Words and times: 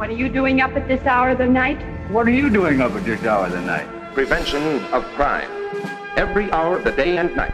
What 0.00 0.08
are 0.08 0.16
you 0.16 0.30
doing 0.30 0.62
up 0.62 0.74
at 0.76 0.88
this 0.88 1.04
hour 1.04 1.28
of 1.28 1.36
the 1.36 1.46
night? 1.46 1.78
What 2.10 2.26
are 2.26 2.30
you 2.30 2.48
doing 2.48 2.80
up 2.80 2.92
at 2.92 3.04
this 3.04 3.22
hour 3.22 3.44
of 3.44 3.52
the 3.52 3.60
night? 3.60 3.86
Prevention 4.14 4.82
of 4.94 5.04
crime. 5.14 5.50
Every 6.16 6.50
hour 6.52 6.78
of 6.78 6.84
the 6.84 6.92
day 6.92 7.18
and 7.18 7.36
night. 7.36 7.52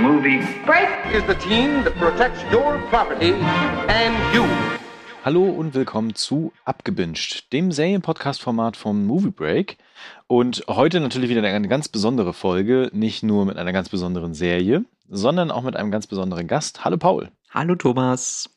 Movie. 0.00 0.40
Break! 0.64 0.88
Is 1.12 1.22
the 1.26 1.34
team 1.34 1.84
that 1.84 1.94
protects 1.96 2.40
your 2.50 2.78
property 2.88 3.34
and 3.34 4.34
you. 4.34 4.46
Hallo 5.26 5.44
und 5.44 5.74
willkommen 5.74 6.14
zu 6.14 6.54
Abgebinged, 6.64 7.52
dem 7.52 7.70
Serienpodcast-Format 7.70 8.78
vom 8.78 9.06
Movie 9.06 9.30
Break. 9.30 9.76
Und 10.28 10.64
heute 10.70 11.00
natürlich 11.00 11.28
wieder 11.28 11.42
eine 11.42 11.68
ganz 11.68 11.90
besondere 11.90 12.32
Folge, 12.32 12.88
nicht 12.94 13.22
nur 13.22 13.44
mit 13.44 13.58
einer 13.58 13.74
ganz 13.74 13.90
besonderen 13.90 14.32
Serie, 14.32 14.86
sondern 15.10 15.50
auch 15.50 15.64
mit 15.64 15.76
einem 15.76 15.90
ganz 15.90 16.06
besonderen 16.06 16.46
Gast. 16.46 16.86
Hallo 16.86 16.96
Paul. 16.96 17.30
Hallo 17.50 17.74
Thomas. 17.74 18.48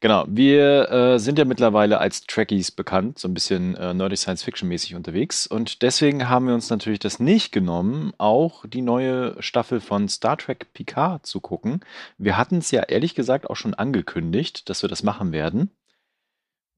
Genau, 0.00 0.24
wir 0.28 0.90
äh, 0.90 1.18
sind 1.18 1.38
ja 1.38 1.44
mittlerweile 1.44 1.98
als 1.98 2.22
Trekkies 2.22 2.70
bekannt, 2.70 3.18
so 3.18 3.28
ein 3.28 3.34
bisschen 3.34 3.76
äh, 3.76 3.92
nerdig 3.94 4.18
Science-Fiction-mäßig 4.18 4.94
unterwegs. 4.94 5.46
Und 5.46 5.82
deswegen 5.82 6.28
haben 6.28 6.46
wir 6.46 6.54
uns 6.54 6.70
natürlich 6.70 6.98
das 6.98 7.20
nicht 7.20 7.52
genommen, 7.52 8.12
auch 8.18 8.64
die 8.66 8.82
neue 8.82 9.36
Staffel 9.40 9.80
von 9.80 10.08
Star 10.08 10.36
Trek 10.36 10.72
Picard 10.72 11.26
zu 11.26 11.40
gucken. 11.40 11.80
Wir 12.18 12.36
hatten 12.36 12.58
es 12.58 12.70
ja 12.70 12.82
ehrlich 12.82 13.14
gesagt 13.14 13.48
auch 13.48 13.56
schon 13.56 13.74
angekündigt, 13.74 14.68
dass 14.68 14.82
wir 14.82 14.88
das 14.88 15.02
machen 15.02 15.32
werden. 15.32 15.70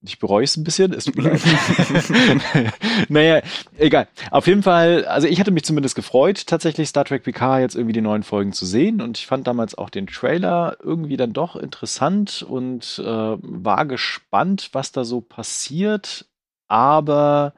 Ich 0.04 0.18
bereue 0.18 0.42
es 0.42 0.56
ein 0.56 0.64
bisschen, 0.64 0.92
es 0.92 1.06
naja, 3.08 3.40
egal. 3.78 4.08
Auf 4.30 4.48
jeden 4.48 4.62
Fall, 4.62 5.04
also 5.04 5.28
ich 5.28 5.38
hatte 5.38 5.52
mich 5.52 5.64
zumindest 5.64 5.94
gefreut, 5.94 6.46
tatsächlich 6.46 6.88
Star 6.88 7.04
Trek 7.04 7.22
PK 7.22 7.60
jetzt 7.60 7.76
irgendwie 7.76 7.92
die 7.92 8.00
neuen 8.00 8.24
Folgen 8.24 8.52
zu 8.52 8.66
sehen. 8.66 9.00
Und 9.00 9.18
ich 9.18 9.26
fand 9.26 9.46
damals 9.46 9.76
auch 9.76 9.90
den 9.90 10.08
Trailer 10.08 10.76
irgendwie 10.82 11.16
dann 11.16 11.32
doch 11.32 11.54
interessant 11.54 12.42
und 12.42 13.00
äh, 13.04 13.06
war 13.06 13.86
gespannt, 13.86 14.70
was 14.72 14.90
da 14.90 15.04
so 15.04 15.20
passiert. 15.20 16.26
Aber, 16.66 17.54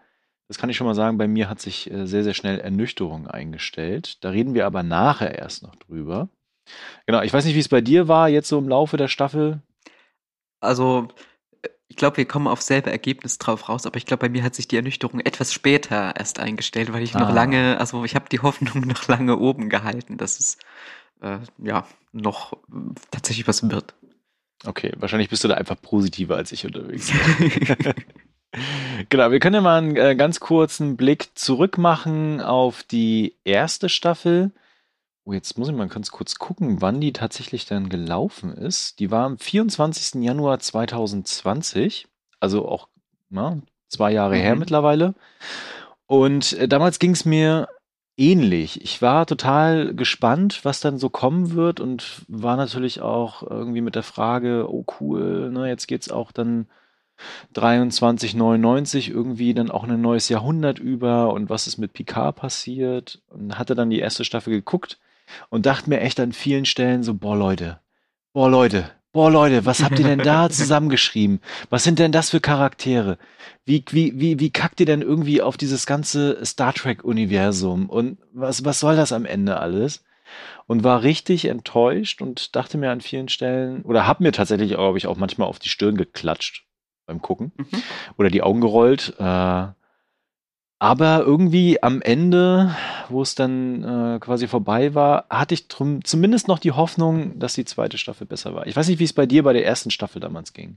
das 0.49 0.59
kann 0.59 0.69
ich 0.69 0.77
schon 0.77 0.87
mal 0.87 0.95
sagen, 0.95 1.17
bei 1.17 1.29
mir 1.29 1.49
hat 1.49 1.61
sich 1.61 1.91
äh, 1.91 2.07
sehr, 2.07 2.25
sehr 2.25 2.35
schnell 2.35 2.61
Ernüchterung 2.61 3.27
eingestellt. 3.27 4.23
Da 4.23 4.31
reden 4.31 4.55
wir 4.55 4.67
aber 4.67 4.83
nachher 4.83 5.39
erst 5.39 5.63
noch 5.63 5.77
drüber. 5.77 6.29
Genau, 7.07 7.23
ich 7.23 7.33
weiß 7.33 7.45
nicht, 7.45 7.55
wie 7.55 7.61
es 7.61 7.69
bei 7.69 7.81
dir 7.81 8.09
war, 8.09 8.29
jetzt 8.29 8.49
so 8.49 8.59
im 8.59 8.69
Laufe 8.69 8.97
der 8.97 9.09
Staffel. 9.09 9.61
Also, 10.61 11.09
ich 11.95 11.97
glaube, 11.97 12.17
wir 12.17 12.25
kommen 12.25 12.49
auf 12.49 12.61
selbe 12.61 12.91
Ergebnis 12.91 13.39
drauf 13.39 13.69
raus, 13.69 13.87
aber 13.87 13.99
ich 13.99 14.05
glaube, 14.05 14.23
bei 14.23 14.29
mir 14.29 14.43
hat 14.43 14.57
sich 14.57 14.67
die 14.67 14.75
Ernüchterung 14.75 15.21
etwas 15.21 15.53
später 15.53 16.15
erst 16.19 16.41
eingestellt, 16.41 16.93
weil 16.93 17.05
ich 17.05 17.15
ah. 17.15 17.21
noch 17.21 17.33
lange, 17.33 17.79
also 17.79 18.05
ich 18.05 18.17
habe 18.17 18.29
die 18.29 18.41
Hoffnung 18.41 18.81
noch 18.89 19.07
lange 19.07 19.39
oben 19.39 19.69
gehalten, 19.69 20.17
dass 20.17 20.41
es 20.41 20.59
äh, 21.23 21.39
ja 21.57 21.87
noch 22.11 22.55
tatsächlich 23.13 23.47
was 23.47 23.71
wird. 23.71 23.95
Okay, 24.65 24.93
wahrscheinlich 24.97 25.29
bist 25.31 25.45
du 25.45 25.49
da 25.49 25.55
einfach 25.55 25.81
positiver 25.81 26.35
als 26.35 26.51
ich 26.51 26.67
unterwegs. 26.67 27.13
genau, 29.09 29.31
wir 29.31 29.39
können 29.39 29.55
ja 29.55 29.61
mal 29.61 29.79
einen 29.79 29.95
äh, 29.95 30.17
ganz 30.17 30.41
kurzen 30.41 30.97
Blick 30.97 31.29
zurück 31.37 31.79
machen 31.79 32.41
auf 32.41 32.83
die 32.83 33.37
erste 33.45 33.89
Staffel. 33.89 34.51
Oh, 35.27 35.33
jetzt 35.33 35.57
muss 35.57 35.69
ich 35.69 35.75
mal 35.75 35.89
ganz 35.89 36.11
kurz 36.11 36.35
gucken, 36.35 36.83
wann 36.83 37.01
die 37.01 37.15
tatsächlich 37.15 37.65
dann 37.65 37.89
gelaufen 37.89 38.53
ist. 38.53 39.01
Die 39.01 39.11
war 39.11 39.25
am 39.25 39.39
24. 39.39 40.23
Januar 40.23 40.59
2020, 40.59 42.07
also 42.41 42.69
auch 42.69 42.89
na, 43.31 43.59
zwei 43.89 44.13
Jahre 44.13 44.37
mhm. 44.37 44.41
her 44.41 44.57
mittlerweile. 44.57 45.15
Und 46.07 46.53
äh, 46.55 46.69
damals 46.69 46.99
ging 46.99 47.13
es 47.13 47.25
mir 47.25 47.69
ähnlich. 48.19 48.83
Ich 48.83 49.01
war 49.01 49.25
total 49.27 49.95
gespannt, 49.95 50.61
was 50.65 50.81
dann 50.81 50.99
so 50.99 51.09
kommen 51.09 51.53
wird 51.53 51.81
und 51.81 52.23
war 52.29 52.57
natürlich 52.57 53.01
auch 53.01 53.43
irgendwie 53.43 53.81
mit 53.81 53.95
der 53.95 54.03
Frage, 54.03 54.67
oh 54.69 54.85
cool, 55.01 55.51
ne, 55.51 55.69
jetzt 55.69 55.89
geht's 55.89 56.11
auch 56.11 56.33
dann 56.33 56.67
2399 57.55 59.11
irgendwie 59.11 59.55
dann 59.55 59.71
auch 59.71 59.85
ein 59.85 60.01
neues 60.01 60.29
Jahrhundert 60.29 60.79
über 60.79 61.33
und 61.33 61.49
was 61.49 61.67
ist 61.67 61.79
mit 61.79 61.93
Picard 61.93 62.37
passiert 62.37 63.23
und 63.29 63.59
hatte 63.59 63.75
dann 63.75 63.91
die 63.91 64.01
erste 64.01 64.25
Staffel 64.25 64.53
geguckt 64.53 64.99
und 65.51 65.67
dachte 65.67 65.91
mir 65.91 66.01
echt 66.01 66.21
an 66.21 66.33
vielen 66.33 66.65
Stellen 66.65 67.03
so, 67.03 67.15
boah 67.15 67.37
Leute, 67.37 67.81
boah 68.33 68.49
Leute, 68.49 68.91
boah 69.13 69.31
Leute, 69.31 69.65
was 69.65 69.83
habt 69.83 69.99
ihr 69.99 70.05
denn 70.05 70.19
da 70.19 70.51
zusammengeschrieben? 70.51 71.41
Was 71.71 71.85
sind 71.85 71.99
denn 71.99 72.13
das 72.13 72.31
für 72.31 72.41
Charaktere? 72.41 73.17
Wie, 73.65 73.85
wie, 73.91 74.19
wie, 74.21 74.41
wie 74.41 74.51
kackt 74.51 74.81
ihr 74.81 74.87
denn 74.87 75.01
irgendwie 75.01 75.41
auf 75.41 75.57
dieses 75.57 75.87
ganze 75.87 76.45
Star 76.45 76.75
Trek-Universum? 76.75 77.89
Und 77.89 78.19
was, 78.33 78.65
was 78.65 78.81
soll 78.81 78.97
das 78.97 79.13
am 79.13 79.25
Ende 79.25 79.59
alles? 79.59 80.05
Und 80.67 80.83
war 80.83 81.03
richtig 81.03 81.45
enttäuscht 81.45 82.21
und 82.23 82.57
dachte 82.57 82.77
mir 82.77 82.91
an 82.91 83.01
vielen 83.01 83.29
Stellen, 83.29 83.83
oder 83.83 84.07
hab 84.07 84.21
mir 84.21 84.33
tatsächlich, 84.33 84.71
glaube 84.71 84.99
ich, 84.99 85.07
auch 85.07 85.17
manchmal 85.17 85.49
auf 85.49 85.59
die 85.59 85.69
Stirn 85.69 85.97
geklatscht 85.97 86.67
beim 87.07 87.23
Gucken 87.23 87.53
mhm. 87.57 87.83
oder 88.17 88.31
die 88.31 88.43
Augen 88.43 88.61
gerollt. 88.61 89.15
Äh, 89.19 89.67
aber 90.85 91.25
irgendwie 91.25 91.83
am 91.83 92.03
Ende, 92.03 92.77
wo 93.09 93.23
es 93.23 93.35
dann 93.35 93.83
äh, 93.83 94.19
quasi 94.21 94.47
vorbei 94.47 94.95
war, 94.95 95.25
hatte 95.31 95.55
ich 95.55 95.67
drum, 95.69 96.05
zumindest 96.05 96.47
noch 96.47 96.59
die 96.59 96.73
Hoffnung, 96.73 97.39
dass 97.39 97.55
die 97.55 97.65
zweite 97.65 97.97
Staffel 97.97 98.27
besser 98.27 98.55
war. 98.55 98.67
Ich 98.67 98.77
weiß 98.77 98.89
nicht, 98.89 98.99
wie 98.99 99.05
es 99.05 99.15
bei 99.15 99.25
dir 99.25 99.45
bei 99.45 99.55
der 99.55 99.65
ersten 99.65 99.91
Staffel 99.91 100.21
damals 100.21 100.53
ging. 100.53 100.77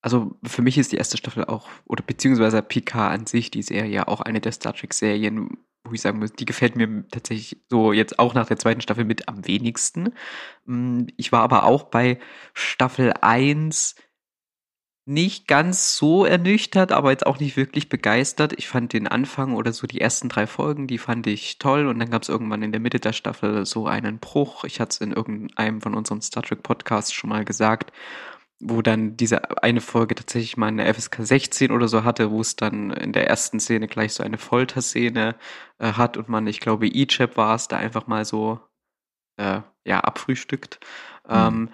Also 0.00 0.38
für 0.42 0.62
mich 0.62 0.78
ist 0.78 0.92
die 0.92 0.96
erste 0.96 1.18
Staffel 1.18 1.44
auch, 1.44 1.68
oder 1.84 2.02
beziehungsweise 2.02 2.62
Picard 2.62 3.12
an 3.12 3.26
sich, 3.26 3.50
die 3.50 3.60
Serie, 3.60 4.08
auch 4.08 4.22
eine 4.22 4.40
der 4.40 4.52
Star 4.52 4.72
Trek-Serien, 4.72 5.50
wo 5.84 5.92
ich 5.92 6.00
sagen 6.00 6.18
muss, 6.18 6.32
die 6.32 6.46
gefällt 6.46 6.76
mir 6.76 7.04
tatsächlich 7.10 7.60
so 7.68 7.92
jetzt 7.92 8.18
auch 8.18 8.32
nach 8.32 8.46
der 8.46 8.56
zweiten 8.56 8.80
Staffel 8.80 9.04
mit 9.04 9.28
am 9.28 9.46
wenigsten. 9.46 10.14
Mm, 10.64 11.08
ich 11.18 11.30
war 11.30 11.42
aber 11.42 11.64
auch 11.64 11.82
bei 11.82 12.18
Staffel 12.54 13.12
1 13.20 13.96
nicht 15.10 15.48
ganz 15.48 15.96
so 15.96 16.24
ernüchtert, 16.24 16.92
aber 16.92 17.10
jetzt 17.10 17.26
auch 17.26 17.40
nicht 17.40 17.56
wirklich 17.56 17.88
begeistert. 17.88 18.52
Ich 18.56 18.68
fand 18.68 18.92
den 18.92 19.08
Anfang 19.08 19.54
oder 19.54 19.72
so 19.72 19.86
die 19.88 20.00
ersten 20.00 20.28
drei 20.28 20.46
Folgen, 20.46 20.86
die 20.86 20.98
fand 20.98 21.26
ich 21.26 21.58
toll 21.58 21.88
und 21.88 21.98
dann 21.98 22.10
gab 22.10 22.22
es 22.22 22.28
irgendwann 22.28 22.62
in 22.62 22.70
der 22.70 22.80
Mitte 22.80 23.00
der 23.00 23.12
Staffel 23.12 23.66
so 23.66 23.86
einen 23.86 24.20
Bruch. 24.20 24.64
Ich 24.64 24.80
hatte 24.80 24.90
es 24.90 25.00
in 25.00 25.12
irgendeinem 25.12 25.80
von 25.80 25.94
unseren 25.94 26.22
Star 26.22 26.44
Trek 26.44 26.62
Podcasts 26.62 27.12
schon 27.12 27.30
mal 27.30 27.44
gesagt, 27.44 27.92
wo 28.60 28.82
dann 28.82 29.16
diese 29.16 29.62
eine 29.62 29.80
Folge 29.80 30.14
tatsächlich 30.14 30.56
mal 30.56 30.68
eine 30.68 30.92
FSK 30.94 31.16
16 31.22 31.72
oder 31.72 31.88
so 31.88 32.04
hatte, 32.04 32.30
wo 32.30 32.40
es 32.40 32.54
dann 32.54 32.90
in 32.90 33.12
der 33.12 33.26
ersten 33.28 33.58
Szene 33.58 33.88
gleich 33.88 34.12
so 34.12 34.22
eine 34.22 34.38
Folterszene 34.38 35.34
äh, 35.78 35.92
hat 35.92 36.18
und 36.18 36.28
man, 36.28 36.46
ich 36.46 36.60
glaube, 36.60 36.86
E-Chap 36.86 37.36
war 37.36 37.56
es, 37.56 37.66
da 37.66 37.78
einfach 37.78 38.06
mal 38.06 38.24
so 38.24 38.60
äh, 39.38 39.62
ja 39.84 40.00
abfrühstückt. 40.00 40.78
Mhm. 41.26 41.34
Ähm, 41.34 41.68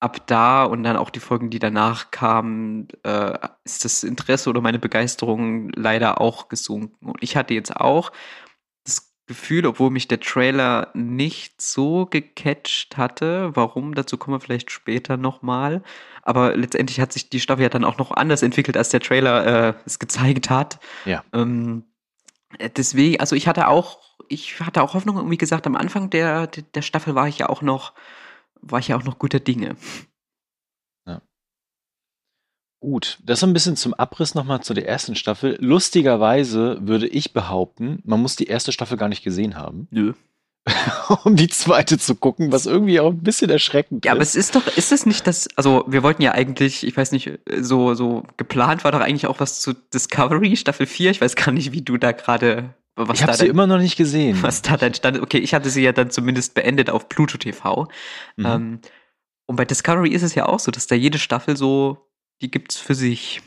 ab 0.00 0.26
da 0.26 0.64
und 0.64 0.84
dann 0.84 0.96
auch 0.96 1.10
die 1.10 1.20
Folgen, 1.20 1.50
die 1.50 1.58
danach 1.58 2.10
kamen, 2.10 2.88
äh, 3.02 3.36
ist 3.64 3.84
das 3.84 4.04
Interesse 4.04 4.48
oder 4.50 4.60
meine 4.60 4.78
Begeisterung 4.78 5.70
leider 5.70 6.20
auch 6.20 6.48
gesunken. 6.48 7.06
Und 7.06 7.22
ich 7.22 7.36
hatte 7.36 7.54
jetzt 7.54 7.74
auch 7.74 8.12
das 8.84 9.12
Gefühl, 9.26 9.66
obwohl 9.66 9.90
mich 9.90 10.06
der 10.06 10.20
Trailer 10.20 10.90
nicht 10.94 11.60
so 11.60 12.06
gecatcht 12.06 12.96
hatte, 12.96 13.50
warum, 13.54 13.94
dazu 13.94 14.16
kommen 14.18 14.36
wir 14.36 14.40
vielleicht 14.40 14.70
später 14.70 15.16
nochmal. 15.16 15.82
Aber 16.22 16.56
letztendlich 16.56 17.00
hat 17.00 17.12
sich 17.12 17.28
die 17.28 17.40
Staffel 17.40 17.64
ja 17.64 17.68
dann 17.68 17.84
auch 17.84 17.98
noch 17.98 18.12
anders 18.12 18.42
entwickelt, 18.42 18.76
als 18.76 18.90
der 18.90 19.00
Trailer 19.00 19.70
äh, 19.70 19.74
es 19.84 19.98
gezeigt 19.98 20.48
hat. 20.48 20.78
Ja. 21.06 21.24
Ähm, 21.32 21.84
deswegen, 22.76 23.18
also 23.18 23.34
ich 23.34 23.48
hatte 23.48 23.66
auch, 23.66 23.98
ich 24.28 24.60
hatte 24.60 24.82
auch 24.82 24.94
Hoffnung, 24.94 25.28
wie 25.28 25.38
gesagt, 25.38 25.66
am 25.66 25.74
Anfang 25.74 26.08
der, 26.08 26.46
der 26.46 26.82
Staffel 26.82 27.16
war 27.16 27.26
ich 27.26 27.38
ja 27.38 27.48
auch 27.48 27.62
noch 27.62 27.94
war 28.62 28.78
ich 28.78 28.88
ja 28.88 28.96
auch 28.96 29.04
noch 29.04 29.18
guter 29.18 29.40
Dinge. 29.40 29.76
Ja. 31.06 31.22
Gut, 32.80 33.18
das 33.24 33.40
so 33.40 33.46
ein 33.46 33.52
bisschen 33.52 33.76
zum 33.76 33.94
Abriss 33.94 34.34
nochmal 34.34 34.62
zu 34.62 34.74
der 34.74 34.88
ersten 34.88 35.14
Staffel. 35.14 35.56
Lustigerweise 35.60 36.78
würde 36.80 37.08
ich 37.08 37.32
behaupten, 37.32 38.02
man 38.04 38.20
muss 38.20 38.36
die 38.36 38.46
erste 38.46 38.72
Staffel 38.72 38.96
gar 38.96 39.08
nicht 39.08 39.24
gesehen 39.24 39.56
haben. 39.56 39.88
Nö. 39.90 40.14
um 41.24 41.36
die 41.36 41.48
zweite 41.48 41.98
zu 41.98 42.14
gucken, 42.14 42.52
was 42.52 42.66
irgendwie 42.66 43.00
auch 43.00 43.10
ein 43.10 43.22
bisschen 43.22 43.50
erschreckend 43.50 44.04
ja, 44.04 44.12
ist. 44.12 44.12
Ja, 44.12 44.12
aber 44.12 44.22
es 44.22 44.34
ist 44.34 44.54
doch, 44.54 44.66
ist 44.76 44.92
es 44.92 45.06
nicht 45.06 45.26
das, 45.26 45.48
also 45.56 45.84
wir 45.86 46.02
wollten 46.02 46.22
ja 46.22 46.32
eigentlich, 46.32 46.86
ich 46.86 46.96
weiß 46.96 47.12
nicht, 47.12 47.30
so, 47.60 47.94
so 47.94 48.24
geplant 48.36 48.84
war 48.84 48.92
doch 48.92 49.00
eigentlich 49.00 49.26
auch 49.26 49.40
was 49.40 49.60
zu 49.60 49.72
Discovery, 49.72 50.56
Staffel 50.56 50.86
4. 50.86 51.10
Ich 51.10 51.20
weiß 51.20 51.36
gar 51.36 51.52
nicht, 51.52 51.72
wie 51.72 51.82
du 51.82 51.96
da 51.96 52.12
gerade 52.12 52.74
ich 53.12 53.22
habe 53.22 53.34
sie 53.34 53.46
immer 53.46 53.66
noch 53.66 53.78
nicht 53.78 53.96
gesehen. 53.96 54.38
Was 54.42 54.62
da 54.62 54.76
dann 54.76 54.94
stand. 54.94 55.20
Okay, 55.20 55.38
ich 55.38 55.54
hatte 55.54 55.70
sie 55.70 55.82
ja 55.82 55.92
dann 55.92 56.10
zumindest 56.10 56.54
beendet 56.54 56.90
auf 56.90 57.08
Pluto 57.08 57.38
TV. 57.38 57.88
Mhm. 58.36 58.46
Ähm, 58.46 58.80
und 59.46 59.56
bei 59.56 59.64
Discovery 59.64 60.10
ist 60.10 60.22
es 60.22 60.34
ja 60.34 60.46
auch 60.46 60.60
so, 60.60 60.70
dass 60.70 60.86
da 60.86 60.94
jede 60.94 61.18
Staffel 61.18 61.56
so, 61.56 62.10
die 62.42 62.50
gibt's 62.50 62.76
für 62.76 62.94
sich. 62.94 63.40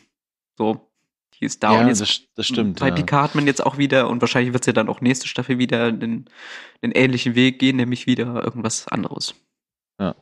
So, 0.58 0.92
die 1.40 1.46
ist 1.46 1.64
da. 1.64 1.74
Ja, 1.74 1.82
und 1.82 1.88
jetzt, 1.88 2.02
das, 2.02 2.22
das 2.36 2.48
stimmt. 2.48 2.80
Bei 2.80 2.90
ja. 2.90 2.96
Picard 2.96 3.30
hat 3.30 3.36
man 3.36 3.48
jetzt 3.48 3.64
auch 3.66 3.78
wieder, 3.78 4.10
und 4.10 4.22
wahrscheinlich 4.22 4.54
wird 4.54 4.64
es 4.64 4.68
ja 4.68 4.74
dann 4.74 4.90
auch 4.90 5.02
nächste 5.02 5.28
Staffel 5.28 5.58
wieder 5.58 5.92
den, 5.92 6.26
den 6.82 6.92
ähnlichen 6.92 7.36
Weg 7.36 7.60
gehen, 7.60 7.76
nämlich 7.76 8.08
wieder 8.08 8.44
irgendwas 8.44 8.88
anderes. 8.88 9.36
Ja. 10.00 10.16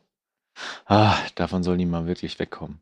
Ah, 0.86 1.16
davon 1.36 1.62
soll 1.62 1.76
niemand 1.76 2.06
wirklich 2.06 2.38
wegkommen. 2.38 2.80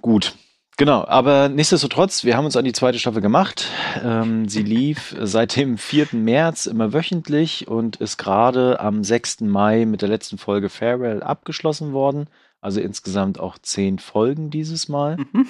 Gut, 0.00 0.36
Genau, 0.78 1.06
aber 1.06 1.48
nichtsdestotrotz, 1.48 2.24
wir 2.24 2.36
haben 2.36 2.44
uns 2.44 2.56
an 2.56 2.66
die 2.66 2.74
zweite 2.74 2.98
Staffel 2.98 3.22
gemacht. 3.22 3.70
Ähm, 4.04 4.46
sie 4.46 4.62
lief 4.62 5.16
seit 5.22 5.56
dem 5.56 5.78
4. 5.78 6.08
März 6.12 6.66
immer 6.66 6.92
wöchentlich 6.92 7.66
und 7.66 7.96
ist 7.96 8.18
gerade 8.18 8.78
am 8.78 9.02
6. 9.02 9.40
Mai 9.40 9.86
mit 9.86 10.02
der 10.02 10.10
letzten 10.10 10.36
Folge 10.36 10.68
Farewell 10.68 11.22
abgeschlossen 11.22 11.94
worden. 11.94 12.28
Also 12.60 12.80
insgesamt 12.80 13.40
auch 13.40 13.56
zehn 13.58 13.98
Folgen 13.98 14.50
dieses 14.50 14.88
Mal. 14.88 15.16
Mhm. 15.16 15.46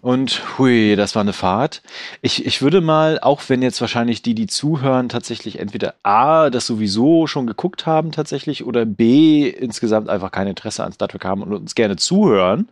Und 0.00 0.58
hui, 0.58 0.94
das 0.96 1.14
war 1.14 1.22
eine 1.22 1.32
Fahrt. 1.32 1.82
Ich, 2.22 2.46
ich 2.46 2.62
würde 2.62 2.80
mal, 2.80 3.18
auch 3.20 3.42
wenn 3.48 3.62
jetzt 3.62 3.80
wahrscheinlich 3.80 4.22
die, 4.22 4.34
die 4.34 4.46
zuhören, 4.46 5.08
tatsächlich 5.08 5.58
entweder 5.58 5.94
A, 6.02 6.50
das 6.50 6.66
sowieso 6.66 7.26
schon 7.26 7.46
geguckt 7.46 7.86
haben 7.86 8.12
tatsächlich 8.12 8.64
oder 8.64 8.84
B, 8.84 9.48
insgesamt 9.48 10.08
einfach 10.08 10.30
kein 10.30 10.46
Interesse 10.46 10.84
an 10.84 10.92
Star 10.92 11.08
Trek 11.08 11.24
haben 11.24 11.42
und 11.42 11.52
uns 11.52 11.74
gerne 11.74 11.96
zuhören. 11.96 12.68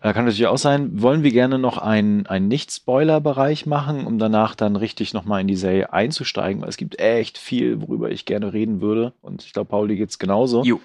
Äh, 0.00 0.12
kann 0.12 0.24
natürlich 0.24 0.46
auch 0.46 0.58
sein. 0.58 1.02
Wollen 1.02 1.22
wir 1.22 1.32
gerne 1.32 1.58
noch 1.58 1.78
einen, 1.78 2.26
einen 2.26 2.48
Nicht-Spoiler-Bereich 2.48 3.66
machen, 3.66 4.06
um 4.06 4.18
danach 4.18 4.54
dann 4.54 4.76
richtig 4.76 5.12
nochmal 5.12 5.42
in 5.42 5.48
die 5.48 5.56
Serie 5.56 5.92
einzusteigen, 5.92 6.62
weil 6.62 6.68
es 6.68 6.76
gibt 6.76 6.98
echt 6.98 7.38
viel, 7.38 7.82
worüber 7.82 8.10
ich 8.10 8.24
gerne 8.24 8.52
reden 8.52 8.80
würde. 8.80 9.12
Und 9.20 9.44
ich 9.44 9.52
glaube, 9.52 9.68
Pauli 9.68 9.96
geht's 9.96 10.18
genauso. 10.18 10.62
Jo. 10.64 10.80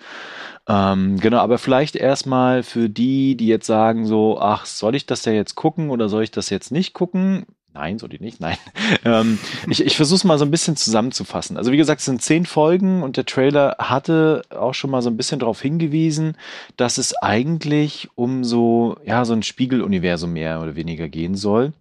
Ähm, 0.69 1.17
genau, 1.19 1.37
aber 1.37 1.57
vielleicht 1.59 1.95
erstmal 1.95 2.61
für 2.61 2.89
die, 2.89 3.37
die 3.37 3.47
jetzt 3.47 3.67
sagen 3.67 4.05
so, 4.05 4.37
ach, 4.39 4.65
soll 4.65 4.95
ich 4.95 5.05
das 5.05 5.23
ja 5.23 5.31
jetzt 5.31 5.55
gucken 5.55 5.76
oder 5.89 6.09
soll 6.09 6.23
ich 6.23 6.31
das 6.31 6.49
jetzt 6.49 6.71
nicht 6.71 6.93
gucken? 6.93 7.45
Nein, 7.73 7.99
soll 7.99 8.09
die 8.09 8.19
nicht, 8.19 8.39
nein. 8.41 8.57
ähm, 9.05 9.37
ich 9.69 9.85
ich 9.85 9.95
versuche 9.95 10.17
es 10.17 10.23
mal 10.23 10.39
so 10.39 10.45
ein 10.45 10.51
bisschen 10.51 10.75
zusammenzufassen. 10.75 11.57
Also 11.57 11.71
wie 11.71 11.77
gesagt, 11.77 11.99
es 11.99 12.05
sind 12.05 12.21
zehn 12.21 12.45
Folgen 12.45 13.03
und 13.03 13.17
der 13.17 13.25
Trailer 13.25 13.75
hatte 13.79 14.41
auch 14.49 14.73
schon 14.73 14.89
mal 14.89 15.01
so 15.01 15.09
ein 15.09 15.17
bisschen 15.17 15.39
darauf 15.39 15.61
hingewiesen, 15.61 16.37
dass 16.75 16.97
es 16.97 17.15
eigentlich 17.15 18.09
um 18.15 18.43
so, 18.43 18.97
ja, 19.05 19.25
so 19.25 19.33
ein 19.33 19.43
Spiegeluniversum 19.43 20.33
mehr 20.33 20.61
oder 20.61 20.75
weniger 20.75 21.07
gehen 21.07 21.35
soll 21.35 21.73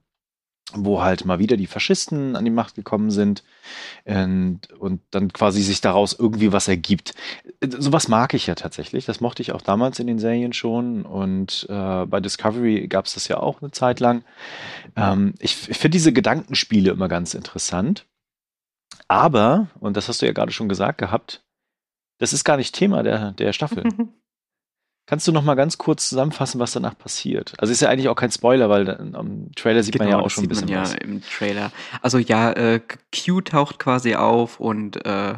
wo 0.73 1.01
halt 1.03 1.25
mal 1.25 1.39
wieder 1.39 1.57
die 1.57 1.69
Faschisten 1.69 2.35
an 2.35 2.45
die 2.45 2.51
Macht 2.51 2.75
gekommen 2.75 3.11
sind 3.11 3.45
und, 4.05 4.61
und 4.79 5.01
dann 5.11 5.33
quasi 5.33 5.63
sich 5.63 5.81
daraus 5.81 6.13
irgendwie 6.13 6.53
was 6.53 6.67
ergibt. 6.67 7.15
Sowas 7.65 8.09
mag 8.09 8.35
ich 8.35 8.49
ja 8.49 8.57
tatsächlich. 8.57 9.07
Das 9.07 9.21
mochte 9.21 9.43
ich 9.43 9.53
auch 9.53 9.63
damals 9.63 10.01
in 10.01 10.09
den 10.09 10.19
Serien 10.19 10.53
schon 10.53 11.03
und 11.03 11.67
äh, 11.71 12.07
bei 12.07 12.21
Discovery 12.21 12.89
gab 12.89 13.07
es 13.07 13.15
das 13.15 13.29
ja 13.29 13.39
auch 13.39 13.63
eine 13.63 13.71
Zeit 13.71 14.01
lang. 14.01 14.25
Ähm, 14.97 15.35
ich 15.39 15.69
ich 15.69 15.79
finde 15.79 15.97
diese 15.97 16.13
Gedankenspiele 16.13 16.91
immer 16.91 17.09
ganz 17.09 17.35
interessant. 17.35 18.07
Aber, 19.09 19.69
und 19.79 19.97
das 19.97 20.09
hast 20.09 20.23
du 20.23 20.27
ja 20.27 20.33
gerade 20.33 20.53
schon 20.53 20.69
gesagt 20.69 20.99
gehabt, 20.99 21.45
das 22.19 22.33
ist 22.33 22.45
gar 22.45 22.57
nicht 22.57 22.75
Thema 22.75 23.03
der, 23.03 23.33
der 23.33 23.53
Staffel. 23.53 23.85
Kannst 25.07 25.29
du 25.29 25.33
noch 25.33 25.45
mal 25.45 25.55
ganz 25.55 25.79
kurz 25.79 26.09
zusammenfassen, 26.09 26.59
was 26.61 26.73
danach 26.73 26.99
passiert? 26.99 27.55
Also 27.59 27.73
ist 27.73 27.81
ja 27.81 27.89
eigentlich 27.89 28.09
auch 28.09 28.17
kein 28.17 28.33
Spoiler, 28.33 28.69
weil 28.69 28.85
dann 28.85 29.15
am 29.15 29.53
Trailer 29.55 29.83
sieht 29.85 29.99
man 29.99 30.09
ja 30.09 30.17
Genau, 30.17 30.27
auch 30.27 30.31
schon 30.31 30.45
ein 30.45 30.49
sieht 30.49 30.57
man 30.57 30.67
bisschen 30.67 30.69
ja 30.69 30.83
was. 30.83 30.95
im 30.95 31.23
Trailer. 31.23 31.71
Also 32.03 32.19
ja, 32.19 32.53
äh, 32.53 32.81
Q 33.15 33.41
taucht 33.43 33.79
quasi 33.79 34.17
auf 34.17 34.59
und 34.59 35.05
äh, 35.07 35.35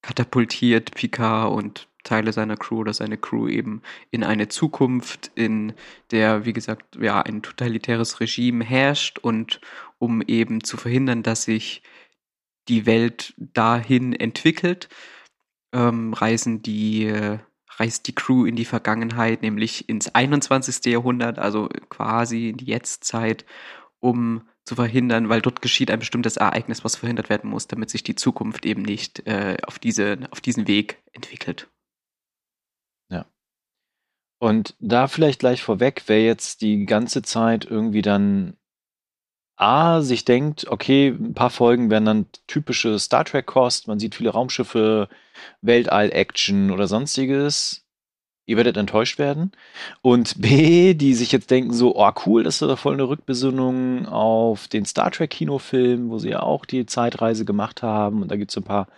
katapultiert 0.00 0.94
Picard 0.94 1.52
und 1.52 1.88
Teile 2.04 2.32
seiner 2.32 2.56
Crew 2.56 2.78
oder 2.80 2.94
seine 2.94 3.16
Crew 3.18 3.48
eben 3.48 3.82
in 4.10 4.24
eine 4.24 4.48
Zukunft, 4.48 5.30
in 5.34 5.74
der, 6.10 6.44
wie 6.44 6.52
gesagt, 6.52 6.96
ja, 7.00 7.20
ein 7.22 7.42
totalitäres 7.42 8.18
Regime 8.18 8.64
herrscht 8.64 9.18
und 9.18 9.60
um 9.98 10.22
eben 10.22 10.64
zu 10.64 10.76
verhindern, 10.76 11.22
dass 11.22 11.44
sich 11.44 11.82
die 12.68 12.86
Welt 12.86 13.34
dahin 13.36 14.12
entwickelt, 14.14 14.88
ähm, 15.72 16.12
reisen 16.14 16.62
die, 16.62 17.04
äh, 17.06 17.38
reist 17.78 18.06
die 18.06 18.14
Crew 18.14 18.44
in 18.44 18.56
die 18.56 18.64
Vergangenheit, 18.64 19.42
nämlich 19.42 19.88
ins 19.88 20.14
21. 20.14 20.84
Jahrhundert, 20.92 21.38
also 21.38 21.68
quasi 21.88 22.50
in 22.50 22.56
die 22.56 22.66
Jetztzeit, 22.66 23.44
um 24.00 24.48
zu 24.64 24.76
verhindern, 24.76 25.28
weil 25.28 25.42
dort 25.42 25.62
geschieht 25.62 25.90
ein 25.90 25.98
bestimmtes 25.98 26.36
Ereignis, 26.36 26.84
was 26.84 26.96
verhindert 26.96 27.30
werden 27.30 27.50
muss, 27.50 27.66
damit 27.66 27.90
sich 27.90 28.02
die 28.02 28.14
Zukunft 28.14 28.64
eben 28.64 28.82
nicht 28.82 29.26
äh, 29.26 29.56
auf, 29.66 29.78
diese, 29.78 30.18
auf 30.30 30.40
diesen 30.40 30.68
Weg 30.68 31.02
entwickelt. 31.12 31.68
Und 34.42 34.74
da 34.80 35.06
vielleicht 35.06 35.38
gleich 35.38 35.62
vorweg, 35.62 36.02
wer 36.06 36.24
jetzt 36.24 36.62
die 36.62 36.84
ganze 36.84 37.22
Zeit 37.22 37.64
irgendwie 37.64 38.02
dann 38.02 38.56
A, 39.62 40.02
sich 40.02 40.24
denkt, 40.24 40.66
okay, 40.68 41.08
ein 41.08 41.34
paar 41.34 41.50
Folgen 41.50 41.88
werden 41.88 42.04
dann 42.04 42.26
typische 42.48 42.98
Star 42.98 43.24
Trek-Kost, 43.24 43.86
man 43.86 44.00
sieht 44.00 44.16
viele 44.16 44.30
Raumschiffe, 44.30 45.08
Weltall-Action 45.60 46.72
oder 46.72 46.88
sonstiges. 46.88 47.84
Ihr 48.44 48.56
werdet 48.56 48.76
enttäuscht 48.76 49.20
werden. 49.20 49.52
Und 50.02 50.40
B, 50.40 50.94
die 50.94 51.14
sich 51.14 51.30
jetzt 51.30 51.50
denken 51.52 51.72
so, 51.72 51.94
oh 51.96 52.10
cool, 52.26 52.42
das 52.42 52.56
ist 52.56 52.62
doch 52.62 52.78
voll 52.78 52.94
eine 52.94 53.08
Rückbesinnung 53.08 54.06
auf 54.06 54.66
den 54.66 54.84
Star 54.84 55.12
Trek-Kinofilm, 55.12 56.10
wo 56.10 56.18
sie 56.18 56.30
ja 56.30 56.42
auch 56.42 56.66
die 56.66 56.84
Zeitreise 56.84 57.44
gemacht 57.44 57.84
haben. 57.84 58.20
Und 58.20 58.32
da 58.32 58.36
gibt 58.36 58.50
es 58.50 58.56
ein 58.56 58.64
paar 58.64 58.88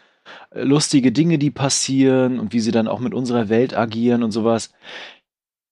äh, 0.50 0.62
lustige 0.62 1.12
Dinge, 1.12 1.38
die 1.38 1.50
passieren 1.50 2.40
und 2.40 2.54
wie 2.54 2.60
sie 2.60 2.72
dann 2.72 2.88
auch 2.88 3.00
mit 3.00 3.12
unserer 3.12 3.50
Welt 3.50 3.76
agieren 3.76 4.22
und 4.22 4.30
sowas. 4.32 4.72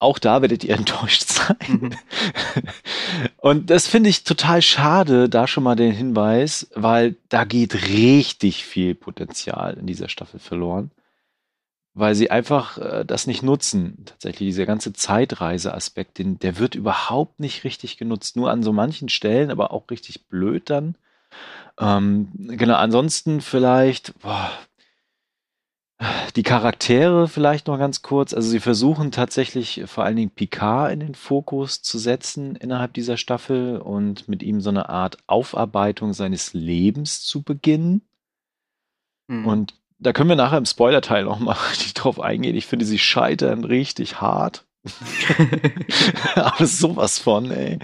Auch 0.03 0.19
da 0.19 0.41
werdet 0.41 0.65
ihr 0.65 0.75
enttäuscht 0.77 1.23
sein. 1.23 1.57
Mhm. 1.67 1.91
Und 3.37 3.69
das 3.69 3.87
finde 3.87 4.09
ich 4.09 4.25
total 4.25 4.61
schade, 4.61 5.29
da 5.29 5.47
schon 5.47 5.63
mal 5.63 5.75
den 5.75 5.93
Hinweis, 5.93 6.67
weil 6.75 7.15
da 7.29 7.45
geht 7.45 7.87
richtig 7.87 8.65
viel 8.65 8.95
Potenzial 8.95 9.75
in 9.75 9.87
dieser 9.87 10.09
Staffel 10.09 10.39
verloren, 10.39 10.91
weil 11.93 12.15
sie 12.15 12.31
einfach 12.31 12.77
äh, 12.77 13.05
das 13.05 13.27
nicht 13.27 13.43
nutzen. 13.43 14.03
Tatsächlich, 14.05 14.49
dieser 14.49 14.65
ganze 14.65 14.91
Zeitreise-Aspekt, 14.91 16.17
den, 16.17 16.37
der 16.37 16.59
wird 16.59 16.75
überhaupt 16.75 17.39
nicht 17.39 17.63
richtig 17.63 17.97
genutzt. 17.97 18.35
Nur 18.35 18.51
an 18.51 18.61
so 18.61 18.73
manchen 18.73 19.07
Stellen, 19.07 19.51
aber 19.51 19.71
auch 19.71 19.89
richtig 19.89 20.27
blöd 20.27 20.69
dann. 20.69 20.95
Ähm, 21.79 22.27
genau, 22.35 22.75
ansonsten 22.75 23.39
vielleicht, 23.39 24.19
boah, 24.19 24.51
die 26.35 26.43
Charaktere 26.43 27.27
vielleicht 27.27 27.67
noch 27.67 27.77
ganz 27.77 28.01
kurz. 28.01 28.33
Also 28.33 28.49
sie 28.49 28.59
versuchen 28.59 29.11
tatsächlich 29.11 29.83
vor 29.85 30.03
allen 30.03 30.15
Dingen 30.15 30.31
Picard 30.31 30.91
in 30.91 30.99
den 30.99 31.15
Fokus 31.15 31.81
zu 31.81 31.97
setzen 31.97 32.55
innerhalb 32.55 32.93
dieser 32.93 33.17
Staffel 33.17 33.77
und 33.77 34.27
mit 34.27 34.43
ihm 34.43 34.61
so 34.61 34.69
eine 34.69 34.89
Art 34.89 35.17
Aufarbeitung 35.27 36.13
seines 36.13 36.53
Lebens 36.53 37.23
zu 37.23 37.41
beginnen. 37.43 38.01
Mhm. 39.27 39.45
Und 39.45 39.73
da 39.99 40.13
können 40.13 40.29
wir 40.29 40.35
nachher 40.35 40.57
im 40.57 40.65
Spoiler-Teil 40.65 41.25
noch 41.25 41.39
mal 41.39 41.53
richtig 41.71 41.93
drauf 41.93 42.19
eingehen. 42.19 42.55
Ich 42.55 42.65
finde, 42.65 42.85
sie 42.85 42.99
scheitern 42.99 43.63
richtig 43.63 44.21
hart. 44.21 44.65
Aber 46.35 46.65
sowas 46.65 47.17
von, 47.17 47.49
ey. 47.51 47.79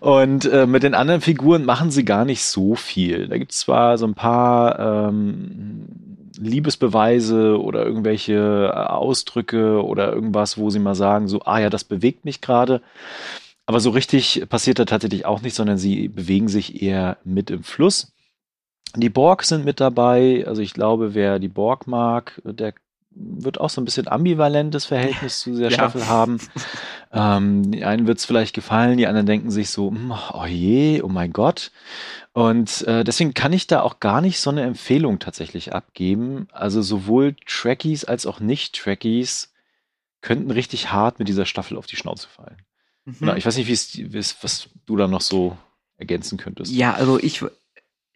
Und 0.00 0.46
äh, 0.46 0.66
mit 0.66 0.82
den 0.82 0.94
anderen 0.94 1.20
Figuren 1.20 1.64
machen 1.64 1.90
sie 1.90 2.06
gar 2.06 2.24
nicht 2.24 2.42
so 2.42 2.74
viel. 2.74 3.28
Da 3.28 3.36
gibt 3.36 3.52
es 3.52 3.58
zwar 3.58 3.98
so 3.98 4.06
ein 4.06 4.14
paar 4.14 5.08
ähm, 5.08 6.27
Liebesbeweise 6.40 7.60
oder 7.60 7.84
irgendwelche 7.84 8.70
äh, 8.72 8.76
Ausdrücke 8.76 9.84
oder 9.84 10.12
irgendwas, 10.12 10.58
wo 10.58 10.70
sie 10.70 10.78
mal 10.78 10.94
sagen, 10.94 11.28
so, 11.28 11.40
ah 11.42 11.58
ja, 11.58 11.70
das 11.70 11.84
bewegt 11.84 12.24
mich 12.24 12.40
gerade. 12.40 12.82
Aber 13.66 13.80
so 13.80 13.90
richtig 13.90 14.44
passiert 14.48 14.78
da 14.78 14.84
tatsächlich 14.86 15.26
auch 15.26 15.42
nicht, 15.42 15.54
sondern 15.54 15.76
sie 15.76 16.08
bewegen 16.08 16.48
sich 16.48 16.82
eher 16.82 17.18
mit 17.24 17.50
im 17.50 17.62
Fluss. 17.62 18.12
Die 18.96 19.10
Borg 19.10 19.44
sind 19.44 19.64
mit 19.64 19.80
dabei. 19.80 20.44
Also 20.46 20.62
ich 20.62 20.72
glaube, 20.72 21.14
wer 21.14 21.38
die 21.38 21.48
Borg 21.48 21.86
mag, 21.86 22.40
der 22.44 22.72
wird 23.10 23.60
auch 23.60 23.70
so 23.70 23.80
ein 23.80 23.84
bisschen 23.84 24.08
ambivalentes 24.08 24.86
Verhältnis 24.86 25.40
zu 25.40 25.50
dieser 25.50 25.64
Ja. 25.70 25.70
Staffel 25.70 26.08
haben. 26.08 26.38
Ähm, 27.12 27.70
die 27.70 27.84
einen 27.84 28.06
wird 28.06 28.18
es 28.18 28.24
vielleicht 28.24 28.54
gefallen, 28.54 28.96
die 28.96 29.06
anderen 29.06 29.26
denken 29.26 29.50
sich 29.50 29.70
so, 29.70 29.90
hm, 29.90 30.12
oh 30.32 30.46
je, 30.46 31.02
oh 31.02 31.08
mein 31.08 31.32
Gott. 31.32 31.72
Und 32.32 32.82
äh, 32.86 33.04
deswegen 33.04 33.34
kann 33.34 33.52
ich 33.52 33.66
da 33.66 33.82
auch 33.82 34.00
gar 34.00 34.20
nicht 34.20 34.40
so 34.40 34.50
eine 34.50 34.62
Empfehlung 34.62 35.18
tatsächlich 35.18 35.72
abgeben. 35.74 36.46
Also 36.52 36.82
sowohl 36.82 37.34
Trekkies 37.46 38.04
als 38.04 38.26
auch 38.26 38.38
Nicht-Trekkies 38.40 39.52
könnten 40.20 40.50
richtig 40.50 40.92
hart 40.92 41.18
mit 41.18 41.28
dieser 41.28 41.46
Staffel 41.46 41.76
auf 41.76 41.86
die 41.86 41.96
Schnauze 41.96 42.28
fallen. 42.28 42.56
Mhm. 43.04 43.16
Genau, 43.20 43.34
ich 43.34 43.46
weiß 43.46 43.56
nicht, 43.56 43.68
wie 43.68 44.18
es- 44.18 44.36
was 44.42 44.68
du 44.86 44.96
da 44.96 45.08
noch 45.08 45.20
so 45.20 45.56
ergänzen 45.96 46.38
könntest. 46.38 46.72
Ja, 46.72 46.94
also 46.94 47.18
ich, 47.18 47.42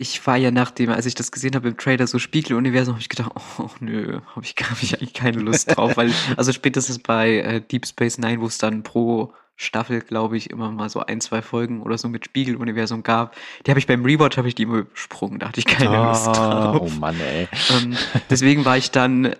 ich 0.03 0.27
war 0.27 0.37
ja 0.37 0.51
nachdem, 0.51 0.91
als 0.91 1.07
ich 1.07 1.15
das 1.15 1.31
gesehen 1.31 1.55
habe 1.55 1.69
im 1.69 1.77
Trailer, 1.77 2.07
so 2.07 2.19
Spiegeluniversum, 2.19 2.95
habe 2.95 3.01
ich 3.01 3.09
gedacht, 3.09 3.31
oh 3.59 3.71
nö, 3.81 4.21
habe 4.35 4.45
ich, 4.45 4.55
hab 4.69 4.83
ich 4.83 4.95
eigentlich 4.95 5.15
keine 5.15 5.39
Lust 5.39 5.77
drauf, 5.77 5.97
weil, 5.97 6.13
also 6.37 6.53
spätestens 6.53 6.99
bei 6.99 7.37
äh, 7.39 7.61
Deep 7.61 7.87
Space 7.87 8.19
Nine, 8.19 8.41
wo 8.41 8.47
es 8.47 8.59
dann 8.59 8.83
pro 8.83 9.33
Staffel, 9.55 10.01
glaube 10.01 10.37
ich, 10.37 10.51
immer 10.51 10.71
mal 10.73 10.89
so 10.89 11.01
ein, 11.01 11.21
zwei 11.21 11.41
Folgen 11.41 11.83
oder 11.83 11.97
so 11.97 12.09
mit 12.09 12.25
Spiegeluniversum 12.25 13.05
gab, 13.05 13.37
die 13.65 13.71
habe 13.71 13.79
ich 13.79 13.87
beim 13.87 14.05
Rewatch, 14.05 14.37
habe 14.37 14.49
ich 14.49 14.57
die 14.57 14.65
immer 14.65 14.79
übersprungen, 14.79 15.39
da 15.39 15.49
hatte 15.49 15.61
ich 15.61 15.67
keine 15.67 15.97
Lust 16.09 16.27
Ah, 16.27 16.73
drauf. 16.73 16.81
oh 16.83 16.99
Mann, 16.99 17.17
ey. 17.21 17.49
Ähm, 17.71 17.97
deswegen 18.31 18.65
war 18.65 18.77
ich 18.77 18.91
dann 18.91 19.37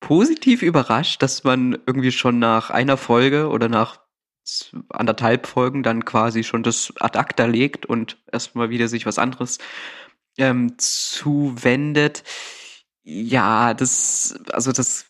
positiv 0.00 0.62
überrascht, 0.62 1.22
dass 1.22 1.44
man 1.44 1.78
irgendwie 1.86 2.12
schon 2.12 2.38
nach 2.38 2.70
einer 2.70 2.96
Folge 2.96 3.48
oder 3.48 3.68
nach 3.68 4.00
anderthalb 4.88 5.46
Folgen 5.46 5.82
dann 5.82 6.04
quasi 6.04 6.44
schon 6.44 6.62
das 6.62 6.92
ad 7.00 7.18
acta 7.18 7.46
legt 7.46 7.86
und 7.86 8.18
erstmal 8.30 8.70
wieder 8.70 8.88
sich 8.88 9.06
was 9.06 9.18
anderes 9.18 9.58
ähm, 10.38 10.74
zuwendet. 10.78 12.24
Ja, 13.02 13.74
das, 13.74 14.38
also 14.52 14.72
das, 14.72 15.06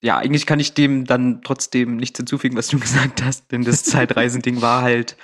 ja, 0.00 0.18
eigentlich 0.18 0.46
kann 0.46 0.60
ich 0.60 0.74
dem 0.74 1.04
dann 1.04 1.42
trotzdem 1.42 1.96
nichts 1.96 2.18
hinzufügen, 2.18 2.56
was 2.56 2.68
du 2.68 2.78
gesagt 2.80 3.22
hast, 3.22 3.52
denn 3.52 3.62
das 3.62 3.84
Zeitreisending 3.84 4.62
war 4.62 4.82
halt, 4.82 5.16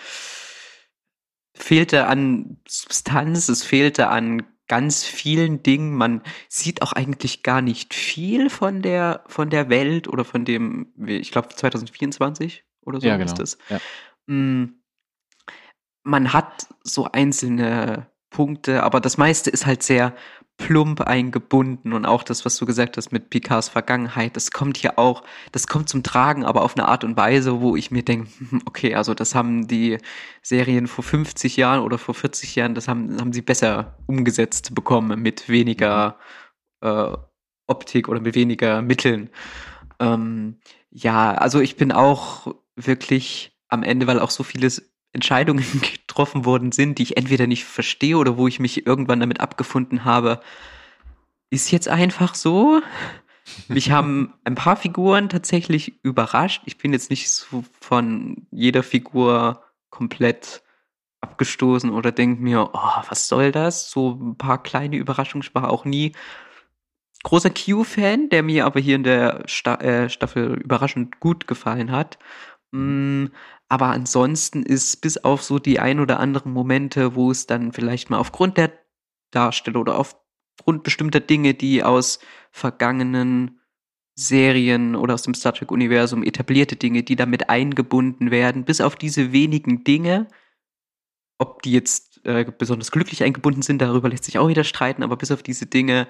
fehlte 1.54 2.06
an 2.06 2.58
Substanz, 2.68 3.48
es 3.48 3.62
fehlte 3.62 4.08
an 4.08 4.42
ganz 4.68 5.04
vielen 5.04 5.62
Dingen. 5.62 5.94
Man 5.94 6.22
sieht 6.48 6.82
auch 6.82 6.92
eigentlich 6.92 7.42
gar 7.42 7.62
nicht 7.62 7.94
viel 7.94 8.50
von 8.50 8.82
der, 8.82 9.24
von 9.26 9.48
der 9.48 9.68
Welt 9.68 10.08
oder 10.08 10.24
von 10.24 10.44
dem, 10.44 10.92
ich 11.06 11.30
glaube 11.30 11.48
2024 11.48 12.64
oder 12.86 13.00
so 13.00 13.08
Ja, 13.08 13.16
genau. 13.16 13.26
ist 13.26 13.38
das. 13.38 13.58
Ja. 13.68 13.80
Mm, 14.26 14.80
Man 16.04 16.32
hat 16.32 16.68
so 16.84 17.08
einzelne 17.10 18.06
Punkte, 18.30 18.82
aber 18.82 19.00
das 19.00 19.18
meiste 19.18 19.50
ist 19.50 19.66
halt 19.66 19.82
sehr 19.82 20.14
plump 20.58 21.02
eingebunden 21.02 21.92
und 21.92 22.06
auch 22.06 22.22
das, 22.22 22.44
was 22.46 22.56
du 22.56 22.64
gesagt 22.64 22.96
hast 22.96 23.12
mit 23.12 23.28
Picards 23.28 23.68
Vergangenheit, 23.68 24.36
das 24.36 24.50
kommt 24.52 24.78
hier 24.78 24.98
auch, 24.98 25.22
das 25.52 25.66
kommt 25.66 25.88
zum 25.90 26.02
Tragen, 26.02 26.44
aber 26.44 26.62
auf 26.62 26.76
eine 26.76 26.88
Art 26.88 27.04
und 27.04 27.16
Weise, 27.16 27.60
wo 27.60 27.76
ich 27.76 27.90
mir 27.90 28.02
denke, 28.02 28.30
hm, 28.50 28.62
okay, 28.66 28.94
also 28.94 29.12
das 29.14 29.34
haben 29.34 29.68
die 29.68 29.98
Serien 30.42 30.86
vor 30.86 31.04
50 31.04 31.56
Jahren 31.58 31.80
oder 31.82 31.98
vor 31.98 32.14
40 32.14 32.56
Jahren, 32.56 32.74
das 32.74 32.88
haben, 32.88 33.20
haben 33.20 33.32
sie 33.34 33.42
besser 33.42 33.98
umgesetzt 34.06 34.74
bekommen 34.74 35.20
mit 35.20 35.48
weniger 35.48 36.18
äh, 36.82 37.12
Optik 37.66 38.08
oder 38.08 38.20
mit 38.20 38.34
weniger 38.34 38.80
Mitteln. 38.80 39.30
Ähm, 40.00 40.60
ja, 40.90 41.32
also 41.34 41.60
ich 41.60 41.76
bin 41.76 41.92
auch 41.92 42.54
wirklich 42.76 43.56
am 43.68 43.82
Ende, 43.82 44.06
weil 44.06 44.20
auch 44.20 44.30
so 44.30 44.44
vieles 44.44 44.92
Entscheidungen 45.12 45.64
getroffen 45.80 46.44
worden 46.44 46.72
sind, 46.72 46.98
die 46.98 47.02
ich 47.02 47.16
entweder 47.16 47.46
nicht 47.46 47.64
verstehe 47.64 48.16
oder 48.18 48.36
wo 48.36 48.46
ich 48.46 48.60
mich 48.60 48.86
irgendwann 48.86 49.20
damit 49.20 49.40
abgefunden 49.40 50.04
habe, 50.04 50.40
ist 51.50 51.70
jetzt 51.70 51.88
einfach 51.88 52.34
so. 52.34 52.80
Mich 53.68 53.90
haben 53.90 54.34
ein 54.44 54.54
paar 54.54 54.76
Figuren 54.76 55.28
tatsächlich 55.28 56.04
überrascht. 56.04 56.62
Ich 56.66 56.78
bin 56.78 56.92
jetzt 56.92 57.10
nicht 57.10 57.30
so 57.30 57.64
von 57.80 58.46
jeder 58.50 58.82
Figur 58.82 59.62
komplett 59.90 60.62
abgestoßen 61.20 61.90
oder 61.90 62.12
denke 62.12 62.42
mir, 62.42 62.70
oh, 62.72 63.02
was 63.08 63.28
soll 63.28 63.52
das? 63.52 63.90
So 63.90 64.10
ein 64.10 64.36
paar 64.36 64.62
kleine 64.62 64.96
Überraschungen. 64.96 65.46
Ich 65.46 65.54
war 65.54 65.70
auch 65.70 65.84
nie 65.84 66.12
großer 67.22 67.50
Q-Fan, 67.50 68.28
der 68.28 68.42
mir 68.42 68.66
aber 68.66 68.80
hier 68.80 68.96
in 68.96 69.02
der 69.02 69.42
Sta 69.46 69.76
äh, 69.76 70.08
Staffel 70.10 70.60
überraschend 70.60 71.18
gut 71.18 71.46
gefallen 71.46 71.90
hat. 71.90 72.18
Aber 72.72 73.86
ansonsten 73.86 74.62
ist 74.62 75.00
bis 75.00 75.18
auf 75.18 75.42
so 75.42 75.58
die 75.58 75.80
ein 75.80 76.00
oder 76.00 76.20
anderen 76.20 76.52
Momente, 76.52 77.14
wo 77.14 77.30
es 77.30 77.46
dann 77.46 77.72
vielleicht 77.72 78.10
mal 78.10 78.18
aufgrund 78.18 78.56
der 78.58 78.72
Darsteller 79.30 79.80
oder 79.80 79.98
aufgrund 79.98 80.84
bestimmter 80.84 81.20
Dinge, 81.20 81.54
die 81.54 81.82
aus 81.82 82.20
vergangenen 82.52 83.60
Serien 84.14 84.96
oder 84.96 85.14
aus 85.14 85.22
dem 85.22 85.34
Star 85.34 85.52
Trek-Universum 85.52 86.22
etablierte 86.22 86.76
Dinge, 86.76 87.02
die 87.02 87.16
damit 87.16 87.50
eingebunden 87.50 88.30
werden, 88.30 88.64
bis 88.64 88.80
auf 88.80 88.96
diese 88.96 89.32
wenigen 89.32 89.84
Dinge, 89.84 90.28
ob 91.38 91.60
die 91.62 91.72
jetzt 91.72 92.24
äh, 92.24 92.50
besonders 92.56 92.90
glücklich 92.90 93.22
eingebunden 93.22 93.62
sind, 93.62 93.82
darüber 93.82 94.08
lässt 94.08 94.24
sich 94.24 94.38
auch 94.38 94.48
wieder 94.48 94.64
streiten, 94.64 95.02
aber 95.02 95.16
bis 95.16 95.30
auf 95.30 95.42
diese 95.42 95.66
Dinge 95.66 96.08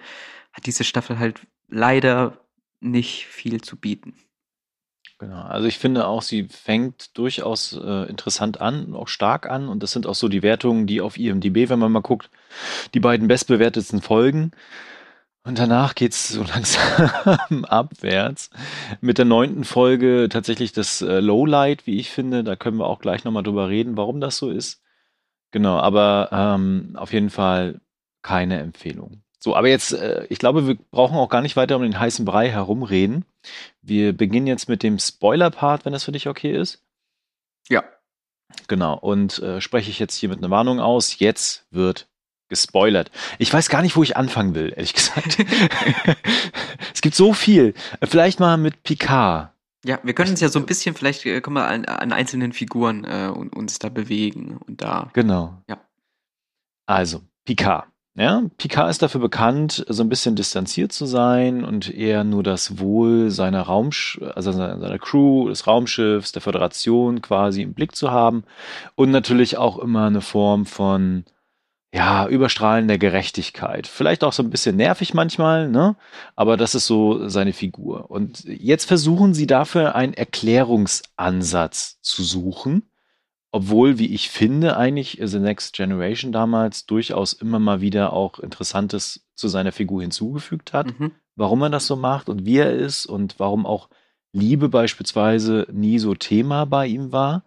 hat 0.52 0.66
diese 0.66 0.84
Staffel 0.84 1.18
halt 1.18 1.46
leider 1.68 2.46
nicht 2.80 3.26
viel 3.26 3.60
zu 3.60 3.76
bieten. 3.76 4.14
Genau, 5.18 5.40
also 5.42 5.66
ich 5.66 5.78
finde 5.78 6.06
auch, 6.06 6.20
sie 6.20 6.44
fängt 6.44 7.16
durchaus 7.16 7.72
äh, 7.72 8.06
interessant 8.08 8.60
an 8.60 8.94
auch 8.94 9.08
stark 9.08 9.48
an. 9.48 9.68
Und 9.68 9.82
das 9.82 9.92
sind 9.92 10.06
auch 10.06 10.14
so 10.14 10.28
die 10.28 10.42
Wertungen, 10.42 10.86
die 10.86 11.00
auf 11.00 11.16
IMDb, 11.18 11.70
wenn 11.70 11.78
man 11.78 11.90
mal 11.90 12.00
guckt, 12.02 12.30
die 12.92 13.00
beiden 13.00 13.26
bestbewertetsten 13.26 14.02
Folgen. 14.02 14.50
Und 15.44 15.58
danach 15.58 15.94
geht's 15.94 16.28
so 16.28 16.42
langsam 16.54 17.64
abwärts. 17.64 18.50
Mit 19.00 19.18
der 19.18 19.24
neunten 19.24 19.64
Folge 19.64 20.28
tatsächlich 20.30 20.72
das 20.72 21.00
äh, 21.02 21.20
Lowlight, 21.20 21.86
wie 21.86 21.98
ich 21.98 22.10
finde. 22.10 22.44
Da 22.44 22.56
können 22.56 22.78
wir 22.78 22.86
auch 22.86 23.00
gleich 23.00 23.24
nochmal 23.24 23.42
drüber 23.42 23.68
reden, 23.68 23.96
warum 23.96 24.20
das 24.20 24.36
so 24.38 24.50
ist. 24.50 24.82
Genau, 25.52 25.78
aber 25.78 26.28
ähm, 26.32 26.92
auf 26.96 27.12
jeden 27.12 27.30
Fall 27.30 27.80
keine 28.22 28.58
Empfehlung. 28.60 29.22
So, 29.46 29.54
aber 29.54 29.68
jetzt, 29.68 29.92
äh, 29.92 30.26
ich 30.28 30.40
glaube, 30.40 30.66
wir 30.66 30.74
brauchen 30.90 31.16
auch 31.16 31.28
gar 31.28 31.40
nicht 31.40 31.54
weiter 31.54 31.76
um 31.76 31.82
den 31.82 32.00
heißen 32.00 32.24
Brei 32.24 32.50
herumreden. 32.50 33.24
Wir 33.80 34.12
beginnen 34.12 34.48
jetzt 34.48 34.68
mit 34.68 34.82
dem 34.82 34.98
Spoiler-Part, 34.98 35.84
wenn 35.84 35.92
das 35.92 36.02
für 36.02 36.10
dich 36.10 36.26
okay 36.26 36.50
ist. 36.50 36.82
Ja. 37.68 37.84
Genau, 38.66 38.98
und 38.98 39.38
äh, 39.38 39.60
spreche 39.60 39.88
ich 39.88 40.00
jetzt 40.00 40.16
hier 40.16 40.30
mit 40.30 40.38
einer 40.38 40.50
Warnung 40.50 40.80
aus. 40.80 41.20
Jetzt 41.20 41.64
wird 41.70 42.08
gespoilert. 42.48 43.12
Ich 43.38 43.52
weiß 43.52 43.68
gar 43.68 43.82
nicht, 43.82 43.94
wo 43.94 44.02
ich 44.02 44.16
anfangen 44.16 44.56
will, 44.56 44.72
ehrlich 44.74 44.94
gesagt. 44.94 45.38
es 46.92 47.00
gibt 47.00 47.14
so 47.14 47.32
viel. 47.32 47.74
Äh, 48.00 48.08
Vielleicht 48.08 48.40
mal 48.40 48.56
mit 48.56 48.82
Picard. 48.82 49.52
Ja, 49.84 50.00
wir 50.02 50.12
können 50.12 50.30
uns 50.30 50.40
ja 50.40 50.48
so 50.48 50.58
ein 50.58 50.66
bisschen, 50.66 50.96
vielleicht 50.96 51.24
äh, 51.24 51.40
können 51.40 51.54
wir 51.54 51.68
an, 51.68 51.84
an 51.84 52.10
einzelnen 52.10 52.52
Figuren 52.52 53.04
äh, 53.04 53.30
un- 53.32 53.50
uns 53.50 53.78
da 53.78 53.90
bewegen 53.90 54.56
und 54.66 54.82
da. 54.82 55.08
Genau. 55.12 55.62
Ja. 55.68 55.78
Also, 56.86 57.22
Picard. 57.44 57.86
Ja, 58.18 58.44
Picard 58.56 58.88
ist 58.88 59.02
dafür 59.02 59.20
bekannt, 59.20 59.84
so 59.88 60.02
ein 60.02 60.08
bisschen 60.08 60.36
distanziert 60.36 60.90
zu 60.90 61.04
sein 61.04 61.64
und 61.64 61.92
eher 61.92 62.24
nur 62.24 62.42
das 62.42 62.78
Wohl 62.78 63.30
seiner 63.30 63.60
Raumsch 63.60 64.18
also 64.34 64.52
seiner 64.52 64.98
Crew, 64.98 65.50
des 65.50 65.66
Raumschiffs, 65.66 66.32
der 66.32 66.40
Föderation 66.40 67.20
quasi 67.20 67.60
im 67.60 67.74
Blick 67.74 67.94
zu 67.94 68.10
haben 68.10 68.44
und 68.94 69.10
natürlich 69.10 69.58
auch 69.58 69.78
immer 69.78 70.06
eine 70.06 70.22
Form 70.22 70.64
von 70.64 71.24
ja, 71.94 72.26
überstrahlender 72.26 72.98
Gerechtigkeit. 72.98 73.86
Vielleicht 73.86 74.24
auch 74.24 74.32
so 74.32 74.42
ein 74.42 74.50
bisschen 74.50 74.76
nervig 74.76 75.14
manchmal, 75.14 75.68
ne? 75.68 75.96
Aber 76.36 76.56
das 76.56 76.74
ist 76.74 76.86
so 76.86 77.28
seine 77.28 77.52
Figur. 77.52 78.10
Und 78.10 78.44
jetzt 78.44 78.86
versuchen 78.86 79.34
sie 79.34 79.46
dafür 79.46 79.94
einen 79.94 80.14
Erklärungsansatz 80.14 81.98
zu 82.02 82.22
suchen, 82.22 82.82
obwohl, 83.52 83.98
wie 83.98 84.14
ich 84.14 84.28
finde, 84.30 84.76
eigentlich 84.76 85.20
The 85.22 85.38
Next 85.38 85.74
Generation 85.74 86.32
damals 86.32 86.86
durchaus 86.86 87.32
immer 87.32 87.58
mal 87.58 87.80
wieder 87.80 88.12
auch 88.12 88.38
Interessantes 88.38 89.26
zu 89.34 89.48
seiner 89.48 89.72
Figur 89.72 90.02
hinzugefügt 90.02 90.72
hat, 90.72 90.98
Mhm. 90.98 91.12
warum 91.36 91.62
er 91.62 91.70
das 91.70 91.86
so 91.86 91.96
macht 91.96 92.28
und 92.28 92.44
wie 92.44 92.58
er 92.58 92.72
ist 92.72 93.06
und 93.06 93.38
warum 93.38 93.66
auch 93.66 93.88
Liebe 94.32 94.68
beispielsweise 94.68 95.66
nie 95.72 95.98
so 95.98 96.14
Thema 96.14 96.66
bei 96.66 96.86
ihm 96.86 97.12
war. 97.12 97.44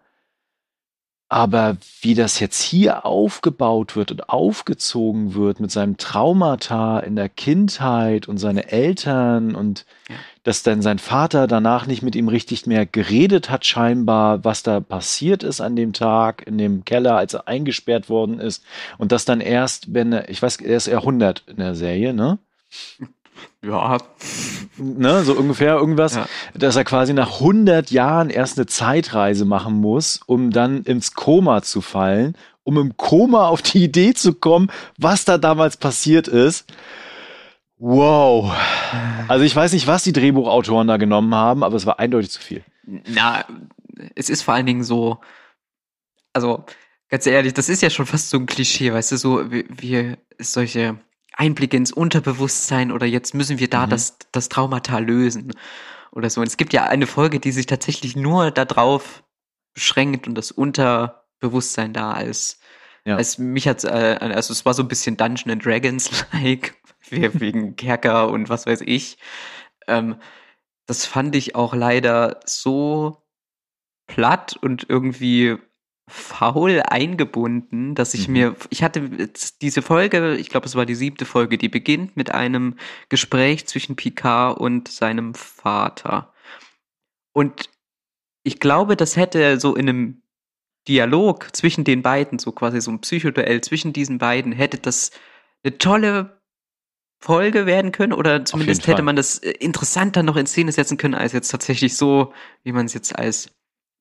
Aber 1.31 1.77
wie 2.01 2.15
das 2.15 2.39
jetzt 2.39 2.59
hier 2.59 3.05
aufgebaut 3.05 3.95
wird 3.95 4.09
und 4.11 4.29
aufgezogen 4.29 5.35
wird 5.35 5.59
mit 5.59 5.69
seinem 5.69 5.97
Traumata 5.97 6.99
in 6.99 7.15
der 7.15 7.29
Kindheit 7.29 8.27
und 8.27 8.39
seine 8.39 8.71
Eltern 8.71 9.53
und 9.53 9.85
Ja. 10.09 10.15
dass 10.43 10.63
dann 10.63 10.81
sein 10.81 10.97
Vater 10.97 11.45
danach 11.45 11.85
nicht 11.85 12.01
mit 12.01 12.15
ihm 12.15 12.29
richtig 12.29 12.65
mehr 12.65 12.87
geredet 12.87 13.51
hat, 13.51 13.63
scheinbar, 13.63 14.43
was 14.43 14.63
da 14.63 14.79
passiert 14.79 15.43
ist 15.43 15.61
an 15.61 15.75
dem 15.75 15.93
Tag 15.93 16.47
in 16.47 16.57
dem 16.57 16.83
Keller, 16.83 17.15
als 17.17 17.35
er 17.35 17.47
eingesperrt 17.47 18.09
worden 18.09 18.39
ist. 18.39 18.63
Und 18.97 19.11
das 19.11 19.25
dann 19.25 19.39
erst, 19.39 19.93
wenn 19.93 20.11
er, 20.11 20.29
ich 20.29 20.41
weiß, 20.41 20.57
er 20.57 20.77
ist 20.77 20.89
100 20.89 21.43
in 21.45 21.57
der 21.57 21.75
Serie, 21.75 22.13
ne? 22.13 22.39
Ja, 23.63 23.97
ne, 24.77 25.23
so 25.23 25.33
ungefähr 25.33 25.75
irgendwas, 25.75 26.15
Ja. 26.15 26.27
dass 26.53 26.75
er 26.75 26.83
quasi 26.85 27.13
nach 27.13 27.39
100 27.39 27.91
Jahren 27.91 28.29
erst 28.29 28.57
eine 28.57 28.65
Zeitreise 28.67 29.45
machen 29.45 29.75
muss, 29.75 30.21
um 30.25 30.51
dann 30.51 30.83
ins 30.83 31.13
Koma 31.13 31.61
zu 31.61 31.81
fallen, 31.81 32.35
um 32.63 32.77
im 32.77 32.95
Koma 32.97 33.47
auf 33.47 33.61
die 33.61 33.83
Idee 33.83 34.13
zu 34.13 34.33
kommen, 34.33 34.69
was 34.97 35.25
da 35.25 35.37
damals 35.37 35.77
passiert 35.77 36.27
ist. 36.27 36.71
Wow. 37.77 38.53
Also 39.27 39.45
ich 39.45 39.55
weiß 39.55 39.73
nicht, 39.73 39.87
was 39.87 40.03
die 40.03 40.13
Drehbuchautoren 40.13 40.87
da 40.87 40.97
genommen 40.97 41.33
haben, 41.33 41.63
aber 41.63 41.75
es 41.77 41.85
war 41.85 41.99
eindeutig 41.99 42.31
zu 42.31 42.41
viel. 42.41 42.63
na, 43.07 43.45
es 44.15 44.29
ist 44.29 44.41
vor 44.43 44.53
allen 44.53 44.65
Dingen 44.65 44.83
so, 44.83 45.19
also 46.33 46.63
ganz 47.09 47.25
ehrlich, 47.25 47.53
das 47.53 47.69
ist 47.69 47.81
ja 47.81 47.89
schon 47.89 48.05
fast 48.05 48.29
so 48.29 48.37
ein 48.37 48.45
Klischee, 48.45 48.93
weißt 48.93 49.11
du, 49.13 49.17
so 49.17 49.51
wie, 49.51 49.65
wie 49.69 50.13
solche 50.39 50.97
Einblicke 51.39 51.77
ins 51.77 51.93
Unterbewusstsein 51.93 52.91
oder 52.91 53.05
jetzt 53.05 53.33
müssen 53.33 53.59
wir 53.59 53.69
da 53.69 53.85
Mhm. 53.85 53.91
das, 53.91 54.17
das 54.33 54.49
Traumata 54.49 54.99
lösen 54.99 55.53
oder 56.11 56.29
so. 56.29 56.41
Und 56.41 56.47
es 56.47 56.57
gibt 56.57 56.73
ja 56.73 56.83
eine 56.83 57.07
Folge, 57.07 57.39
die 57.39 57.51
sich 57.53 57.65
tatsächlich 57.65 58.15
nur 58.17 58.51
darauf 58.51 59.23
beschränkt 59.73 60.27
und 60.27 60.35
das 60.35 60.51
Unterbewusstsein 60.51 61.93
da 61.93 62.11
als, 62.11 62.59
Ja. 63.05 63.15
als 63.15 63.37
mich 63.37 63.67
hat, 63.67 63.83
äh, 63.85 64.17
also 64.19 64.51
es 64.51 64.65
war 64.65 64.73
so 64.73 64.83
ein 64.83 64.89
bisschen 64.89 65.15
Dungeon 65.15 65.51
and 65.51 65.65
Dragons 65.65 66.25
like, 66.33 66.75
wegen 67.09 67.75
Kerker 67.77 68.29
und 68.29 68.49
was 68.49 68.65
weiß 68.65 68.81
ich. 68.81 69.17
Ähm, 69.87 70.17
das 70.87 71.05
fand 71.05 71.35
ich 71.35 71.55
auch 71.55 71.73
leider 71.73 72.41
so 72.45 73.23
platt 74.07 74.57
und 74.61 74.87
irgendwie 74.89 75.57
faul 76.09 76.81
eingebunden, 76.81 77.95
dass 77.95 78.13
ich 78.13 78.27
Mhm. 78.27 78.33
mir, 78.33 78.55
ich 78.69 78.83
hatte 78.83 79.09
jetzt 79.17 79.61
diese 79.61 79.81
Folge, 79.81 80.35
ich 80.35 80.49
glaube, 80.49 80.65
es 80.65 80.75
war 80.75 80.85
die 80.85 80.95
siebte 80.95 81.25
Folge, 81.25 81.57
die 81.57 81.69
beginnt 81.69 82.17
mit 82.17 82.31
einem 82.31 82.75
Gespräch 83.09 83.67
zwischen 83.67 83.95
Picard 83.95 84.59
und 84.59 84.87
seinem 84.87 85.33
Vater. 85.35 86.33
Und 87.33 87.69
ich 88.43 88.59
glaube, 88.59 88.95
das 88.95 89.15
hätte 89.15 89.59
so 89.59 89.75
in 89.75 89.89
einem 89.89 90.21
Dialog 90.87 91.55
zwischen 91.55 91.83
den 91.83 92.01
beiden, 92.01 92.39
so 92.39 92.51
quasi 92.51 92.81
so 92.81 92.91
ein 92.91 93.01
Psychoduell 93.01 93.61
zwischen 93.61 93.93
diesen 93.93 94.17
beiden, 94.17 94.51
hätte 94.51 94.77
das 94.77 95.11
eine 95.63 95.77
tolle 95.77 96.41
Folge 97.21 97.65
werden 97.65 97.91
können 97.91 98.13
oder 98.13 98.45
zumindest 98.45 98.87
hätte 98.87 99.01
man 99.03 99.17
das 99.17 99.39
äh, 99.39 99.51
interessanter 99.51 100.23
noch 100.23 100.37
in 100.37 100.47
Szene 100.47 100.71
setzen 100.71 100.97
können, 100.97 101.15
als 101.15 101.33
jetzt 101.33 101.49
tatsächlich 101.49 101.97
so, 101.97 102.33
wie 102.63 102.71
man 102.71 102.85
es 102.85 102.93
jetzt 102.93 103.13
als, 103.17 103.51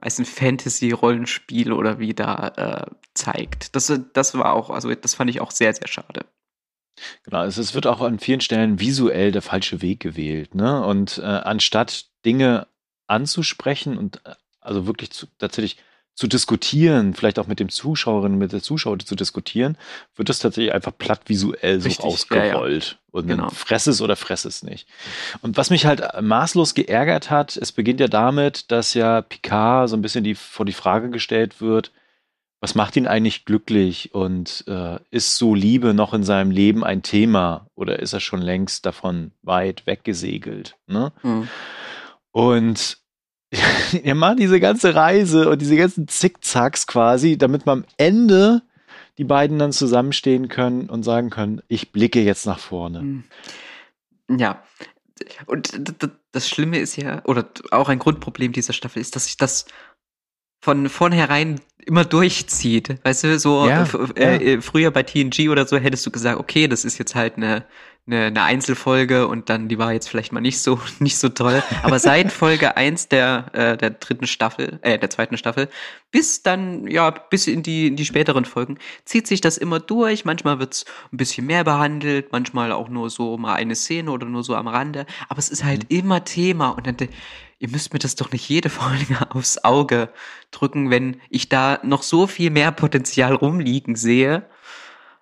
als 0.01 0.19
ein 0.19 0.25
Fantasy-Rollenspiel 0.25 1.73
oder 1.73 1.99
wie 1.99 2.15
da 2.15 2.49
äh, 2.57 2.91
zeigt. 3.15 3.75
Das, 3.75 3.93
das 4.13 4.35
war 4.35 4.53
auch, 4.55 4.71
also 4.71 4.95
das 4.95 5.15
fand 5.15 5.31
ich 5.31 5.41
auch 5.41 5.51
sehr, 5.51 5.75
sehr 5.75 5.89
schade. 5.89 6.25
Genau, 7.25 7.45
es, 7.45 7.59
es 7.59 7.75
wird 7.75 7.87
auch 7.87 8.01
an 8.01 8.19
vielen 8.19 8.41
Stellen 8.41 8.81
visuell 8.81 9.33
der 9.33 9.43
falsche 9.43 9.83
Weg 9.83 10.01
gewählt. 10.01 10.55
Ne? 10.55 10.85
Und 10.85 11.19
äh, 11.19 11.23
anstatt 11.23 12.07
Dinge 12.25 12.69
anzusprechen 13.07 13.99
und 13.99 14.25
äh, 14.25 14.35
also 14.61 14.87
wirklich 14.87 15.11
zu, 15.11 15.27
tatsächlich 15.39 15.79
zu 16.19 16.27
diskutieren, 16.27 17.15
vielleicht 17.15 17.39
auch 17.39 17.47
mit 17.47 17.61
dem 17.61 17.69
Zuschauerinnen, 17.69 18.39
mit 18.39 18.51
der 18.53 18.61
Zuschauer 18.61 18.99
zu 18.99 19.15
diskutieren, 19.15 19.79
wird 20.17 20.29
das 20.29 20.41
tatsächlich 20.41 20.75
einfach 20.75 20.91
platt 20.99 21.21
visuell 21.27 21.81
so 21.81 21.87
Richtig, 21.87 22.05
ausgerollt. 22.05 22.85
ja, 22.85 22.91
ja. 22.91 22.99
Und 23.13 23.29
Genau. 23.29 23.51
fress 23.51 23.87
es 23.87 24.03
oder 24.03 24.17
fress 24.17 24.45
es 24.45 24.65
nicht. 24.65 24.89
Und 25.43 25.57
was 25.57 25.71
mich 25.71 25.87
halt 25.87 26.03
maßlos 26.21 26.75
geärgert 26.75 27.31
hat, 27.31 27.57
es 27.57 27.71
beginnt 27.71 28.01
ja 28.01 28.09
damit, 28.09 28.73
dass 28.73 28.95
ja 28.95 29.23
Picard 29.23 29.89
so 29.89 29.97
ein 29.97 30.03
bisschen 30.03 30.25
die, 30.25 30.35
vor 30.35 30.67
die 30.67 30.73
Frage 30.73 31.11
gestellt 31.11 31.61
wird, 31.61 31.93
was 32.61 32.75
macht 32.75 32.97
ihn 32.97 33.07
eigentlich 33.07 33.45
glücklich 33.45 34.13
und 34.13 34.65
äh, 34.67 34.99
ist 35.13 35.37
so 35.37 35.55
Liebe 35.55 35.95
noch 35.95 36.15
in 36.15 36.25
seinem 36.25 36.51
Leben 36.51 36.83
ein 36.83 37.05
Thema 37.05 37.69
oder 37.77 38.01
ist 38.01 38.13
er 38.13 38.19
schon 38.19 38.43
längst 38.43 38.85
davon 38.87 39.31
weit 39.43 39.87
weggesegelt? 39.87 40.75
Ne? 40.89 41.13
Mhm. 41.23 41.47
Und 42.33 42.99
er 44.03 44.15
macht 44.15 44.39
diese 44.39 44.61
ganze 44.61 44.95
Reise 44.95 45.49
und 45.49 45.61
diese 45.61 45.77
ganzen 45.77 46.09
Zickzacks 46.09 46.87
quasi, 46.87 47.39
damit 47.39 47.67
man 47.67 47.81
am 47.81 47.85
Ende 47.97 48.63
die 49.17 49.25
beiden 49.25 49.59
dann 49.59 49.73
zusammenstehen 49.73 50.49
können 50.49 50.89
und 50.89 51.03
sagen 51.03 51.31
können, 51.31 51.61
ich 51.69 51.91
blicke 51.93 52.21
jetzt 52.23 52.47
nach 52.47 52.59
vorne. 52.59 53.01
Hm. 53.01 53.25
Ja. 54.39 54.63
Und 55.47 55.81
das 56.33 56.49
Schlimme 56.49 56.79
ist 56.79 56.97
ja, 56.97 57.23
oder 57.25 57.49
auch 57.73 57.89
ein 57.89 57.99
Grundproblem 57.99 58.53
dieser 58.53 58.73
Staffel 58.73 59.01
ist, 59.01 59.17
dass 59.17 59.25
sich 59.25 59.37
das 59.37 59.65
von 60.61 60.89
vornherein 60.89 61.61
immer 61.85 62.05
durchzieht. 62.05 62.99
Weißt 63.05 63.25
du, 63.25 63.39
so 63.39 63.67
Ja, 63.67 63.83
f- 63.83 64.13
äh, 64.17 64.55
äh, 64.55 64.61
früher 64.61 64.91
bei 64.91 65.03
TNG 65.03 65.49
oder 65.49 65.67
so 65.67 65.77
hättest 65.79 66.05
du 66.07 66.11
gesagt, 66.11 66.39
okay, 66.39 66.69
das 66.69 66.85
ist 66.85 66.99
jetzt 66.99 67.15
halt 67.15 67.37
eine, 67.37 67.65
eine, 68.09 68.25
eine 68.27 68.43
Einzelfolge 68.43 69.29
und 69.29 69.51
dann 69.51 69.69
die 69.69 69.79
war 69.79 69.93
jetzt 69.93 70.09
vielleicht 70.09 70.33
mal 70.33 70.41
nicht 70.41 70.61
so 70.61 70.81
nicht 70.99 71.19
so 71.19 71.29
toll. 71.29 71.63
Aber 71.83 71.99
seit 71.99 72.33
Folge 72.33 72.77
eins 72.77 73.09
der, 73.09 73.47
äh, 73.53 73.77
der 73.77 73.91
dritten 73.91 74.27
Staffel, 74.27 74.79
äh, 74.83 74.99
der 74.99 75.11
zweiten 75.11 75.37
Staffel, 75.37 75.69
bis 76.11 76.43
dann, 76.43 76.87
ja, 76.87 77.11
bis 77.11 77.47
in 77.47 77.63
die, 77.63 77.87
in 77.87 77.97
die 77.97 78.05
späteren 78.07 78.45
Folgen, 78.45 78.79
zieht 79.05 79.27
sich 79.27 79.41
das 79.41 79.59
immer 79.59 79.79
durch. 79.81 80.25
Manchmal 80.25 80.59
wird's 80.59 80.85
ein 81.13 81.19
bisschen 81.19 81.47
mehr 81.47 81.65
behandelt, 81.65 82.33
manchmal 82.33 82.73
auch 82.73 82.89
nur 82.89 83.11
so 83.11 83.37
mal 83.39 83.55
eine 83.55 83.75
Szene 83.75 84.11
oder 84.11 84.27
nur 84.27 84.43
so 84.43 84.55
am 84.57 84.69
Rande. 84.69 85.07
Aber 85.29 85.39
es 85.39 85.51
ist 85.51 85.65
halt 85.65 85.85
Mhm. 85.91 85.97
immer 85.99 86.25
Thema 86.25 86.71
und 86.71 86.87
dann, 86.87 86.97
ihr 87.59 87.69
müsst 87.69 87.93
mir 87.93 87.99
das 87.99 88.15
doch 88.15 88.33
nicht 88.33 88.49
jede 88.49 88.71
Folge 88.71 89.17
aufs 89.31 89.59
Auge 89.65 90.11
drücken, 90.51 90.91
wenn 90.91 91.21
ich 91.31 91.49
da 91.49 91.79
noch 91.83 92.03
so 92.03 92.27
viel 92.27 92.51
mehr 92.51 92.73
Potenzial 92.73 93.35
rumliegen 93.35 93.97
sehe. 93.97 94.49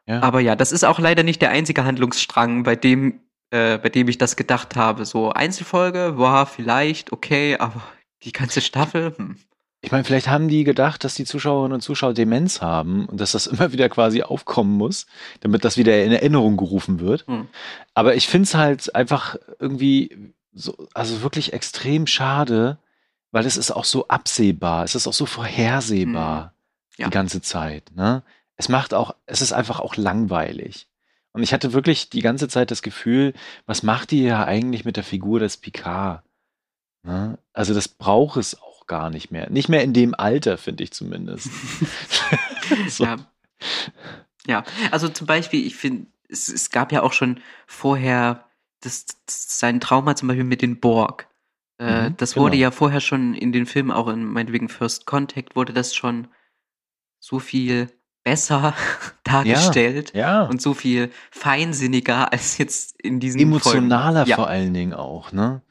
Ja. 0.06 0.22
Aber 0.22 0.40
ja, 0.40 0.54
das 0.56 0.72
ist 0.72 0.84
auch 0.84 0.98
leider 0.98 1.22
nicht 1.22 1.42
der 1.42 1.50
einzige 1.50 1.84
Handlungsstrang, 1.84 2.62
bei 2.62 2.76
dem, 2.76 3.20
äh, 3.50 3.78
bei 3.78 3.88
dem 3.88 4.08
ich 4.08 4.18
das 4.18 4.36
gedacht 4.36 4.76
habe. 4.76 5.04
So 5.04 5.32
Einzelfolge, 5.32 6.18
war 6.18 6.46
vielleicht 6.46 7.12
okay, 7.12 7.56
aber 7.58 7.82
die 8.22 8.32
ganze 8.32 8.60
Staffel, 8.60 9.14
hm. 9.16 9.36
Ich 9.82 9.92
meine, 9.92 10.04
vielleicht 10.04 10.26
haben 10.26 10.48
die 10.48 10.64
gedacht, 10.64 11.04
dass 11.04 11.14
die 11.14 11.25
Zuschauerinnen 11.26 11.75
und 11.75 11.80
Zuschauer 11.80 12.14
Demenz 12.14 12.60
haben 12.60 13.06
und 13.06 13.20
dass 13.20 13.32
das 13.32 13.46
immer 13.46 13.72
wieder 13.72 13.88
quasi 13.88 14.22
aufkommen 14.22 14.76
muss, 14.76 15.06
damit 15.40 15.64
das 15.64 15.76
wieder 15.76 16.02
in 16.02 16.10
Erinnerung 16.12 16.56
gerufen 16.56 16.98
wird. 16.98 17.26
Hm. 17.28 17.46
Aber 17.94 18.14
ich 18.16 18.26
finde 18.26 18.46
es 18.46 18.54
halt 18.54 18.94
einfach 18.94 19.36
irgendwie 19.60 20.34
so, 20.52 20.88
also 20.94 21.22
wirklich 21.22 21.52
extrem 21.52 22.06
schade, 22.06 22.78
weil 23.30 23.46
es 23.46 23.56
ist 23.56 23.70
auch 23.70 23.84
so 23.84 24.08
absehbar, 24.08 24.82
es 24.84 24.94
ist 24.94 25.06
auch 25.06 25.12
so 25.12 25.26
vorhersehbar 25.26 26.44
Hm. 26.44 26.50
Ja. 26.98 27.06
die 27.06 27.12
ganze 27.12 27.42
Zeit. 27.42 27.92
Ne? 27.94 28.22
Es 28.56 28.68
macht 28.68 28.94
auch, 28.94 29.14
es 29.26 29.42
ist 29.42 29.52
einfach 29.52 29.80
auch 29.80 29.96
langweilig. 29.96 30.88
Und 31.32 31.42
ich 31.42 31.52
hatte 31.52 31.72
wirklich 31.72 32.08
die 32.08 32.22
ganze 32.22 32.48
Zeit 32.48 32.70
das 32.70 32.82
Gefühl, 32.82 33.34
was 33.66 33.82
macht 33.82 34.10
die 34.10 34.22
ja 34.22 34.44
eigentlich 34.44 34.84
mit 34.84 34.96
der 34.96 35.04
Figur 35.04 35.38
des 35.38 35.58
Picard? 35.58 36.22
Ne? 37.02 37.38
Also 37.52 37.75
das 37.75 37.88
braucht 37.88 38.38
es 38.38 38.60
auch 38.60 38.86
gar 38.86 39.10
nicht 39.10 39.30
mehr. 39.30 39.50
Nicht 39.50 39.68
mehr 39.68 39.82
in 39.82 39.92
dem 39.92 40.14
Alter, 40.14 40.56
finde 40.56 40.84
ich 40.84 40.92
zumindest. 40.92 41.50
so. 42.88 43.04
Ja. 43.04 43.16
Ja, 44.46 44.64
also 44.90 45.08
zum 45.08 45.26
Beispiel, 45.26 45.66
ich 45.66 45.76
finde, 45.76 46.06
es, 46.28 46.49
es 46.49 46.71
gab 46.71 46.92
ja 46.92 47.02
auch 47.02 47.12
schon 47.12 47.40
vorher 47.66 48.45
das, 48.80 49.06
das, 49.26 49.58
sein 49.58 49.80
Trauma 49.80 50.16
zum 50.16 50.28
Beispiel 50.28 50.45
mit 50.45 50.62
den 50.62 50.80
Borg. 50.80 51.28
Äh, 51.78 52.10
Mhm, 52.10 52.16
das 52.16 52.36
wurde 52.36 52.52
genau. 52.52 52.62
ja 52.62 52.71
vorher 52.71 53.00
schon 53.00 53.34
in 53.34 53.52
den 53.52 53.66
Filmen, 53.66 53.90
auch 53.90 54.08
in 54.08 54.25
meinetwegen 54.25 54.69
First 54.69 55.04
Contact, 55.04 55.56
wurde 55.56 55.73
das 55.73 55.95
schon 55.95 56.28
so 57.19 57.38
viel 57.38 57.88
besser 58.26 58.75
dargestellt 59.23 60.12
Ja, 60.12 60.43
und 60.43 60.60
so 60.60 60.75
viel 60.75 61.12
feinsinniger 61.30 62.32
als 62.32 62.58
jetzt 62.58 63.00
in 63.00 63.21
diesen 63.21 63.41
emotionaler 63.41 64.26
Folgen. 64.26 64.30
Ja. 64.30 64.36
vor 64.36 64.49
allen 64.49 64.75
Dingen 64.75 64.95
auch, 64.95 65.30
ne? 65.30 65.62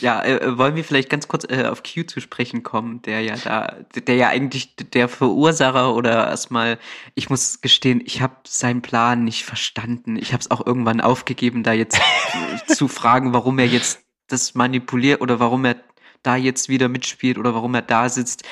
ja, 0.02 0.24
äh, 0.24 0.56
wollen 0.56 0.76
wir 0.76 0.84
vielleicht 0.84 1.10
ganz 1.10 1.28
kurz 1.28 1.46
äh, 1.50 1.66
auf 1.66 1.82
Q 1.82 2.04
zu 2.04 2.20
sprechen 2.20 2.62
kommen, 2.62 3.02
der 3.02 3.22
ja 3.22 3.36
da, 3.36 3.78
der 3.96 4.16
ja 4.16 4.28
eigentlich 4.28 4.76
der 4.76 5.10
Verursacher 5.10 5.96
oder 5.96 6.28
erstmal, 6.28 6.78
ich 7.16 7.32
muss 7.32 7.62
gestehen, 7.62 8.04
ich 8.06 8.22
habe 8.22 8.36
seinen 8.46 8.84
Plan 8.84 9.24
nicht 9.24 9.46
verstanden. 9.46 10.16
Ich 10.16 10.32
habe 10.32 10.42
es 10.42 10.52
auch 10.52 10.64
irgendwann 10.64 11.02
aufgegeben, 11.02 11.64
da 11.64 11.74
jetzt 11.74 11.98
äh, 11.98 12.72
zu 12.72 12.88
fragen, 12.88 13.34
warum 13.34 13.58
er 13.58 13.66
jetzt 13.66 14.04
das 14.28 14.54
manipuliert 14.54 15.22
oder 15.22 15.40
warum 15.40 15.66
er 15.66 15.78
da 16.24 16.36
jetzt 16.36 16.70
wieder 16.70 16.90
mitspielt 16.90 17.38
oder 17.38 17.54
warum 17.56 17.76
er 17.76 17.82
da 17.82 18.10
sitzt. 18.10 18.44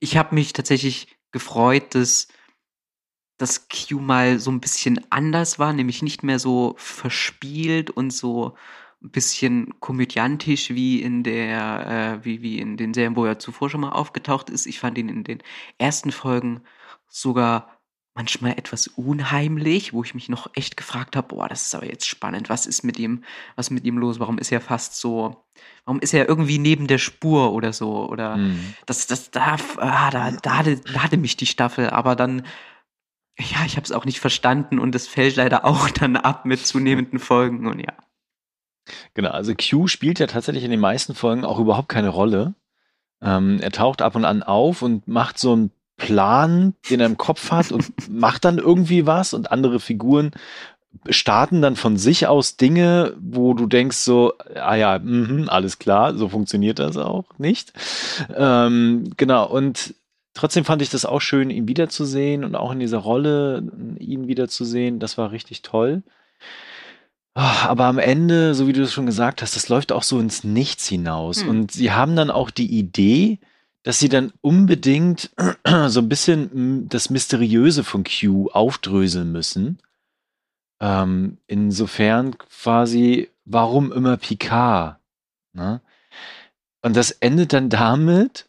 Ich 0.00 0.16
habe 0.16 0.34
mich 0.34 0.52
tatsächlich 0.52 1.08
gefreut, 1.32 1.94
dass 1.94 2.28
dass 3.38 3.68
Q 3.68 3.98
mal 3.98 4.38
so 4.38 4.52
ein 4.52 4.60
bisschen 4.60 5.00
anders 5.10 5.58
war, 5.58 5.72
nämlich 5.72 6.00
nicht 6.02 6.22
mehr 6.22 6.38
so 6.38 6.74
verspielt 6.78 7.90
und 7.90 8.12
so 8.12 8.54
ein 9.02 9.10
bisschen 9.10 9.80
komödiantisch 9.80 10.70
wie 10.70 11.02
in 11.02 11.24
der, 11.24 12.20
äh, 12.20 12.24
wie, 12.24 12.42
wie 12.42 12.60
in 12.60 12.76
den 12.76 12.94
Serien, 12.94 13.16
wo 13.16 13.24
er 13.24 13.40
zuvor 13.40 13.68
schon 13.68 13.80
mal 13.80 13.90
aufgetaucht 13.90 14.48
ist. 14.48 14.66
Ich 14.66 14.78
fand 14.78 14.96
ihn 14.96 15.08
in 15.08 15.24
den 15.24 15.42
ersten 15.78 16.12
Folgen 16.12 16.62
sogar 17.08 17.81
manchmal 18.14 18.52
etwas 18.52 18.88
unheimlich, 18.88 19.92
wo 19.92 20.04
ich 20.04 20.14
mich 20.14 20.28
noch 20.28 20.50
echt 20.54 20.76
gefragt 20.76 21.16
habe, 21.16 21.28
boah, 21.28 21.48
das 21.48 21.62
ist 21.62 21.74
aber 21.74 21.86
jetzt 21.86 22.06
spannend, 22.06 22.50
was 22.50 22.66
ist 22.66 22.82
mit 22.82 22.98
ihm, 22.98 23.24
was 23.56 23.66
ist 23.68 23.70
mit 23.70 23.84
ihm 23.84 23.96
los? 23.98 24.20
Warum 24.20 24.38
ist 24.38 24.52
er 24.52 24.60
fast 24.60 24.96
so, 24.96 25.44
warum 25.84 26.00
ist 26.00 26.12
er 26.12 26.28
irgendwie 26.28 26.58
neben 26.58 26.86
der 26.86 26.98
Spur 26.98 27.52
oder 27.52 27.72
so? 27.72 28.06
Oder 28.08 28.34
Hm. 28.34 28.74
das, 28.86 29.06
das, 29.06 29.30
da, 29.30 29.56
ah, 29.78 30.10
da, 30.10 30.30
da, 30.30 30.58
hatte, 30.58 30.76
da 30.76 31.02
hatte 31.02 31.16
mich 31.16 31.36
die 31.36 31.46
Staffel, 31.46 31.88
aber 31.88 32.14
dann, 32.14 32.44
ja, 33.38 33.64
ich 33.64 33.76
habe 33.76 33.84
es 33.84 33.92
auch 33.92 34.04
nicht 34.04 34.20
verstanden 34.20 34.78
und 34.78 34.94
es 34.94 35.08
fällt 35.08 35.36
leider 35.36 35.64
auch 35.64 35.88
dann 35.88 36.16
ab 36.16 36.44
mit 36.44 36.66
zunehmenden 36.66 37.18
Folgen 37.18 37.66
und 37.66 37.80
ja. 37.80 37.94
Genau, 39.14 39.30
also 39.30 39.54
Q 39.54 39.86
spielt 39.86 40.18
ja 40.18 40.26
tatsächlich 40.26 40.64
in 40.64 40.70
den 40.70 40.80
meisten 40.80 41.14
Folgen 41.14 41.44
auch 41.44 41.58
überhaupt 41.58 41.88
keine 41.88 42.08
Rolle. 42.08 42.54
Ähm, 43.22 43.58
er 43.62 43.70
taucht 43.70 44.02
ab 44.02 44.16
und 44.16 44.24
an 44.24 44.42
auf 44.42 44.82
und 44.82 45.06
macht 45.06 45.38
so 45.38 45.52
einen 45.52 45.70
Plan, 46.02 46.74
den 46.90 47.00
er 47.00 47.06
im 47.06 47.16
Kopf 47.16 47.50
hat 47.52 47.70
und 47.70 47.92
macht 48.10 48.44
dann 48.44 48.58
irgendwie 48.58 49.06
was 49.06 49.34
und 49.34 49.52
andere 49.52 49.78
Figuren 49.78 50.32
starten 51.08 51.62
dann 51.62 51.76
von 51.76 51.96
sich 51.96 52.26
aus 52.26 52.56
Dinge, 52.56 53.14
wo 53.18 53.54
du 53.54 53.66
denkst 53.66 53.96
so, 53.96 54.34
ah 54.54 54.74
ja, 54.74 54.98
mhm, 54.98 55.48
alles 55.48 55.78
klar, 55.78 56.16
so 56.16 56.28
funktioniert 56.28 56.78
das 56.78 56.96
auch 56.96 57.24
nicht. 57.38 57.72
Ähm, 58.34 59.10
genau, 59.16 59.48
und 59.48 59.94
trotzdem 60.34 60.64
fand 60.64 60.82
ich 60.82 60.90
das 60.90 61.06
auch 61.06 61.20
schön, 61.20 61.50
ihn 61.50 61.68
wiederzusehen 61.68 62.44
und 62.44 62.56
auch 62.56 62.72
in 62.72 62.80
dieser 62.80 62.98
Rolle 62.98 63.62
ihn 63.98 64.28
wiederzusehen. 64.28 64.98
Das 64.98 65.16
war 65.16 65.30
richtig 65.32 65.62
toll. 65.62 66.02
Ah, 67.34 67.68
Aber 67.68 67.86
am 67.86 67.98
Ende, 67.98 68.54
so 68.54 68.66
wie 68.66 68.74
du 68.74 68.82
es 68.82 68.92
schon 68.92 69.06
gesagt 69.06 69.40
hast, 69.40 69.56
das 69.56 69.68
läuft 69.70 69.92
auch 69.92 70.02
so 70.02 70.20
ins 70.20 70.44
Nichts 70.44 70.86
hinaus. 70.88 71.42
Hm. 71.42 71.48
Und 71.48 71.72
sie 71.72 71.92
haben 71.92 72.16
dann 72.16 72.30
auch 72.30 72.50
die 72.50 72.70
Idee, 72.78 73.38
dass 73.82 73.98
sie 73.98 74.08
dann 74.08 74.32
unbedingt 74.40 75.30
so 75.88 76.00
ein 76.00 76.08
bisschen 76.08 76.50
mm, 76.84 76.88
das 76.88 77.10
Mysteriöse 77.10 77.84
von 77.84 78.04
Q 78.04 78.50
aufdröseln 78.52 79.32
müssen. 79.32 79.78
Ähm, 80.80 81.38
insofern 81.46 82.38
quasi, 82.38 83.30
warum 83.44 83.92
immer 83.92 84.16
Picard? 84.16 84.98
Ne? 85.52 85.80
Und 86.82 86.96
das 86.96 87.12
endet 87.12 87.52
dann 87.52 87.68
damit, 87.68 88.48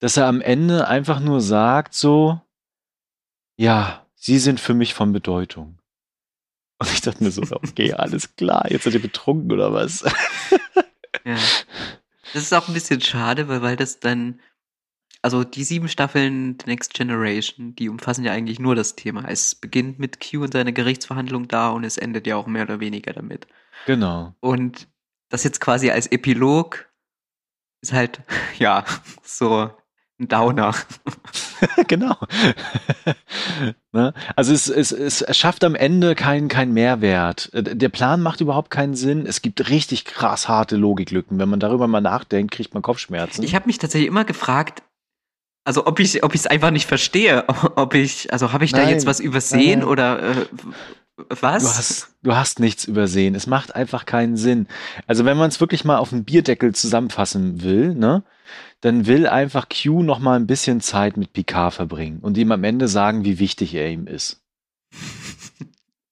dass 0.00 0.16
er 0.16 0.26
am 0.26 0.40
Ende 0.40 0.86
einfach 0.86 1.20
nur 1.20 1.40
sagt 1.40 1.94
so, 1.94 2.40
ja, 3.56 4.06
sie 4.14 4.38
sind 4.38 4.60
für 4.60 4.74
mich 4.74 4.94
von 4.94 5.12
Bedeutung. 5.12 5.78
Und 6.78 6.92
ich 6.92 7.00
dachte 7.00 7.22
mir 7.22 7.30
so, 7.30 7.42
okay, 7.50 7.92
alles 7.94 8.34
klar, 8.36 8.70
jetzt 8.70 8.84
seid 8.84 8.94
ihr 8.94 9.02
betrunken 9.02 9.52
oder 9.52 9.72
was? 9.72 10.04
Ja. 11.24 11.36
Das 12.32 12.42
ist 12.42 12.52
auch 12.52 12.68
ein 12.68 12.74
bisschen 12.74 13.00
schade, 13.00 13.48
weil, 13.48 13.62
weil 13.62 13.76
das 13.76 14.00
dann, 14.00 14.40
also 15.24 15.42
die 15.42 15.64
sieben 15.64 15.88
Staffeln 15.88 16.58
The 16.60 16.70
Next 16.70 16.92
Generation, 16.92 17.74
die 17.74 17.88
umfassen 17.88 18.26
ja 18.26 18.32
eigentlich 18.32 18.58
nur 18.58 18.74
das 18.74 18.94
Thema. 18.94 19.24
Es 19.26 19.54
beginnt 19.54 19.98
mit 19.98 20.20
Q 20.20 20.42
und 20.42 20.52
seiner 20.52 20.72
Gerichtsverhandlung 20.72 21.48
da 21.48 21.70
und 21.70 21.82
es 21.82 21.96
endet 21.96 22.26
ja 22.26 22.36
auch 22.36 22.46
mehr 22.46 22.64
oder 22.64 22.78
weniger 22.78 23.14
damit. 23.14 23.46
Genau. 23.86 24.34
Und 24.40 24.86
das 25.30 25.42
jetzt 25.42 25.62
quasi 25.62 25.88
als 25.90 26.08
Epilog 26.08 26.90
ist 27.80 27.94
halt, 27.94 28.20
ja, 28.58 28.84
so 29.22 29.70
ein 30.20 30.28
Downer. 30.28 30.74
genau. 31.88 32.16
ne? 33.92 34.12
Also 34.36 34.52
es, 34.52 34.68
es, 34.68 34.92
es 34.92 35.24
schafft 35.34 35.64
am 35.64 35.74
Ende 35.74 36.14
keinen 36.14 36.48
kein 36.48 36.74
Mehrwert. 36.74 37.48
Äh, 37.54 37.62
der 37.62 37.88
Plan 37.88 38.20
macht 38.20 38.42
überhaupt 38.42 38.70
keinen 38.70 38.94
Sinn. 38.94 39.24
Es 39.24 39.40
gibt 39.40 39.70
richtig 39.70 40.04
krass 40.04 40.50
harte 40.50 40.76
Logiklücken. 40.76 41.38
Wenn 41.38 41.48
man 41.48 41.60
darüber 41.60 41.88
mal 41.88 42.02
nachdenkt, 42.02 42.52
kriegt 42.52 42.74
man 42.74 42.82
Kopfschmerzen. 42.82 43.42
Ich 43.42 43.54
habe 43.54 43.66
mich 43.66 43.78
tatsächlich 43.78 44.08
immer 44.08 44.26
gefragt, 44.26 44.82
also 45.64 45.86
ob 45.86 45.98
ich 45.98 46.22
ob 46.22 46.34
ich 46.34 46.42
es 46.42 46.46
einfach 46.46 46.70
nicht 46.70 46.86
verstehe, 46.86 47.44
ob 47.76 47.94
ich 47.94 48.32
also 48.32 48.52
habe 48.52 48.64
ich 48.64 48.72
da 48.72 48.78
Nein. 48.78 48.90
jetzt 48.90 49.06
was 49.06 49.20
übersehen 49.20 49.80
Nein. 49.80 49.88
oder 49.88 50.22
äh, 50.22 50.46
was? 51.28 51.62
Du 51.62 51.68
hast, 51.68 52.16
du 52.22 52.36
hast 52.36 52.60
nichts 52.60 52.84
übersehen. 52.84 53.34
Es 53.34 53.46
macht 53.46 53.74
einfach 53.74 54.04
keinen 54.04 54.36
Sinn. 54.36 54.66
Also 55.06 55.24
wenn 55.24 55.36
man 55.36 55.48
es 55.48 55.60
wirklich 55.60 55.84
mal 55.84 55.98
auf 55.98 56.10
den 56.10 56.24
Bierdeckel 56.24 56.74
zusammenfassen 56.74 57.62
will, 57.62 57.94
ne, 57.94 58.24
dann 58.80 59.06
will 59.06 59.26
einfach 59.26 59.68
Q 59.68 60.02
noch 60.02 60.18
mal 60.18 60.36
ein 60.36 60.46
bisschen 60.46 60.80
Zeit 60.80 61.16
mit 61.16 61.32
Picard 61.32 61.72
verbringen 61.72 62.18
und 62.20 62.36
ihm 62.36 62.50
am 62.52 62.64
Ende 62.64 62.88
sagen, 62.88 63.24
wie 63.24 63.38
wichtig 63.38 63.74
er 63.74 63.88
ihm 63.88 64.06
ist. 64.06 64.42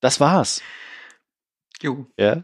Das 0.00 0.18
war's. 0.18 0.60
Jo. 1.80 2.06
Ja. 2.18 2.42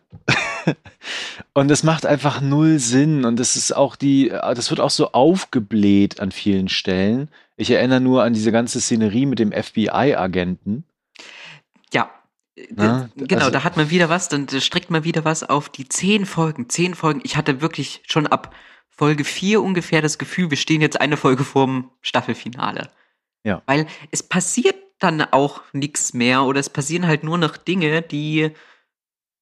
Und 1.55 1.71
es 1.71 1.83
macht 1.83 2.07
einfach 2.07 2.41
null 2.41 2.79
Sinn. 2.79 3.25
Und 3.25 3.41
es 3.41 3.57
ist 3.57 3.73
auch 3.73 3.97
die, 3.97 4.29
das 4.29 4.71
wird 4.71 4.81
auch 4.81 4.91
so 4.91 5.13
aufgebläht 5.13 6.21
an 6.21 6.33
vielen 6.33 6.69
Stellen. 6.69 7.29
Ich 7.57 7.71
erinnere 7.71 8.01
nur 8.01 8.23
an 8.23 8.33
diese 8.33 8.53
ganze 8.53 8.81
Szenerie 8.81 9.27
mit 9.27 9.39
dem 9.39 9.53
FBI-Agenten. 9.53 10.85
Ja. 11.93 12.11
Na, 12.71 13.09
genau, 13.17 13.41
also- 13.41 13.51
da 13.51 13.65
hat 13.65 13.77
man 13.77 13.91
wieder 13.91 14.09
was, 14.09 14.29
dann 14.29 14.49
strickt 14.49 14.91
man 14.91 15.05
wieder 15.05 15.25
was 15.25 15.43
auf 15.45 15.69
die 15.69 15.89
zehn 15.89 16.27
Folgen. 16.27 16.69
Zehn 16.69 16.95
Folgen. 16.95 17.21
Ich 17.25 17.37
hatte 17.37 17.61
wirklich 17.61 18.03
schon 18.07 18.27
ab 18.27 18.55
Folge 18.89 19.25
vier 19.25 19.63
ungefähr 19.63 20.03
das 20.03 20.19
Gefühl, 20.19 20.51
wir 20.51 20.57
stehen 20.57 20.81
jetzt 20.81 21.01
eine 21.01 21.17
Folge 21.17 21.45
vorm 21.45 21.91
Staffelfinale. 22.01 22.89
Ja. 23.45 23.63
Weil 23.67 23.87
es 24.11 24.25
passiert 24.25 24.75
dann 24.99 25.21
auch 25.23 25.63
nichts 25.73 26.15
mehr 26.15 26.43
oder 26.43 26.59
es 26.59 26.69
passieren 26.69 27.07
halt 27.07 27.23
nur 27.23 27.39
noch 27.39 27.57
Dinge, 27.57 28.03
die, 28.03 28.51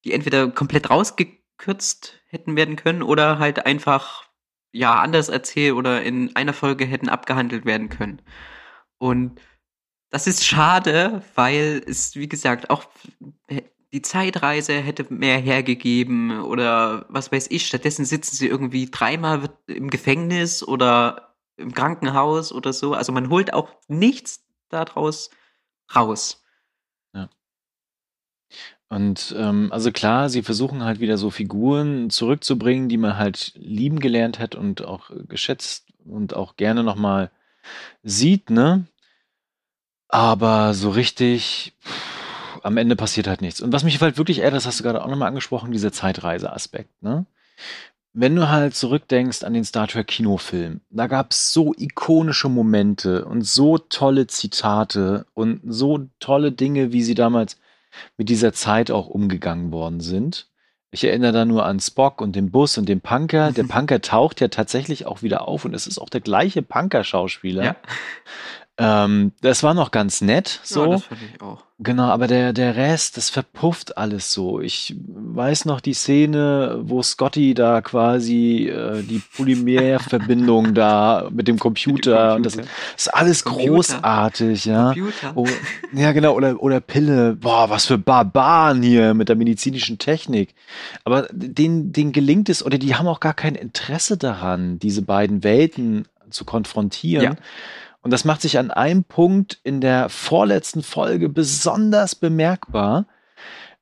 die 0.07 0.13
entweder 0.13 0.49
komplett 0.49 0.89
rausgekürzt 0.89 2.21
hätten 2.29 2.55
werden 2.57 2.77
können 2.77 3.03
oder 3.03 3.41
halt 3.41 3.67
einfach 3.67 4.25
ja 4.73 5.01
anders 5.01 5.29
erzählt 5.29 5.75
oder 5.75 6.03
in 6.03 6.35
einer 6.37 6.53
Folge 6.53 6.85
hätten 6.85 7.09
abgehandelt 7.09 7.65
werden 7.65 7.89
können. 7.89 8.23
Und 8.99 9.41
das 10.11 10.29
ist 10.29 10.47
schade, 10.47 11.23
weil 11.35 11.83
es, 11.87 12.15
wie 12.15 12.29
gesagt, 12.29 12.71
auch 12.71 12.85
die 13.93 14.03
Zeitreise 14.03 14.75
hätte 14.75 15.13
mehr 15.13 15.39
hergegeben 15.39 16.41
oder 16.41 17.07
was 17.09 17.33
weiß 17.33 17.49
ich. 17.51 17.67
Stattdessen 17.67 18.05
sitzen 18.05 18.37
sie 18.37 18.47
irgendwie 18.47 18.89
dreimal 18.89 19.49
im 19.67 19.91
Gefängnis 19.91 20.63
oder 20.63 21.35
im 21.57 21.73
Krankenhaus 21.75 22.53
oder 22.53 22.73
so. 22.73 22.95
Also 22.95 23.11
man 23.11 23.29
holt 23.29 23.53
auch 23.53 23.71
nichts 23.89 24.47
daraus 24.69 25.31
raus. 25.95 26.46
Und 28.89 29.35
ähm, 29.37 29.73
also 29.73 29.91
klar, 29.91 30.29
sie 30.29 30.43
versuchen 30.43 30.85
halt 30.85 31.01
wieder 31.01 31.19
so 31.19 31.31
Figuren 31.31 32.09
zurückzubringen, 32.09 32.89
die 32.89 32.99
man 32.99 33.19
halt 33.19 33.53
lieben 33.57 33.99
gelernt 33.99 34.39
hat 34.39 34.55
und 34.55 34.85
auch 34.85 35.11
geschätzt 35.29 35.87
und 36.05 36.35
auch 36.35 36.57
gerne 36.57 36.85
nochmal 36.85 37.31
sieht, 38.05 38.51
ne? 38.51 38.87
Aber 40.09 40.73
so 40.73 40.91
richtig, 40.91 41.75
pff, 41.83 42.61
am 42.63 42.77
Ende 42.77 42.95
passiert 42.95 43.27
halt 43.27 43.43
nichts. 43.43 43.61
Und 43.61 43.73
was 43.73 43.83
mich 43.83 44.01
halt 44.01 44.19
wirklich 44.19 44.39
ärgert, 44.39 44.59
das 44.59 44.67
hast 44.67 44.79
du 44.79 44.85
gerade 44.85 45.03
auch 45.03 45.09
nochmal 45.09 45.29
angesprochen, 45.29 45.73
dieser 45.73 45.93
Zeitreise-Aspekt, 45.93 47.03
ne? 47.03 47.27
Wenn 48.13 48.35
du 48.35 48.49
halt 48.49 48.75
zurückdenkst 48.75 49.43
an 49.43 49.53
den 49.53 49.65
Star 49.65 49.89
Trek 49.89 50.07
Kinofilm, 50.07 50.81
da 50.89 51.07
gab 51.07 51.33
es 51.33 51.53
so 51.53 51.75
ikonische 51.77 52.49
Momente 52.49 53.27
und 53.27 53.43
so 53.43 53.77
tolle 53.77 54.27
Zitate 54.27 55.27
und 55.35 55.61
so 55.67 56.09
tolle 56.19 56.51
Dinge, 56.53 56.93
wie 56.93 57.03
sie 57.03 57.15
damals 57.15 57.59
mit 58.17 58.29
dieser 58.29 58.53
Zeit 58.53 58.91
auch 58.91 59.09
umgegangen 59.09 59.73
worden 59.73 60.01
sind. 60.01 60.49
Ich 60.91 61.05
erinnere 61.05 61.33
da 61.33 61.45
nur 61.45 61.67
an 61.67 61.81
Spock 61.81 62.21
und 62.21 62.37
den 62.37 62.51
Bus 62.51 62.79
und 62.79 62.89
den 62.89 63.01
Punker. 63.01 63.53
Der 63.53 63.65
Punker 63.69 64.01
taucht 64.01 64.41
ja 64.41 64.49
tatsächlich 64.49 65.07
auch 65.07 65.23
wieder 65.23 65.47
auf 65.47 65.65
und 65.65 65.75
es 65.75 65.87
ist 65.87 65.99
auch 65.99 66.09
der 66.09 66.21
gleiche 66.21 66.63
Punker-Schauspieler. 66.63 67.65
Ja, 67.65 67.77
Ähm, 68.79 69.33
das 69.41 69.63
war 69.63 69.73
noch 69.73 69.91
ganz 69.91 70.21
nett, 70.21 70.61
so. 70.63 70.85
ja 70.85 70.91
das 70.93 71.05
fand 71.05 71.21
ich 71.23 71.41
auch. 71.41 71.65
Genau, 71.79 72.05
aber 72.05 72.27
der, 72.27 72.55
der 72.55 72.77
Rest, 72.77 73.19
das 73.19 73.29
verpufft 73.29 73.99
alles 73.99 74.33
so. 74.33 74.61
Ich 74.61 74.95
weiß 74.99 75.67
noch 75.67 75.81
die 75.81 75.93
Szene, 75.93 76.79
wo 76.83 77.03
Scotty 77.03 77.53
da 77.53 77.83
quasi 77.83 78.69
äh, 78.69 79.03
die 79.03 79.21
Polymerverbindung 79.35 80.73
da 80.73 81.29
mit 81.33 81.49
dem 81.49 81.59
Computer, 81.59 82.37
und 82.37 82.47
das 82.47 82.55
Computer. 82.55 82.75
ist 82.97 83.15
alles 83.15 83.45
Computer. 83.45 83.73
großartig, 83.73 84.65
ja. 84.65 84.93
Computer. 84.93 85.33
Oh, 85.35 85.47
ja, 85.93 86.13
genau, 86.13 86.35
oder, 86.35 86.63
oder 86.63 86.81
Pille. 86.81 87.37
Boah, 87.37 87.69
was 87.69 87.85
für 87.85 87.99
Barbaren 87.99 88.83
hier 88.83 89.13
mit 89.13 89.29
der 89.29 89.37
medizinischen 89.37 89.99
Technik. 89.99 90.55
Aber 91.05 91.29
denen, 91.31 91.93
denen 91.93 92.13
gelingt 92.13 92.49
es, 92.49 92.65
oder 92.65 92.79
die 92.79 92.95
haben 92.95 93.07
auch 93.07 93.21
gar 93.21 93.35
kein 93.35 93.55
Interesse 93.55 94.17
daran, 94.17 94.79
diese 94.79 95.03
beiden 95.03 95.45
Welten 95.45 96.07
zu 96.31 96.45
konfrontieren. 96.45 97.25
Ja. 97.25 97.37
Und 98.07 98.13
das 98.13 98.25
macht 98.25 98.41
sich 98.41 98.57
an 98.57 98.71
einem 98.71 99.03
Punkt 99.03 99.59
in 99.65 99.81
der 99.81 100.09
vorletzten 100.09 100.85
Folge 100.85 101.29
besonders 101.29 102.15
bemerkbar. 102.15 103.07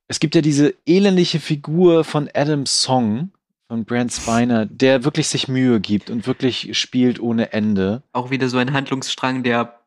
Es 0.09 0.19
gibt 0.19 0.35
ja 0.35 0.41
diese 0.41 0.73
elendige 0.87 1.39
Figur 1.39 2.05
von 2.05 2.31
Adam 2.33 2.65
Song, 2.65 3.33
von 3.69 3.85
Brent 3.85 4.15
Spiner, 4.15 4.65
der 4.65 5.05
wirklich 5.05 5.29
sich 5.29 5.47
Mühe 5.47 5.79
gibt 5.79 6.09
und 6.09 6.27
wirklich 6.27 6.71
spielt 6.79 7.21
ohne 7.21 7.53
Ende. 7.53 8.03
Auch 8.15 8.31
wieder 8.31 8.49
so 8.49 8.57
ein 8.57 8.73
Handlungsstrang, 8.73 9.43
der, 9.43 9.79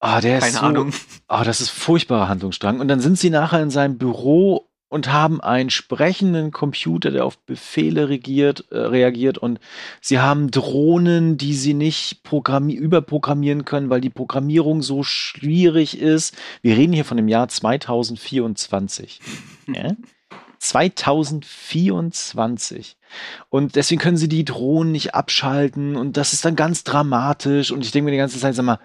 Ah, 0.00 0.22
der 0.22 0.38
keine 0.38 0.52
ist 0.52 0.58
so, 0.58 0.64
Ahnung. 0.64 0.94
Ah, 1.28 1.44
das 1.44 1.60
ist 1.60 1.68
furchtbarer 1.68 2.30
Handlungsstrang. 2.30 2.80
Und 2.80 2.88
dann 2.88 3.00
sind 3.00 3.18
sie 3.18 3.28
nachher 3.28 3.62
in 3.62 3.68
seinem 3.68 3.98
Büro 3.98 4.65
und 4.88 5.12
haben 5.12 5.40
einen 5.40 5.70
sprechenden 5.70 6.52
Computer, 6.52 7.10
der 7.10 7.24
auf 7.24 7.38
Befehle 7.38 8.08
regiert, 8.08 8.66
äh, 8.70 8.78
reagiert. 8.78 9.38
Und 9.38 9.58
sie 10.00 10.20
haben 10.20 10.50
Drohnen, 10.50 11.36
die 11.36 11.54
sie 11.54 11.74
nicht 11.74 12.22
programmi 12.22 12.74
überprogrammieren 12.74 13.64
können, 13.64 13.90
weil 13.90 14.00
die 14.00 14.10
Programmierung 14.10 14.82
so 14.82 15.02
schwierig 15.02 16.00
ist. 16.00 16.36
Wir 16.62 16.76
reden 16.76 16.92
hier 16.92 17.04
von 17.04 17.16
dem 17.16 17.26
Jahr 17.28 17.48
2024. 17.48 19.20
ja? 19.68 19.96
2024. 20.58 22.96
Und 23.50 23.76
deswegen 23.76 24.00
können 24.00 24.16
sie 24.16 24.28
die 24.28 24.44
Drohnen 24.44 24.92
nicht 24.92 25.14
abschalten. 25.14 25.96
Und 25.96 26.16
das 26.16 26.32
ist 26.32 26.44
dann 26.44 26.56
ganz 26.56 26.84
dramatisch. 26.84 27.72
Und 27.72 27.84
ich 27.84 27.90
denke 27.90 28.06
mir 28.06 28.12
die 28.12 28.18
ganze 28.18 28.38
Zeit, 28.38 28.54
sag 28.54 28.64
mal, 28.64 28.78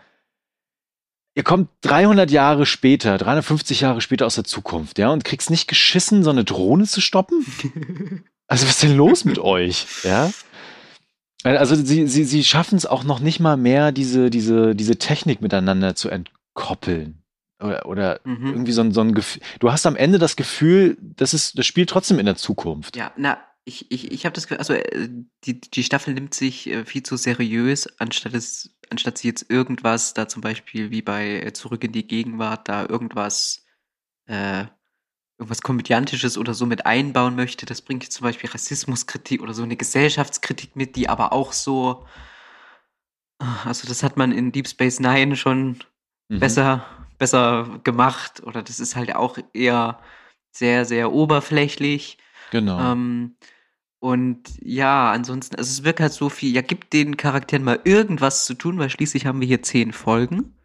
Ihr 1.34 1.44
kommt 1.44 1.70
300 1.82 2.30
Jahre 2.30 2.66
später, 2.66 3.18
350 3.18 3.82
Jahre 3.82 4.02
später 4.02 4.26
aus 4.26 4.36
der 4.36 4.44
Zukunft, 4.44 4.98
ja, 5.00 5.10
und 5.12 5.24
kriegst 5.24 5.50
nicht 5.50 5.68
geschissen, 5.68 6.24
so 6.24 6.30
eine 6.30 6.44
Drohne 6.44 6.86
zu 6.86 7.02
stoppen? 7.02 7.46
Also, 8.48 8.66
was 8.66 8.74
ist 8.74 8.84
denn 8.84 8.98
los 8.98 9.24
mit 9.24 9.40
euch? 9.40 9.88
Ja. 10.04 10.30
Also, 11.44 11.74
sie, 11.76 12.06
sie, 12.08 12.26
sie 12.26 12.44
schaffen 12.44 12.76
es 12.76 12.86
auch 12.86 13.06
noch 13.06 13.22
nicht 13.22 13.40
mal 13.40 13.56
mehr, 13.56 13.94
diese, 13.94 14.30
diese, 14.30 14.76
diese 14.76 14.98
Technik 14.98 15.42
miteinander 15.42 15.96
zu 15.96 16.10
entkoppeln. 16.10 17.24
Oder, 17.64 17.86
oder 17.86 18.20
Mhm. 18.26 18.48
irgendwie 18.48 18.74
so 18.74 18.82
ein, 18.82 18.92
so 18.92 19.00
ein 19.00 19.14
Gefühl. 19.14 19.42
Du 19.60 19.72
hast 19.72 19.86
am 19.86 19.96
Ende 19.96 20.20
das 20.20 20.36
Gefühl, 20.36 20.98
das, 21.00 21.34
ist, 21.34 21.58
das 21.58 21.66
spielt 21.66 21.90
trotzdem 21.90 22.20
in 22.20 22.26
der 22.26 22.36
Zukunft. 22.36 22.98
Ja, 22.98 23.14
na, 23.16 23.38
ich, 23.64 23.90
ich, 23.90 24.12
ich 24.12 24.26
habe 24.26 24.34
das 24.34 24.48
Gefühl, 24.48 24.58
also 24.58 24.74
äh, 24.74 25.10
die, 25.46 25.62
die 25.62 25.84
Staffel 25.84 26.14
nimmt 26.14 26.34
sich 26.34 26.68
äh, 26.68 26.84
viel 26.84 27.04
zu 27.04 27.16
seriös, 27.16 27.88
anstatt 28.00 28.34
es, 28.34 28.76
anstatt 28.92 29.18
sie 29.18 29.30
jetzt 29.30 29.50
irgendwas, 29.50 30.14
da 30.14 30.28
zum 30.28 30.42
Beispiel 30.42 30.92
wie 30.92 31.02
bei 31.02 31.42
äh, 31.42 31.54
Zurück 31.54 31.84
in 31.84 31.92
die 31.92 32.08
Gegenwart, 32.08 32.68
da 32.68 32.86
irgendwas, 32.86 33.66
äh, 34.28 34.66
irgendwas 35.38 35.62
Komödiantisches 35.62 36.38
oder 36.38 36.54
so 36.54 36.66
mit 36.66 36.86
einbauen 36.86 37.36
möchte. 37.36 37.66
Das 37.66 37.82
bringt 37.82 38.04
jetzt 38.04 38.14
zum 38.14 38.26
Beispiel 38.26 38.50
Rassismuskritik 38.50 39.42
oder 39.42 39.54
so 39.54 39.64
eine 39.64 39.78
Gesellschaftskritik 39.78 40.76
mit, 40.76 40.96
die 40.96 41.10
aber 41.10 41.34
auch 41.34 41.54
so, 41.54 42.06
also 43.66 43.88
das 43.88 44.04
hat 44.04 44.18
man 44.18 44.32
in 44.32 44.52
Deep 44.52 44.68
Space 44.68 45.00
Nine 45.00 45.36
schon 45.36 45.80
Mhm. 46.30 46.40
besser, 46.40 46.86
besser 47.18 47.80
gemacht 47.84 48.42
oder 48.44 48.64
das 48.64 48.80
ist 48.80 48.96
halt 48.96 49.16
auch 49.16 49.38
eher 49.54 50.00
sehr, 50.52 50.86
sehr 50.86 51.12
oberflächlich. 51.12 52.18
Genau. 52.52 52.80
Ähm, 52.80 53.36
und 54.02 54.42
ja, 54.64 55.12
ansonsten, 55.12 55.58
also 55.58 55.70
es 55.70 55.84
wirkt 55.84 56.00
halt 56.00 56.12
so 56.12 56.30
viel, 56.30 56.52
ja, 56.56 56.62
gibt 56.64 56.92
den 56.92 57.18
Charakteren 57.18 57.64
mal 57.64 57.80
irgendwas 57.84 58.46
zu 58.46 58.56
tun, 58.56 58.80
weil 58.80 58.90
schließlich 58.90 59.28
haben 59.28 59.40
wir 59.40 59.48
hier 59.48 59.62
zehn 59.62 59.94
Folgen. 59.94 60.56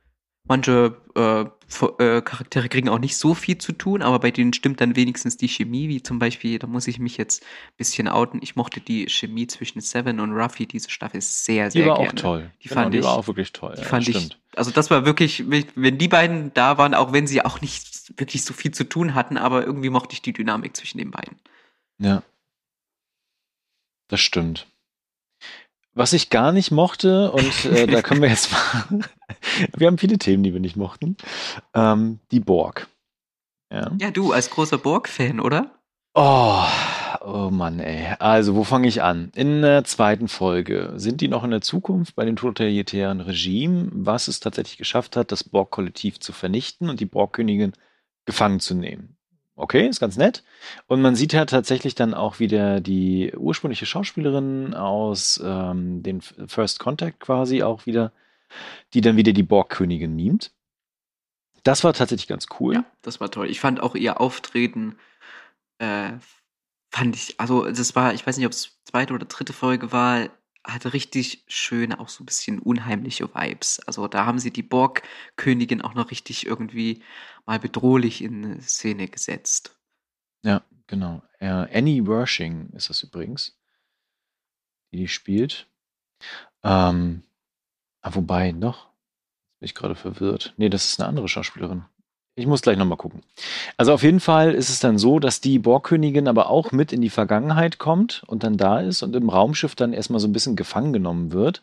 Manche 0.48 0.96
äh, 1.14 1.42
äh, 1.42 2.22
Charaktere 2.22 2.70
kriegen 2.70 2.88
auch 2.88 2.98
nicht 2.98 3.18
so 3.18 3.34
viel 3.34 3.58
zu 3.58 3.72
tun, 3.72 4.00
aber 4.00 4.20
bei 4.20 4.30
denen 4.30 4.54
stimmt 4.54 4.80
dann 4.80 4.96
wenigstens 4.96 5.36
die 5.36 5.48
Chemie, 5.48 5.90
wie 5.90 6.02
zum 6.02 6.18
Beispiel, 6.18 6.58
da 6.58 6.66
muss 6.66 6.86
ich 6.86 6.98
mich 6.98 7.18
jetzt 7.18 7.42
ein 7.42 7.76
bisschen 7.76 8.08
outen. 8.08 8.40
Ich 8.42 8.56
mochte 8.56 8.80
die 8.80 9.06
Chemie 9.10 9.46
zwischen 9.48 9.82
Seven 9.82 10.18
und 10.18 10.32
Ruffy 10.32 10.64
diese 10.64 10.88
Staffel 10.88 11.20
sehr, 11.20 11.70
sehr 11.70 11.82
die 11.82 11.88
war 11.90 11.96
gerne. 11.98 12.08
auch 12.08 12.14
toll. 12.14 12.50
Die 12.64 12.68
Genau, 12.68 12.80
fand 12.80 12.94
die 12.94 12.98
ich, 12.98 13.04
war 13.04 13.18
auch 13.18 13.26
wirklich 13.26 13.52
toll. 13.52 13.74
die 13.76 13.82
ja, 13.82 13.86
fand 13.86 14.08
ich, 14.08 14.16
stimmt. 14.16 14.38
also 14.54 14.70
das 14.70 14.90
war 14.90 15.04
wirklich, 15.04 15.44
wenn 15.46 15.98
die 15.98 16.08
beiden 16.08 16.54
da 16.54 16.78
waren, 16.78 16.94
auch 16.94 17.12
wenn 17.12 17.26
sie 17.26 17.44
auch 17.44 17.60
nicht 17.60 18.14
wirklich 18.18 18.44
so 18.46 18.54
viel 18.54 18.70
zu 18.70 18.84
tun 18.84 19.14
hatten, 19.14 19.36
aber 19.36 19.66
irgendwie 19.66 19.90
mochte 19.90 20.14
ich 20.14 20.22
die 20.22 20.32
Dynamik 20.32 20.74
zwischen 20.74 20.96
den 20.96 21.10
beiden. 21.10 21.36
Ja. 21.98 22.22
Das 24.08 24.20
stimmt. 24.20 24.66
Was 25.94 26.12
ich 26.12 26.28
gar 26.28 26.52
nicht 26.52 26.70
mochte, 26.70 27.32
und 27.32 27.64
äh, 27.64 27.86
da 27.86 28.02
können 28.02 28.22
wir 28.22 28.28
jetzt 28.28 28.52
mal, 28.52 29.00
wir 29.76 29.86
haben 29.86 29.98
viele 29.98 30.18
Themen, 30.18 30.42
die 30.42 30.52
wir 30.52 30.60
nicht 30.60 30.76
mochten. 30.76 31.16
Ähm, 31.74 32.20
die 32.30 32.40
Borg. 32.40 32.88
Ja. 33.72 33.90
Ja, 33.98 34.10
du 34.10 34.32
als 34.32 34.50
großer 34.50 34.78
Borg-Fan, 34.78 35.40
oder? 35.40 35.70
Oh, 36.14 36.64
oh 37.20 37.50
Mann, 37.50 37.80
ey. 37.80 38.14
Also, 38.18 38.54
wo 38.54 38.64
fange 38.64 38.88
ich 38.88 39.02
an? 39.02 39.30
In 39.34 39.62
der 39.62 39.84
zweiten 39.84 40.28
Folge 40.28 40.92
sind 40.96 41.20
die 41.20 41.28
noch 41.28 41.44
in 41.44 41.50
der 41.50 41.60
Zukunft 41.60 42.14
bei 42.14 42.24
dem 42.24 42.36
totalitären 42.36 43.20
Regime, 43.20 43.88
was 43.92 44.28
es 44.28 44.40
tatsächlich 44.40 44.78
geschafft 44.78 45.16
hat, 45.16 45.32
das 45.32 45.44
Borg-Kollektiv 45.44 46.20
zu 46.20 46.32
vernichten 46.32 46.88
und 46.88 47.00
die 47.00 47.06
Borg-Königin 47.06 47.72
gefangen 48.24 48.60
zu 48.60 48.74
nehmen. 48.74 49.15
Okay, 49.56 49.88
ist 49.88 50.00
ganz 50.00 50.18
nett. 50.18 50.44
Und 50.86 51.00
man 51.00 51.16
sieht 51.16 51.32
ja 51.32 51.46
tatsächlich 51.46 51.94
dann 51.94 52.12
auch 52.12 52.38
wieder 52.40 52.80
die 52.80 53.32
ursprüngliche 53.34 53.86
Schauspielerin 53.86 54.74
aus 54.74 55.40
ähm, 55.42 56.02
den 56.02 56.20
First 56.20 56.78
Contact 56.78 57.20
quasi 57.20 57.62
auch 57.62 57.86
wieder, 57.86 58.12
die 58.92 59.00
dann 59.00 59.16
wieder 59.16 59.32
die 59.32 59.42
Borg-Königin 59.42 60.14
mimt. 60.14 60.52
Das 61.62 61.84
war 61.84 61.94
tatsächlich 61.94 62.28
ganz 62.28 62.46
cool. 62.60 62.74
Ja, 62.74 62.84
das 63.00 63.18
war 63.18 63.30
toll. 63.30 63.50
Ich 63.50 63.58
fand 63.58 63.80
auch 63.80 63.94
ihr 63.94 64.20
Auftreten, 64.20 64.96
äh, 65.78 66.12
fand 66.90 67.16
ich, 67.16 67.40
also 67.40 67.64
das 67.64 67.96
war, 67.96 68.12
ich 68.12 68.26
weiß 68.26 68.36
nicht, 68.36 68.46
ob 68.46 68.52
es 68.52 68.78
zweite 68.84 69.14
oder 69.14 69.24
dritte 69.24 69.54
Folge 69.54 69.90
war, 69.90 70.28
hatte 70.74 70.92
richtig 70.92 71.44
schöne, 71.46 72.00
auch 72.00 72.08
so 72.08 72.22
ein 72.22 72.26
bisschen 72.26 72.58
unheimliche 72.58 73.34
Vibes. 73.34 73.80
Also 73.86 74.08
da 74.08 74.26
haben 74.26 74.38
sie 74.38 74.50
die 74.50 74.62
Borg-Königin 74.62 75.82
auch 75.82 75.94
noch 75.94 76.10
richtig 76.10 76.46
irgendwie 76.46 77.02
mal 77.44 77.58
bedrohlich 77.58 78.22
in 78.22 78.60
Szene 78.60 79.08
gesetzt. 79.08 79.78
Ja, 80.42 80.64
genau. 80.86 81.22
Äh, 81.38 81.46
Annie 81.46 82.06
Wershing 82.06 82.70
ist 82.70 82.90
das 82.90 83.02
übrigens, 83.02 83.58
die 84.92 84.98
die 84.98 85.08
spielt. 85.08 85.68
Ähm, 86.62 87.22
ah, 88.00 88.14
wobei, 88.14 88.52
noch, 88.52 88.88
bin 89.58 89.66
ich 89.66 89.74
gerade 89.74 89.94
verwirrt. 89.94 90.54
Nee, 90.56 90.68
das 90.68 90.86
ist 90.86 91.00
eine 91.00 91.08
andere 91.08 91.28
Schauspielerin. 91.28 91.84
Ich 92.38 92.46
muss 92.46 92.60
gleich 92.60 92.76
nochmal 92.76 92.98
gucken. 92.98 93.22
Also 93.78 93.94
auf 93.94 94.02
jeden 94.02 94.20
Fall 94.20 94.52
ist 94.52 94.68
es 94.68 94.78
dann 94.78 94.98
so, 94.98 95.18
dass 95.18 95.40
die 95.40 95.58
Borgkönigin 95.58 96.28
aber 96.28 96.50
auch 96.50 96.70
mit 96.70 96.92
in 96.92 97.00
die 97.00 97.08
Vergangenheit 97.08 97.78
kommt 97.78 98.24
und 98.26 98.44
dann 98.44 98.58
da 98.58 98.80
ist 98.80 99.02
und 99.02 99.16
im 99.16 99.30
Raumschiff 99.30 99.74
dann 99.74 99.94
erstmal 99.94 100.20
so 100.20 100.28
ein 100.28 100.34
bisschen 100.34 100.54
gefangen 100.54 100.92
genommen 100.92 101.32
wird. 101.32 101.62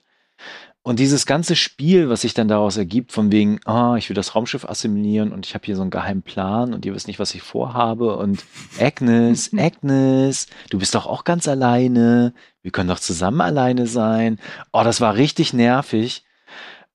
Und 0.82 0.98
dieses 0.98 1.28
ganze 1.28 1.56
Spiel, 1.56 2.10
was 2.10 2.22
sich 2.22 2.34
dann 2.34 2.48
daraus 2.48 2.76
ergibt, 2.76 3.12
von 3.12 3.32
wegen, 3.32 3.60
ah, 3.66 3.98
ich 3.98 4.10
will 4.10 4.16
das 4.16 4.34
Raumschiff 4.34 4.66
assimilieren 4.66 5.32
und 5.32 5.46
ich 5.46 5.54
habe 5.54 5.64
hier 5.64 5.76
so 5.76 5.84
einen 5.84 5.92
geheimen 5.92 6.24
Plan 6.24 6.74
und 6.74 6.88
ihr 6.88 6.96
wisst 6.96 7.08
nicht, 7.08 7.20
was 7.20 7.36
ich 7.36 7.44
vorhabe 7.44 8.18
und 8.18 8.44
Agnes, 8.80 9.52
Agnes, 9.56 10.48
du 10.72 10.80
bist 10.80 10.96
doch 10.96 11.06
auch 11.06 11.24
ganz 11.24 11.48
alleine, 11.48 12.34
wir 12.64 12.72
können 12.72 12.90
doch 12.90 13.00
zusammen 13.00 13.42
alleine 13.42 13.86
sein. 13.86 14.40
Oh, 14.72 14.84
das 14.84 15.02
war 15.02 15.16
richtig 15.16 15.54
nervig. 15.54 16.24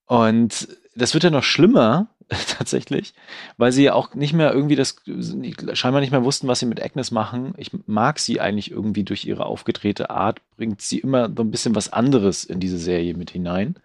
Und 0.07 0.67
das 0.97 1.15
wird 1.15 1.23
ja 1.23 1.31
noch 1.31 1.45
schlimmer, 1.45 2.09
tatsächlich, 2.59 3.15
weil 3.57 3.73
sie 3.73 3.85
ja 3.85 3.95
auch 3.95 4.15
nicht 4.15 4.35
mehr 4.35 4.53
irgendwie 4.53 4.77
das, 4.77 4.97
scheinbar 5.73 6.01
nicht 6.01 6.11
mehr 6.11 6.25
wussten, 6.25 6.47
was 6.47 6.61
sie 6.61 6.67
mit 6.67 6.83
Agnes 6.83 7.11
machen. 7.11 7.55
Ich 7.57 7.71
mag 7.87 8.19
sie 8.19 8.41
eigentlich 8.41 8.71
irgendwie 8.71 9.05
durch 9.05 9.25
ihre 9.25 9.47
aufgedrehte 9.47 10.11
Art, 10.11 10.41
bringt 10.57 10.83
sie 10.83 10.99
immer 10.99 11.31
so 11.35 11.43
ein 11.43 11.51
bisschen 11.51 11.75
was 11.75 11.93
anderes 11.93 12.45
in 12.45 12.61
diese 12.61 12.79
Serie 12.79 13.15
mit 13.15 13.31
hinein. 13.31 13.77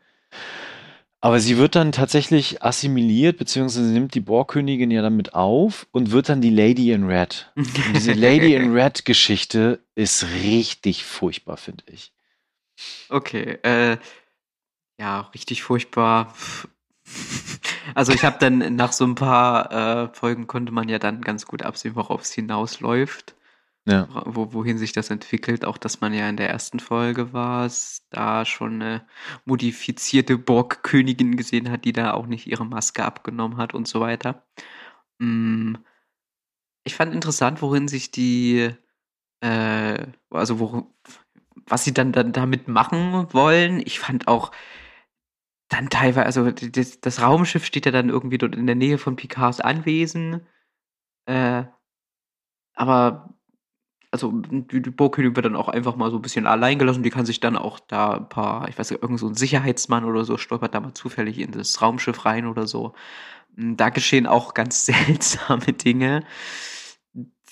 Aber 1.22 1.40
sie 1.40 1.58
wird 1.58 1.76
dann 1.76 1.94
tatsächlich 1.94 2.62
assimiliert, 2.64 3.38
beziehungsweise 3.38 3.86
nimmt 3.86 4.14
die 4.14 4.20
Borgkönigin 4.20 4.92
ja 4.92 5.02
damit 5.02 5.34
auf 5.34 5.88
und 5.94 6.12
wird 6.12 6.28
dann 6.28 6.42
die 6.42 6.50
Lady 6.50 6.92
in 6.92 7.06
Red. 7.06 7.50
Und 7.56 7.70
diese 7.96 8.12
Lady 8.14 8.56
in 8.56 8.74
Red 8.74 9.06
Geschichte 9.06 9.80
ist 9.96 10.26
richtig 10.44 11.06
furchtbar, 11.06 11.56
finde 11.56 11.86
ich. 11.88 12.12
Okay, 13.08 13.58
äh, 13.64 13.96
ja, 15.00 15.22
richtig 15.34 15.64
furchtbar. 15.64 16.34
Also 17.96 18.12
ich 18.14 18.24
habe 18.24 18.38
dann 18.40 18.76
nach 18.76 18.92
so 18.94 19.06
ein 19.06 19.16
paar 19.16 19.72
äh, 19.72 20.14
Folgen 20.14 20.48
konnte 20.48 20.72
man 20.72 20.90
ja 20.90 21.00
dann 21.00 21.22
ganz 21.22 21.46
gut 21.46 21.64
absehen, 21.64 21.96
worauf 21.96 22.22
es 22.22 22.34
hinausläuft. 22.34 23.36
Ja. 23.86 24.08
Wo, 24.26 24.54
wohin 24.54 24.78
sich 24.78 24.94
das 24.94 25.10
entwickelt. 25.10 25.66
Auch 25.66 25.78
dass 25.78 26.00
man 26.00 26.14
ja 26.14 26.30
in 26.30 26.38
der 26.38 26.50
ersten 26.50 26.80
Folge 26.80 27.34
war, 27.34 27.70
da 28.12 28.46
schon 28.46 28.82
eine 28.82 29.06
modifizierte 29.46 30.38
Borg-Königin 30.38 31.36
gesehen 31.36 31.70
hat, 31.70 31.84
die 31.84 31.92
da 31.92 32.14
auch 32.14 32.26
nicht 32.26 32.48
ihre 32.48 32.66
Maske 32.66 33.04
abgenommen 33.04 33.58
hat 33.58 33.74
und 33.74 33.88
so 33.88 34.00
weiter. 34.00 34.44
Mm. 35.20 35.76
Ich 36.86 36.96
fand 36.96 37.14
interessant, 37.14 37.62
worin 37.62 37.88
sich 37.88 38.12
die, 38.12 38.70
äh, 39.42 40.08
also 40.30 40.60
wo, 40.60 40.94
was 41.68 41.84
sie 41.84 41.94
dann, 41.94 42.12
dann 42.12 42.34
damit 42.34 42.68
machen 42.68 43.28
wollen. 43.34 43.82
Ich 43.86 44.00
fand 44.00 44.28
auch, 44.28 44.52
dann 45.74 45.90
teilweise, 45.90 46.26
also 46.26 46.52
das, 46.52 47.02
das, 47.02 47.22
Raumschiff 47.22 47.66
steht 47.66 47.86
ja 47.86 47.92
dann 47.92 48.10
irgendwie 48.10 48.38
dort 48.38 48.56
in 48.56 48.68
der 48.68 48.76
Nähe 48.76 48.98
von 48.98 49.16
Picards 49.16 49.60
Anwesen. 49.60 50.46
Äh, 51.26 51.64
aber 52.76 53.34
also 54.12 54.32
die, 54.32 54.82
die 54.82 54.90
Burgkönigin 54.92 55.36
wird 55.36 55.48
dann 55.48 55.56
auch 55.56 55.70
einfach 55.70 55.96
mal 55.96 56.12
so 56.12 56.18
ein 56.18 56.22
bisschen 56.22 56.46
allein 56.46 56.78
gelassen. 56.78 57.02
Die 57.02 57.10
kann 57.10 57.26
sich 57.26 57.40
dann 57.40 57.58
auch 57.58 57.80
da 57.80 58.18
ein 58.18 58.30
paar, 58.30 58.68
ich 58.70 58.78
weiß 58.78 58.92
nicht, 58.92 59.02
irgend 59.02 59.20
so 59.20 59.28
ein 59.28 59.34
Sicherheitsmann 59.34 60.06
oder 60.06 60.24
so 60.24 60.38
stolpert 60.38 60.76
da 60.76 60.80
mal 60.80 60.94
zufällig 60.94 61.40
in 61.40 61.52
das 61.52 61.82
Raumschiff 61.82 62.24
rein 62.26 62.46
oder 62.46 62.68
so. 62.68 62.94
Hm, 63.56 63.76
da 63.76 63.90
geschehen 63.90 64.28
auch 64.28 64.54
ganz 64.54 64.86
seltsame 64.86 65.74
Dinge. 65.74 66.24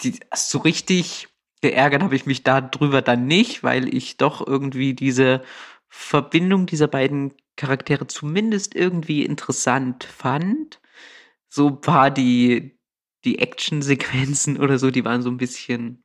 Die, 0.03 0.19
so 0.35 0.59
richtig 0.59 1.29
geärgert 1.61 2.03
habe 2.03 2.15
ich 2.15 2.25
mich 2.25 2.43
darüber 2.43 3.01
dann 3.01 3.25
nicht, 3.25 3.63
weil 3.63 3.93
ich 3.93 4.17
doch 4.17 4.45
irgendwie 4.45 4.93
diese 4.93 5.43
Verbindung 5.87 6.67
dieser 6.67 6.87
beiden 6.87 7.33
Charaktere 7.61 8.07
zumindest 8.07 8.73
irgendwie 8.75 9.23
interessant 9.23 10.03
fand. 10.03 10.81
So 11.47 11.67
ein 11.67 11.81
paar 11.81 12.09
die, 12.09 12.79
die 13.23 13.37
Action-Sequenzen 13.37 14.59
oder 14.61 14.79
so, 14.79 14.89
die 14.89 15.05
waren 15.05 15.21
so 15.21 15.29
ein 15.29 15.37
bisschen, 15.37 16.03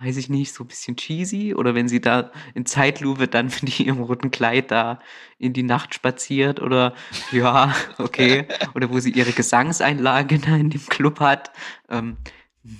weiß 0.00 0.16
ich 0.16 0.28
nicht, 0.28 0.52
so 0.52 0.64
ein 0.64 0.66
bisschen 0.66 0.96
cheesy. 0.96 1.54
Oder 1.54 1.76
wenn 1.76 1.86
sie 1.86 2.00
da 2.00 2.32
in 2.54 2.66
Zeitlupe 2.66 3.28
dann 3.28 3.46
mit 3.62 3.78
ihrem 3.78 4.00
roten 4.00 4.32
Kleid 4.32 4.72
da 4.72 4.98
in 5.38 5.52
die 5.52 5.62
Nacht 5.62 5.94
spaziert 5.94 6.60
oder 6.60 6.92
ja, 7.30 7.72
okay. 7.98 8.48
Oder 8.74 8.90
wo 8.90 8.98
sie 8.98 9.12
ihre 9.12 9.32
Gesangseinlage 9.32 10.40
da 10.40 10.56
in 10.56 10.70
dem 10.70 10.86
Club 10.86 11.20
hat. 11.20 11.52
Ähm, 11.88 12.16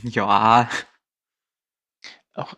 ja. 0.03 0.69
Auch 2.35 2.57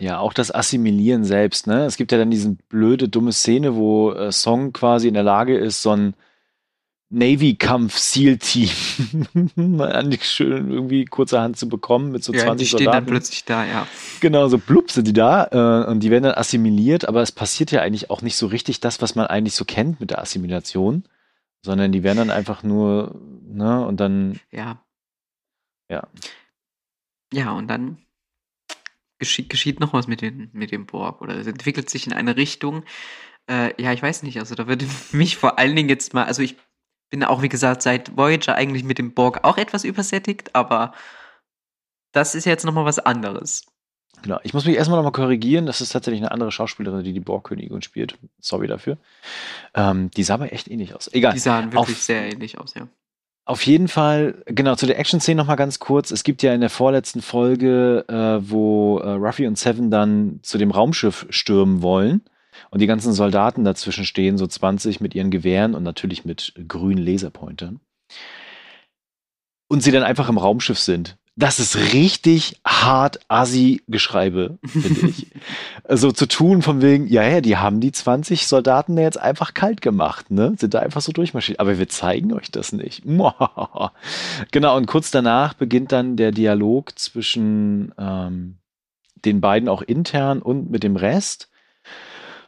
ja, 0.00 0.18
auch 0.18 0.32
das 0.32 0.54
Assimilieren 0.54 1.24
selbst, 1.24 1.66
ne? 1.66 1.84
Es 1.84 1.96
gibt 1.96 2.12
ja 2.12 2.18
dann 2.18 2.30
diese 2.30 2.56
blöde, 2.68 3.08
dumme 3.08 3.32
Szene, 3.32 3.74
wo 3.74 4.12
äh, 4.12 4.32
Song 4.32 4.72
quasi 4.72 5.08
in 5.08 5.14
der 5.14 5.22
Lage 5.22 5.56
ist, 5.56 5.82
so 5.82 5.92
ein 5.92 6.14
Navy-Kampf-SEAL-Team 7.10 8.68
schön 10.20 10.70
irgendwie 10.70 11.06
kurzerhand 11.06 11.56
zu 11.56 11.68
bekommen 11.68 12.12
mit 12.12 12.22
so 12.22 12.34
ja, 12.34 12.44
20 12.44 12.58
die 12.58 12.68
stehen 12.68 12.84
Soldaten. 12.84 13.06
dann 13.06 13.14
plötzlich 13.14 13.44
da, 13.44 13.64
ja. 13.64 13.86
Genau, 14.20 14.48
so 14.48 14.58
blub 14.58 14.90
sind 14.90 15.06
die 15.06 15.14
da 15.14 15.84
äh, 15.84 15.90
und 15.90 16.00
die 16.00 16.10
werden 16.10 16.24
dann 16.24 16.34
assimiliert, 16.34 17.08
aber 17.08 17.22
es 17.22 17.32
passiert 17.32 17.70
ja 17.70 17.80
eigentlich 17.80 18.10
auch 18.10 18.20
nicht 18.20 18.36
so 18.36 18.46
richtig 18.46 18.80
das, 18.80 19.00
was 19.00 19.14
man 19.14 19.26
eigentlich 19.26 19.54
so 19.54 19.64
kennt 19.64 20.00
mit 20.00 20.10
der 20.10 20.20
Assimilation, 20.20 21.04
sondern 21.64 21.92
die 21.92 22.02
werden 22.02 22.18
dann 22.18 22.30
einfach 22.30 22.62
nur, 22.62 23.18
ne, 23.42 23.86
und 23.86 23.98
dann. 24.00 24.38
Ja. 24.50 24.82
Ja. 25.90 26.06
Ja, 27.32 27.52
und 27.52 27.68
dann 27.68 27.98
geschieht, 29.18 29.48
geschieht 29.48 29.80
noch 29.80 29.92
was 29.92 30.06
mit, 30.06 30.20
den, 30.20 30.50
mit 30.52 30.70
dem 30.70 30.86
Borg 30.86 31.20
oder 31.20 31.36
es 31.36 31.46
entwickelt 31.46 31.90
sich 31.90 32.06
in 32.06 32.12
eine 32.12 32.36
Richtung. 32.36 32.84
Äh, 33.48 33.80
ja, 33.82 33.92
ich 33.92 34.02
weiß 34.02 34.22
nicht, 34.22 34.38
also 34.38 34.54
da 34.54 34.66
würde 34.66 34.86
mich 35.12 35.36
vor 35.36 35.58
allen 35.58 35.76
Dingen 35.76 35.88
jetzt 35.88 36.14
mal, 36.14 36.24
also 36.24 36.42
ich 36.42 36.56
bin 37.10 37.24
auch, 37.24 37.42
wie 37.42 37.48
gesagt, 37.48 37.82
seit 37.82 38.16
Voyager 38.16 38.54
eigentlich 38.54 38.84
mit 38.84 38.98
dem 38.98 39.14
Borg 39.14 39.44
auch 39.44 39.56
etwas 39.56 39.84
übersättigt, 39.84 40.54
aber 40.54 40.92
das 42.12 42.34
ist 42.34 42.44
jetzt 42.44 42.64
nochmal 42.64 42.84
was 42.84 42.98
anderes. 42.98 43.64
Genau. 44.22 44.40
Ich 44.42 44.54
muss 44.54 44.64
mich 44.64 44.76
erstmal 44.76 44.98
nochmal 44.98 45.12
korrigieren. 45.12 45.66
Das 45.66 45.80
ist 45.80 45.90
tatsächlich 45.90 46.22
eine 46.22 46.32
andere 46.32 46.50
Schauspielerin, 46.50 47.04
die 47.04 47.12
die 47.12 47.20
Borgkönigin 47.20 47.82
spielt. 47.82 48.18
Sorry 48.40 48.66
dafür. 48.66 48.98
Ähm, 49.74 50.10
die 50.10 50.24
sah 50.24 50.34
aber 50.34 50.52
echt 50.52 50.68
ähnlich 50.68 50.94
aus. 50.94 51.08
Egal. 51.12 51.34
Die 51.34 51.38
sahen 51.38 51.72
wirklich 51.72 51.96
Auf, 51.96 52.02
sehr 52.02 52.22
ähnlich 52.22 52.58
aus, 52.58 52.74
ja. 52.74 52.88
Auf 53.48 53.64
jeden 53.64 53.88
Fall, 53.88 54.42
genau, 54.44 54.74
zu 54.74 54.84
der 54.84 54.98
Action-Szene 54.98 55.38
nochmal 55.38 55.56
ganz 55.56 55.78
kurz. 55.78 56.10
Es 56.10 56.22
gibt 56.22 56.42
ja 56.42 56.52
in 56.52 56.60
der 56.60 56.68
vorletzten 56.68 57.22
Folge, 57.22 58.04
äh, 58.06 58.46
wo 58.46 58.98
äh, 58.98 59.12
Ruffy 59.12 59.46
und 59.46 59.56
Seven 59.56 59.90
dann 59.90 60.40
zu 60.42 60.58
dem 60.58 60.70
Raumschiff 60.70 61.26
stürmen 61.30 61.80
wollen 61.80 62.20
und 62.70 62.82
die 62.82 62.86
ganzen 62.86 63.14
Soldaten 63.14 63.64
dazwischen 63.64 64.04
stehen, 64.04 64.36
so 64.36 64.46
20 64.46 65.00
mit 65.00 65.14
ihren 65.14 65.30
Gewehren 65.30 65.74
und 65.74 65.82
natürlich 65.82 66.26
mit 66.26 66.52
grünen 66.68 67.02
Laserpointern. 67.02 67.80
Und 69.68 69.82
sie 69.82 69.92
dann 69.92 70.02
einfach 70.02 70.28
im 70.28 70.36
Raumschiff 70.36 70.78
sind 70.78 71.16
das 71.38 71.60
ist 71.60 71.76
richtig 71.94 72.56
hart 72.66 73.20
Asi-Geschreibe, 73.28 74.58
finde 74.66 75.10
ich. 75.10 75.28
also 75.84 76.10
zu 76.10 76.26
tun 76.26 76.62
von 76.62 76.82
wegen, 76.82 77.06
ja, 77.06 77.22
ja, 77.22 77.40
die 77.40 77.56
haben 77.56 77.78
die 77.78 77.92
20 77.92 78.48
Soldaten 78.48 78.96
da 78.96 79.02
jetzt 79.02 79.20
einfach 79.20 79.54
kalt 79.54 79.80
gemacht, 79.80 80.32
ne? 80.32 80.54
Sind 80.58 80.74
da 80.74 80.80
einfach 80.80 81.00
so 81.00 81.12
durchmarschiert. 81.12 81.60
Aber 81.60 81.78
wir 81.78 81.88
zeigen 81.88 82.32
euch 82.32 82.50
das 82.50 82.72
nicht. 82.72 83.04
genau, 84.50 84.76
und 84.76 84.86
kurz 84.86 85.12
danach 85.12 85.54
beginnt 85.54 85.92
dann 85.92 86.16
der 86.16 86.32
Dialog 86.32 86.98
zwischen 86.98 87.94
ähm, 87.96 88.58
den 89.24 89.40
beiden 89.40 89.68
auch 89.68 89.82
intern 89.82 90.42
und 90.42 90.72
mit 90.72 90.82
dem 90.82 90.96
Rest. 90.96 91.50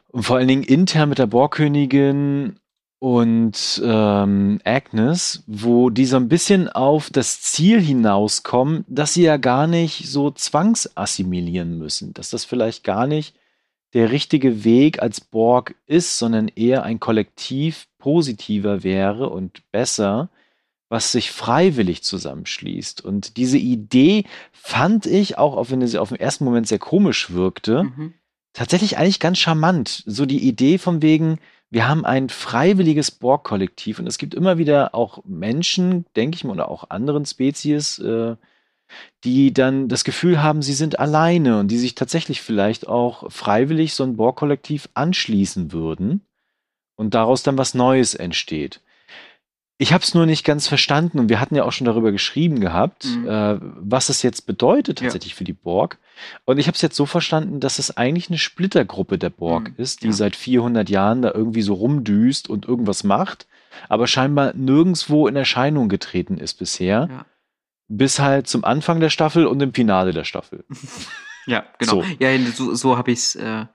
Und 0.09 0.23
vor 0.23 0.35
allen 0.35 0.49
Dingen 0.49 0.63
intern 0.63 1.07
mit 1.07 1.17
der 1.17 1.27
Bohrkönigin 1.27 2.59
und 3.01 3.81
ähm, 3.83 4.61
Agnes, 4.63 5.43
wo 5.47 5.89
die 5.89 6.05
so 6.05 6.17
ein 6.17 6.29
bisschen 6.29 6.69
auf 6.69 7.09
das 7.09 7.41
Ziel 7.41 7.81
hinauskommen, 7.81 8.85
dass 8.87 9.15
sie 9.15 9.23
ja 9.23 9.37
gar 9.37 9.65
nicht 9.65 10.07
so 10.07 10.29
zwangsassimilieren 10.29 11.79
müssen, 11.79 12.13
dass 12.13 12.29
das 12.29 12.45
vielleicht 12.45 12.83
gar 12.83 13.07
nicht 13.07 13.35
der 13.95 14.11
richtige 14.11 14.63
Weg 14.63 15.01
als 15.01 15.19
Borg 15.19 15.73
ist, 15.87 16.19
sondern 16.19 16.47
eher 16.47 16.83
ein 16.83 16.99
Kollektiv 16.99 17.87
positiver 17.97 18.83
wäre 18.83 19.29
und 19.29 19.63
besser, 19.71 20.29
was 20.87 21.11
sich 21.11 21.31
freiwillig 21.31 22.03
zusammenschließt. 22.03 23.03
Und 23.03 23.35
diese 23.37 23.57
Idee 23.57 24.25
fand 24.51 25.07
ich, 25.07 25.39
auch, 25.39 25.57
auch 25.57 25.71
wenn 25.71 25.85
sie 25.87 25.97
auf 25.97 26.09
den 26.09 26.19
ersten 26.19 26.45
Moment 26.45 26.67
sehr 26.67 26.77
komisch 26.77 27.31
wirkte, 27.31 27.85
Mhm. 27.85 28.13
tatsächlich 28.53 28.99
eigentlich 28.99 29.19
ganz 29.19 29.39
charmant. 29.39 30.03
So 30.05 30.27
die 30.27 30.47
Idee 30.47 30.77
von 30.77 31.01
wegen, 31.01 31.39
wir 31.71 31.87
haben 31.87 32.05
ein 32.05 32.27
freiwilliges 32.27 33.11
Borg-Kollektiv 33.11 33.99
und 33.99 34.05
es 34.05 34.17
gibt 34.17 34.35
immer 34.35 34.57
wieder 34.57 34.93
auch 34.93 35.23
Menschen, 35.25 36.05
denke 36.17 36.35
ich 36.35 36.43
mal, 36.43 36.51
oder 36.51 36.69
auch 36.69 36.89
anderen 36.89 37.25
Spezies, 37.25 37.97
äh, 37.99 38.35
die 39.23 39.53
dann 39.53 39.87
das 39.87 40.03
Gefühl 40.03 40.43
haben, 40.43 40.61
sie 40.61 40.73
sind 40.73 40.99
alleine 40.99 41.59
und 41.59 41.69
die 41.69 41.77
sich 41.77 41.95
tatsächlich 41.95 42.41
vielleicht 42.41 42.89
auch 42.89 43.31
freiwillig 43.31 43.93
so 43.93 44.03
ein 44.03 44.17
Borg-Kollektiv 44.17 44.89
anschließen 44.95 45.71
würden 45.71 46.25
und 46.97 47.13
daraus 47.13 47.41
dann 47.41 47.57
was 47.57 47.73
Neues 47.73 48.15
entsteht. 48.15 48.81
Ich 49.81 49.93
habe 49.93 50.03
es 50.03 50.13
nur 50.13 50.27
nicht 50.27 50.45
ganz 50.45 50.67
verstanden 50.67 51.17
und 51.17 51.29
wir 51.29 51.39
hatten 51.39 51.55
ja 51.55 51.63
auch 51.63 51.71
schon 51.71 51.85
darüber 51.85 52.11
geschrieben 52.11 52.59
gehabt, 52.59 53.05
Mhm. 53.05 53.27
äh, 53.27 53.57
was 53.79 54.09
es 54.09 54.21
jetzt 54.21 54.45
bedeutet 54.45 55.01
Ja. 55.01 55.05
tatsächlich 55.05 55.33
für 55.33 55.43
die 55.43 55.53
Borg. 55.53 55.97
Und 56.45 56.59
ich 56.59 56.67
habe 56.67 56.75
es 56.75 56.83
jetzt 56.83 56.95
so 56.95 57.07
verstanden, 57.07 57.59
dass 57.59 57.79
es 57.79 57.97
eigentlich 57.97 58.29
eine 58.29 58.37
Splittergruppe 58.37 59.17
der 59.17 59.31
Borg 59.31 59.69
Mhm, 59.69 59.73
ist, 59.77 60.03
die 60.03 60.07
ja. 60.07 60.13
seit 60.13 60.35
400 60.35 60.87
Jahren 60.89 61.23
da 61.23 61.31
irgendwie 61.33 61.63
so 61.63 61.73
rumdüst 61.73 62.47
und 62.47 62.67
irgendwas 62.67 63.03
macht, 63.03 63.47
aber 63.89 64.05
scheinbar 64.05 64.53
nirgendwo 64.53 65.27
in 65.27 65.35
Erscheinung 65.35 65.89
getreten 65.89 66.37
ist 66.37 66.59
bisher, 66.59 67.07
Ja. 67.09 67.25
bis 67.87 68.19
halt 68.19 68.47
zum 68.47 68.63
Anfang 68.63 68.99
der 68.99 69.09
Staffel 69.09 69.47
und 69.47 69.61
im 69.63 69.73
Finale 69.73 70.13
der 70.13 70.25
Staffel. 70.25 70.63
Ja, 71.47 71.65
genau. 71.79 72.03
So. 72.03 72.05
Ja, 72.19 72.37
so, 72.53 72.75
so 72.75 72.97
habe 72.99 73.09
ich 73.11 73.17
es 73.17 73.35
äh, 73.35 73.65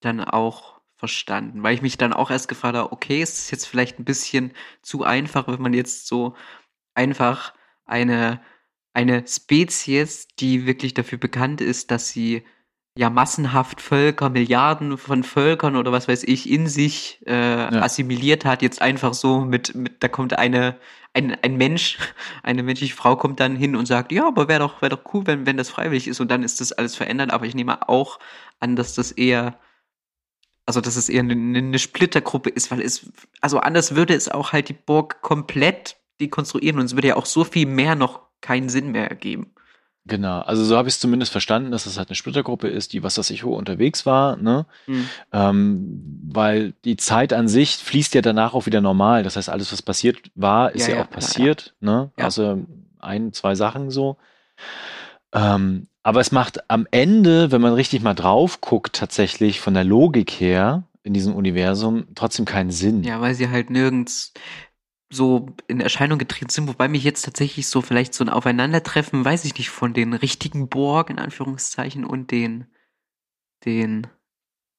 dann 0.00 0.20
auch 0.20 0.69
verstanden, 1.00 1.62
weil 1.62 1.74
ich 1.74 1.82
mich 1.82 1.98
dann 1.98 2.12
auch 2.12 2.30
erst 2.30 2.48
gefragt 2.48 2.76
habe, 2.76 2.92
okay, 2.92 3.22
ist 3.22 3.38
es 3.38 3.50
jetzt 3.50 3.66
vielleicht 3.66 3.98
ein 3.98 4.04
bisschen 4.04 4.52
zu 4.82 5.02
einfach, 5.02 5.48
wenn 5.48 5.60
man 5.60 5.74
jetzt 5.74 6.06
so 6.06 6.36
einfach 6.94 7.54
eine, 7.84 8.40
eine 8.92 9.26
Spezies, 9.26 10.28
die 10.38 10.66
wirklich 10.66 10.94
dafür 10.94 11.18
bekannt 11.18 11.60
ist, 11.60 11.90
dass 11.90 12.10
sie 12.10 12.44
ja 12.96 13.10
massenhaft 13.10 13.80
Völker, 13.80 14.30
Milliarden 14.30 14.98
von 14.98 15.24
Völkern 15.24 15.76
oder 15.76 15.90
was 15.90 16.06
weiß 16.06 16.24
ich 16.24 16.48
in 16.48 16.66
sich 16.68 17.20
äh, 17.26 17.32
assimiliert 17.32 18.44
hat, 18.44 18.62
jetzt 18.62 18.82
einfach 18.82 19.14
so 19.14 19.40
mit, 19.40 19.74
mit 19.74 20.02
da 20.02 20.08
kommt 20.08 20.38
eine 20.38 20.78
ein, 21.12 21.36
ein 21.42 21.56
Mensch, 21.56 21.98
eine 22.42 22.62
menschliche 22.62 22.94
Frau 22.94 23.16
kommt 23.16 23.40
dann 23.40 23.56
hin 23.56 23.76
und 23.76 23.86
sagt, 23.86 24.12
ja, 24.12 24.26
aber 24.26 24.48
wäre 24.48 24.60
doch, 24.60 24.82
wäre 24.82 24.96
doch 24.96 25.14
cool, 25.14 25.26
wenn, 25.26 25.46
wenn 25.46 25.56
das 25.56 25.70
freiwillig 25.70 26.08
ist 26.08 26.20
und 26.20 26.30
dann 26.30 26.42
ist 26.42 26.60
das 26.60 26.72
alles 26.72 26.96
verändert. 26.96 27.32
Aber 27.32 27.46
ich 27.46 27.54
nehme 27.54 27.88
auch 27.88 28.18
an, 28.60 28.76
dass 28.76 28.94
das 28.94 29.12
eher, 29.12 29.58
also 30.70 30.80
dass 30.80 30.94
es 30.94 31.08
eher 31.08 31.22
eine, 31.22 31.32
eine 31.32 31.78
Splittergruppe 31.80 32.48
ist, 32.48 32.70
weil 32.70 32.80
es, 32.80 33.10
also 33.40 33.58
anders 33.58 33.96
würde 33.96 34.14
es 34.14 34.28
auch 34.28 34.52
halt 34.52 34.68
die 34.68 34.72
Burg 34.74 35.20
komplett 35.20 35.96
dekonstruieren 36.20 36.78
und 36.78 36.84
es 36.84 36.94
würde 36.94 37.08
ja 37.08 37.16
auch 37.16 37.26
so 37.26 37.42
viel 37.42 37.66
mehr 37.66 37.96
noch 37.96 38.20
keinen 38.40 38.68
Sinn 38.68 38.92
mehr 38.92 39.08
ergeben. 39.08 39.52
Genau, 40.06 40.40
also 40.40 40.64
so 40.64 40.76
habe 40.76 40.88
ich 40.88 40.94
es 40.94 41.00
zumindest 41.00 41.32
verstanden, 41.32 41.72
dass 41.72 41.86
es 41.86 41.98
halt 41.98 42.08
eine 42.08 42.14
Splittergruppe 42.14 42.68
ist, 42.68 42.92
die 42.92 43.02
was 43.02 43.18
weiß 43.18 43.30
ich 43.30 43.42
unterwegs 43.42 44.06
war, 44.06 44.36
ne? 44.36 44.66
Hm. 44.86 45.08
Ähm, 45.32 46.20
weil 46.32 46.72
die 46.84 46.96
Zeit 46.96 47.32
an 47.32 47.48
sich 47.48 47.76
fließt 47.76 48.14
ja 48.14 48.22
danach 48.22 48.54
auch 48.54 48.66
wieder 48.66 48.80
normal. 48.80 49.24
Das 49.24 49.36
heißt, 49.36 49.50
alles, 49.50 49.72
was 49.72 49.82
passiert 49.82 50.30
war, 50.36 50.72
ist 50.72 50.86
Ja, 50.86 50.94
ja, 50.94 50.96
ja, 51.00 51.04
auch 51.04 51.10
passiert, 51.10 51.74
ne? 51.80 52.12
Ja. 52.16 52.24
Also 52.24 52.64
ein, 53.00 53.32
zwei 53.32 53.56
Sachen 53.56 53.90
so. 53.90 54.16
Ähm, 55.32 55.88
aber 56.02 56.20
es 56.20 56.32
macht 56.32 56.70
am 56.70 56.86
Ende, 56.90 57.52
wenn 57.52 57.60
man 57.60 57.74
richtig 57.74 58.02
mal 58.02 58.14
drauf 58.14 58.60
guckt, 58.60 58.96
tatsächlich 58.96 59.60
von 59.60 59.74
der 59.74 59.84
Logik 59.84 60.30
her 60.30 60.84
in 61.02 61.14
diesem 61.14 61.34
Universum 61.34 62.06
trotzdem 62.14 62.44
keinen 62.44 62.70
Sinn. 62.70 63.02
Ja, 63.04 63.20
weil 63.20 63.34
sie 63.34 63.48
halt 63.48 63.70
nirgends 63.70 64.32
so 65.12 65.46
in 65.66 65.80
Erscheinung 65.80 66.18
getreten 66.18 66.50
sind, 66.50 66.68
wobei 66.68 66.88
mich 66.88 67.02
jetzt 67.02 67.24
tatsächlich 67.24 67.66
so 67.66 67.82
vielleicht 67.82 68.14
so 68.14 68.22
ein 68.22 68.28
Aufeinandertreffen, 68.28 69.24
weiß 69.24 69.44
ich 69.44 69.56
nicht, 69.58 69.70
von 69.70 69.92
den 69.92 70.12
richtigen 70.12 70.68
Borg 70.68 71.10
in 71.10 71.18
Anführungszeichen 71.18 72.04
und 72.04 72.30
den, 72.30 72.66
den, 73.64 74.06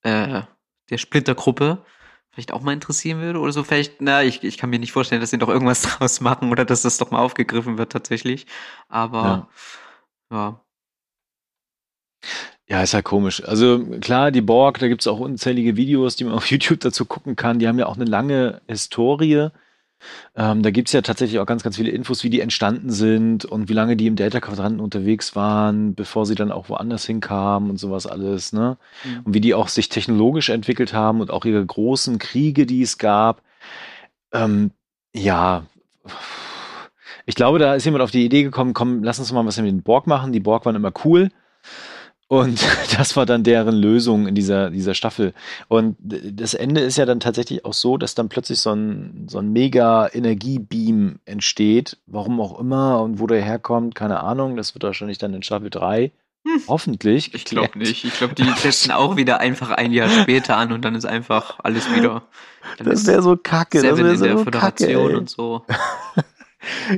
äh, 0.03 0.43
der 0.89 0.97
Splittergruppe 0.97 1.85
vielleicht 2.31 2.53
auch 2.53 2.61
mal 2.61 2.73
interessieren 2.73 3.19
würde 3.19 3.39
oder 3.39 3.51
so. 3.51 3.63
Vielleicht, 3.63 3.99
na, 4.01 4.23
ich, 4.23 4.41
ich 4.43 4.57
kann 4.57 4.69
mir 4.69 4.79
nicht 4.79 4.93
vorstellen, 4.93 5.19
dass 5.19 5.31
sie 5.31 5.37
doch 5.37 5.49
irgendwas 5.49 5.81
draus 5.81 6.21
machen 6.21 6.49
oder 6.49 6.65
dass 6.65 6.81
das 6.81 6.97
doch 6.97 7.11
mal 7.11 7.19
aufgegriffen 7.19 7.77
wird 7.77 7.91
tatsächlich. 7.91 8.47
Aber 8.87 9.49
ja. 10.31 10.37
Ja, 10.37 10.65
ist 12.83 12.93
ja 12.93 13.01
komisch. 13.01 13.43
Also 13.43 13.85
klar, 13.99 14.31
die 14.31 14.41
Borg, 14.41 14.79
da 14.79 14.87
gibt 14.87 15.01
es 15.01 15.07
auch 15.07 15.19
unzählige 15.19 15.75
Videos, 15.75 16.15
die 16.15 16.23
man 16.23 16.33
auf 16.35 16.49
YouTube 16.49 16.79
dazu 16.79 17.05
gucken 17.05 17.35
kann. 17.35 17.59
Die 17.59 17.67
haben 17.67 17.79
ja 17.79 17.87
auch 17.87 17.95
eine 17.95 18.05
lange 18.05 18.61
Historie. 18.67 19.49
Ähm, 20.35 20.63
da 20.63 20.71
gibt 20.71 20.87
es 20.87 20.93
ja 20.93 21.01
tatsächlich 21.01 21.39
auch 21.39 21.45
ganz, 21.45 21.61
ganz 21.61 21.75
viele 21.75 21.91
Infos, 21.91 22.23
wie 22.23 22.29
die 22.29 22.41
entstanden 22.41 22.89
sind 22.89 23.45
und 23.45 23.69
wie 23.69 23.73
lange 23.73 23.95
die 23.95 24.07
im 24.07 24.15
Delta-Quadranten 24.15 24.79
unterwegs 24.79 25.35
waren, 25.35 25.93
bevor 25.93 26.25
sie 26.25 26.33
dann 26.33 26.51
auch 26.51 26.69
woanders 26.69 27.05
hinkamen 27.05 27.69
und 27.69 27.77
sowas 27.77 28.07
alles, 28.07 28.51
ne? 28.51 28.77
Mhm. 29.03 29.21
Und 29.25 29.33
wie 29.35 29.41
die 29.41 29.53
auch 29.53 29.67
sich 29.67 29.89
technologisch 29.89 30.49
entwickelt 30.49 30.93
haben 30.93 31.21
und 31.21 31.29
auch 31.29 31.45
ihre 31.45 31.63
großen 31.63 32.17
Kriege, 32.17 32.65
die 32.65 32.81
es 32.81 32.97
gab. 32.97 33.43
Ähm, 34.33 34.71
ja, 35.13 35.65
ich 37.25 37.35
glaube, 37.35 37.59
da 37.59 37.75
ist 37.75 37.85
jemand 37.85 38.03
auf 38.03 38.11
die 38.11 38.25
Idee 38.25 38.43
gekommen, 38.43 38.73
komm, 38.73 39.03
lass 39.03 39.19
uns 39.19 39.31
mal 39.31 39.45
was 39.45 39.57
mit 39.57 39.67
den 39.67 39.83
Borg 39.83 40.07
machen. 40.07 40.33
Die 40.33 40.39
Borg 40.39 40.65
waren 40.65 40.75
immer 40.75 40.93
cool. 41.05 41.29
Und 42.31 42.65
das 42.97 43.17
war 43.17 43.25
dann 43.25 43.43
deren 43.43 43.75
Lösung 43.75 44.25
in 44.25 44.35
dieser, 44.35 44.69
dieser 44.69 44.93
Staffel. 44.93 45.33
Und 45.67 45.97
das 45.99 46.53
Ende 46.53 46.79
ist 46.79 46.97
ja 46.97 47.05
dann 47.05 47.19
tatsächlich 47.19 47.65
auch 47.65 47.73
so, 47.73 47.97
dass 47.97 48.15
dann 48.15 48.29
plötzlich 48.29 48.59
so 48.59 48.71
ein, 48.71 49.27
so 49.29 49.39
ein 49.39 49.51
mega 49.51 50.07
Energiebeam 50.07 51.19
entsteht. 51.25 51.97
Warum 52.07 52.39
auch 52.39 52.57
immer 52.57 53.01
und 53.01 53.19
wo 53.19 53.27
der 53.27 53.41
herkommt, 53.41 53.95
keine 53.95 54.21
Ahnung. 54.21 54.55
Das 54.55 54.73
wird 54.73 54.83
wahrscheinlich 54.85 55.17
dann 55.17 55.33
in 55.33 55.43
Staffel 55.43 55.69
3 55.69 56.13
hoffentlich. 56.69 57.33
Ich 57.33 57.43
glaube 57.43 57.77
nicht. 57.77 58.05
Ich 58.05 58.13
glaube, 58.13 58.33
die 58.33 58.49
setzen 58.57 58.91
auch 58.91 59.17
wieder 59.17 59.41
einfach 59.41 59.71
ein 59.71 59.91
Jahr 59.91 60.07
später 60.07 60.55
an 60.55 60.71
und 60.71 60.85
dann 60.85 60.95
ist 60.95 61.05
einfach 61.05 61.59
alles 61.61 61.93
wieder. 61.93 62.23
Das 62.77 63.01
ist 63.01 63.07
wäre 63.07 63.21
so 63.21 63.35
kacke. 63.35 63.81
Das 63.81 63.97
Seven 63.97 64.05
wäre 64.05 64.13
in 64.13 64.21
der 64.21 64.37
so 64.37 64.45
kacke. 64.45 64.85
Föderation 64.85 65.11
ey. 65.11 65.15
und 65.17 65.29
so. 65.29 65.65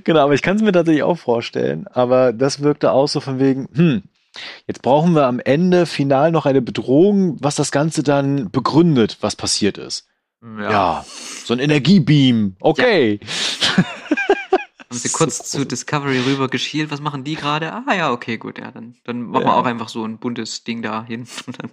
Genau, 0.03 0.19
aber 0.19 0.33
ich 0.33 0.41
kann 0.41 0.57
es 0.57 0.61
mir 0.61 0.73
tatsächlich 0.73 1.03
auch 1.03 1.17
vorstellen. 1.17 1.87
Aber 1.87 2.33
das 2.33 2.61
wirkte 2.61 2.91
auch 2.91 3.07
so 3.07 3.21
von 3.21 3.39
wegen, 3.39 3.69
hm, 3.73 4.03
jetzt 4.67 4.81
brauchen 4.81 5.13
wir 5.15 5.25
am 5.27 5.39
Ende 5.39 5.85
final 5.85 6.31
noch 6.31 6.45
eine 6.45 6.61
Bedrohung, 6.61 7.37
was 7.41 7.55
das 7.55 7.71
Ganze 7.71 8.03
dann 8.03 8.49
begründet, 8.51 9.17
was 9.21 9.35
passiert 9.35 9.77
ist. 9.77 10.07
Ja, 10.59 11.05
so 11.45 11.53
ein 11.53 11.59
Energiebeam. 11.59 12.55
Okay. 12.59 13.19
Haben 13.77 14.99
sie 14.99 15.07
So 15.07 15.17
kurz 15.17 15.37
groß. 15.39 15.49
zu 15.49 15.65
Discovery 15.65 16.19
rüber 16.19 16.49
geschielt, 16.49 16.91
was 16.91 17.01
machen 17.01 17.23
die 17.23 17.35
gerade? 17.35 17.73
Ah 17.73 17.93
ja, 17.95 18.11
okay, 18.11 18.37
gut, 18.37 18.59
ja, 18.59 18.71
dann, 18.71 18.95
dann 19.05 19.21
machen 19.23 19.45
wir 19.45 19.51
Ja. 19.51 19.55
auch 19.57 19.65
einfach 19.65 19.89
so 19.89 20.05
ein 20.05 20.19
buntes 20.19 20.63
Ding 20.63 20.81
da 20.81 21.03
hin. 21.05 21.27
Und 21.47 21.59
dann, 21.61 21.71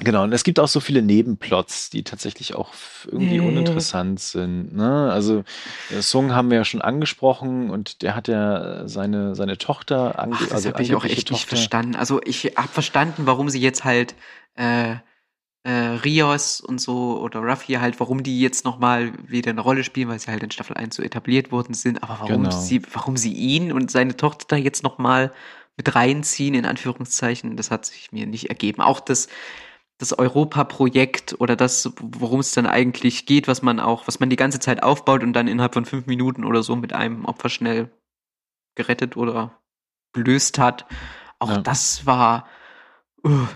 Genau, 0.00 0.24
und 0.24 0.32
es 0.32 0.42
gibt 0.42 0.58
auch 0.58 0.68
so 0.68 0.80
viele 0.80 1.02
Nebenplots, 1.02 1.90
die 1.90 2.02
tatsächlich 2.02 2.54
auch 2.54 2.72
irgendwie 3.06 3.34
Nee. 3.34 3.40
uninteressant 3.40 4.20
sind. 4.20 4.74
Ne? 4.74 5.12
Also 5.12 5.44
äh, 5.90 6.00
Sung 6.00 6.34
haben 6.34 6.50
wir 6.50 6.56
ja 6.58 6.64
schon 6.64 6.80
angesprochen 6.80 7.68
und 7.70 8.00
der 8.02 8.16
hat 8.16 8.26
ja 8.26 8.88
seine, 8.88 9.34
seine 9.34 9.58
Tochter 9.58 10.18
ange 10.18 10.34
Ach, 10.36 10.42
das 10.44 10.52
also 10.52 10.70
habe 10.70 10.82
ich 10.82 10.94
auch 10.94 11.04
echt 11.04 11.30
nicht 11.30 11.42
Tochter. 11.42 11.56
verstanden. 11.56 11.94
Also 11.96 12.20
ich 12.24 12.54
habe 12.56 12.68
verstanden, 12.68 13.26
warum 13.26 13.50
sie 13.50 13.60
jetzt 13.60 13.84
halt 13.84 14.14
äh, 14.56 14.94
äh, 15.64 15.70
Rios 15.70 16.62
und 16.62 16.80
so 16.80 17.20
oder 17.20 17.40
Ruffy 17.40 17.74
halt, 17.74 18.00
warum 18.00 18.22
die 18.22 18.40
jetzt 18.40 18.64
nochmal 18.64 19.12
wieder 19.28 19.50
eine 19.50 19.60
Rolle 19.60 19.84
spielen, 19.84 20.08
weil 20.08 20.18
sie 20.18 20.30
halt 20.30 20.42
in 20.42 20.50
Staffel 20.50 20.74
1 20.76 20.96
so 20.96 21.02
etabliert 21.02 21.52
worden 21.52 21.74
sind. 21.74 22.02
Aber 22.02 22.18
warum 22.18 22.44
Genau. 22.44 22.50
sie, 22.50 22.82
warum 22.94 23.18
sie 23.18 23.32
ihn 23.34 23.70
und 23.72 23.90
seine 23.90 24.16
Tochter 24.16 24.46
da 24.48 24.56
jetzt 24.56 24.82
nochmal 24.82 25.32
mit 25.76 25.94
reinziehen, 25.94 26.54
in 26.54 26.64
Anführungszeichen, 26.66 27.56
das 27.56 27.70
hat 27.70 27.84
sich 27.86 28.10
mir 28.10 28.26
nicht 28.26 28.48
ergeben. 28.48 28.80
Auch 28.82 29.00
das, 29.00 29.28
das 30.02 30.12
Europa-Projekt 30.18 31.40
oder 31.40 31.56
das, 31.56 31.92
worum 32.00 32.40
es 32.40 32.52
dann 32.52 32.66
eigentlich 32.66 33.24
geht, 33.24 33.48
was 33.48 33.62
man 33.62 33.80
auch, 33.80 34.06
was 34.06 34.20
man 34.20 34.28
die 34.28 34.36
ganze 34.36 34.60
Zeit 34.60 34.82
aufbaut 34.82 35.22
und 35.22 35.32
dann 35.32 35.48
innerhalb 35.48 35.74
von 35.74 35.84
fünf 35.84 36.06
Minuten 36.06 36.44
oder 36.44 36.62
so 36.62 36.76
mit 36.76 36.92
einem 36.92 37.24
Opfer 37.24 37.48
schnell 37.48 37.90
gerettet 38.74 39.16
oder 39.16 39.58
gelöst 40.12 40.58
hat. 40.58 40.86
Auch 41.38 41.50
Ja. 41.50 41.60
das 41.62 42.04
war. 42.04 42.46
Uh, 43.24 43.46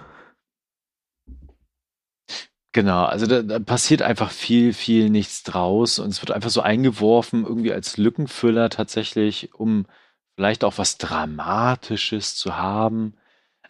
Genau, 2.72 3.06
also 3.06 3.24
da, 3.26 3.40
da 3.40 3.58
passiert 3.58 4.02
einfach 4.02 4.30
viel, 4.30 4.74
viel 4.74 5.08
nichts 5.08 5.42
draus 5.42 5.98
und 5.98 6.10
es 6.10 6.20
wird 6.20 6.30
einfach 6.30 6.50
so 6.50 6.60
eingeworfen, 6.60 7.46
irgendwie 7.46 7.72
als 7.72 7.96
Lückenfüller 7.96 8.68
tatsächlich, 8.68 9.54
um 9.54 9.86
vielleicht 10.34 10.62
auch 10.62 10.76
was 10.76 10.98
Dramatisches 10.98 12.36
zu 12.36 12.58
haben. 12.58 13.14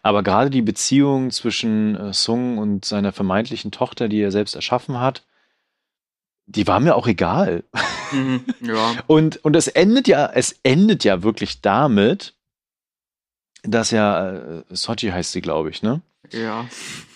Aber 0.07 0.23
gerade 0.23 0.49
die 0.49 0.61
Beziehung 0.61 1.31
zwischen 1.31 1.97
äh, 1.97 2.13
Sung 2.13 2.59
und 2.59 2.85
seiner 2.85 3.11
vermeintlichen 3.11 3.71
Tochter, 3.71 4.07
die 4.07 4.21
er 4.21 4.31
selbst 4.31 4.55
erschaffen 4.55 5.01
hat, 5.01 5.25
die 6.45 6.65
war 6.65 6.79
mir 6.79 6.95
auch 6.95 7.07
egal. 7.07 7.65
Mhm, 8.13 8.45
ja. 8.61 8.93
Und, 9.07 9.43
und 9.43 9.53
es 9.57 9.67
endet 9.67 10.07
ja, 10.07 10.31
es 10.33 10.61
endet 10.63 11.03
ja 11.03 11.23
wirklich 11.23 11.59
damit, 11.59 12.35
dass 13.63 13.91
ja, 13.91 14.31
äh, 14.31 14.63
Sochi 14.69 15.09
heißt 15.09 15.33
sie, 15.33 15.41
glaube 15.41 15.71
ich, 15.71 15.83
ne? 15.83 15.99
Ja. 16.31 16.69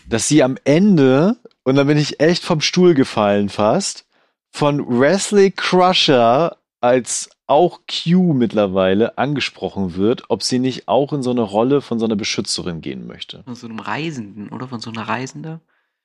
Dass 0.10 0.28
sie 0.28 0.44
am 0.44 0.58
Ende, 0.66 1.38
und 1.64 1.78
da 1.78 1.86
bin 1.86 1.98
ich 1.98 2.20
echt 2.20 2.44
vom 2.44 2.60
Stuhl 2.60 2.94
gefallen 2.94 3.48
fast, 3.48 4.06
von 4.50 4.86
Wesley 5.00 5.52
Crusher 5.52 6.58
als 6.82 7.30
auch 7.52 7.82
Q 7.86 8.34
mittlerweile 8.34 9.18
angesprochen 9.18 9.95
wird, 9.95 10.24
ob 10.30 10.41
sie 10.41 10.58
nicht 10.58 10.88
auch 10.88 11.12
in 11.14 11.22
so 11.22 11.32
eine 11.32 11.41
Rolle 11.41 11.82
von 11.82 11.99
so 11.99 12.06
einer 12.06 12.16
Beschützerin 12.16 12.82
gehen 12.82 13.06
möchte. 13.06 13.43
Von 13.43 13.56
so 13.56 13.68
einem 13.68 13.80
Reisenden, 13.80 14.49
oder? 14.49 14.68
Von 14.68 14.80
so 14.80 14.89
einer 14.89 15.08
Reisende. 15.08 15.60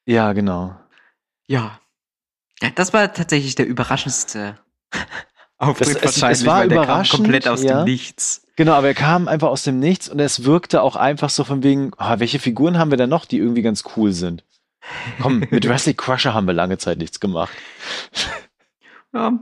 Ja, 0.04 0.32
genau. 0.32 0.74
Ja. 1.46 1.78
ja 2.60 2.70
das 2.74 2.92
war 2.92 3.12
tatsächlich 3.14 3.54
der 3.54 3.66
überraschendste 3.66 4.58
Auftritt 5.58 5.88
es- 5.88 5.94
es 5.96 6.02
wahrscheinlich, 6.04 6.46
war 6.46 6.58
weil 6.60 6.68
der 6.68 6.78
kam 6.78 6.84
überraschend, 6.84 7.22
komplett 7.22 7.48
aus 7.48 7.62
ja. 7.62 7.82
dem 7.82 7.84
Nichts. 7.84 8.46
Genau, 8.56 8.72
aber 8.72 8.88
er 8.88 8.94
kam 8.94 9.28
einfach 9.28 9.48
aus 9.48 9.62
dem 9.62 9.78
Nichts 9.78 10.08
und 10.08 10.18
es 10.18 10.44
wirkte 10.44 10.82
auch 10.82 10.96
einfach 10.96 11.30
so 11.30 11.44
von 11.44 11.62
wegen, 11.62 11.92
ah, 11.98 12.18
welche 12.18 12.38
Figuren 12.38 12.78
haben 12.78 12.90
wir 12.90 12.98
denn 12.98 13.10
noch, 13.10 13.24
die 13.24 13.38
irgendwie 13.38 13.62
ganz 13.62 13.84
cool 13.96 14.12
sind? 14.12 14.44
Komm, 15.20 15.44
mit 15.50 15.66
Wesley 15.68 15.94
Crusher 15.94 16.34
haben 16.34 16.46
wir 16.46 16.54
lange 16.54 16.78
Zeit 16.78 16.98
nichts 16.98 17.20
gemacht. 17.20 17.52
Ja. 19.12 19.32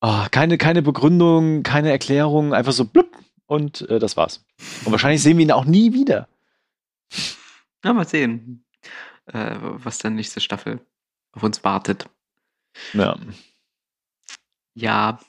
Ah, 0.00 0.28
keine, 0.30 0.56
keine 0.56 0.80
Begründung, 0.82 1.62
keine 1.62 1.90
Erklärung, 1.90 2.54
einfach 2.54 2.72
so 2.72 2.86
blub 2.86 3.18
und 3.46 3.82
äh, 3.90 3.98
das 3.98 4.16
war's. 4.16 4.44
Und 4.84 4.92
wahrscheinlich 4.92 5.22
sehen 5.22 5.36
wir 5.36 5.44
ihn 5.44 5.52
auch 5.52 5.66
nie 5.66 5.92
wieder. 5.92 6.28
ja, 7.84 7.92
mal 7.92 8.08
sehen, 8.08 8.64
äh, 9.26 9.56
was 9.60 9.98
dann 9.98 10.14
nächste 10.14 10.40
Staffel 10.40 10.80
auf 11.32 11.42
uns 11.42 11.62
wartet. 11.64 12.08
Ja. 12.94 13.18
Ja. 14.74 15.20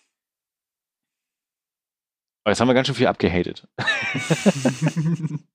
Jetzt 2.47 2.61
haben 2.61 2.69
wir 2.69 2.73
ganz 2.73 2.87
schön 2.87 2.95
viel 2.95 3.07
abgehatet. 3.07 3.67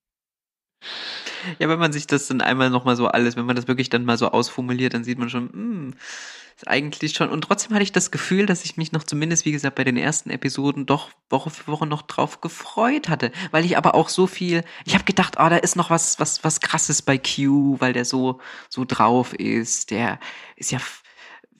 ja, 1.58 1.68
wenn 1.68 1.78
man 1.78 1.92
sich 1.92 2.06
das 2.06 2.26
dann 2.28 2.40
einmal 2.40 2.70
nochmal 2.70 2.96
so 2.96 3.08
alles, 3.08 3.36
wenn 3.36 3.46
man 3.46 3.56
das 3.56 3.68
wirklich 3.68 3.90
dann 3.90 4.04
mal 4.04 4.18
so 4.18 4.30
ausformuliert, 4.30 4.94
dann 4.94 5.04
sieht 5.04 5.18
man 5.18 5.30
schon, 5.30 5.50
hm, 5.52 5.94
ist 6.56 6.68
eigentlich 6.68 7.12
schon. 7.12 7.28
Und 7.28 7.42
trotzdem 7.42 7.74
hatte 7.74 7.82
ich 7.82 7.92
das 7.92 8.10
Gefühl, 8.10 8.46
dass 8.46 8.64
ich 8.64 8.76
mich 8.76 8.92
noch 8.92 9.04
zumindest, 9.04 9.44
wie 9.44 9.52
gesagt, 9.52 9.76
bei 9.76 9.84
den 9.84 9.96
ersten 9.96 10.30
Episoden 10.30 10.86
doch 10.86 11.10
Woche 11.28 11.50
für 11.50 11.70
Woche 11.70 11.86
noch 11.86 12.02
drauf 12.02 12.40
gefreut 12.40 13.08
hatte. 13.08 13.30
Weil 13.50 13.64
ich 13.64 13.76
aber 13.76 13.94
auch 13.94 14.08
so 14.08 14.26
viel, 14.26 14.64
ich 14.86 14.94
habe 14.94 15.04
gedacht, 15.04 15.38
ah, 15.38 15.50
da 15.50 15.56
ist 15.56 15.76
noch 15.76 15.90
was, 15.90 16.18
was, 16.18 16.44
was 16.44 16.60
krasses 16.60 17.02
bei 17.02 17.18
Q, 17.18 17.76
weil 17.80 17.92
der 17.92 18.06
so, 18.06 18.40
so 18.70 18.84
drauf 18.86 19.34
ist. 19.34 19.90
Der 19.90 20.18
ist 20.56 20.70
ja, 20.72 20.78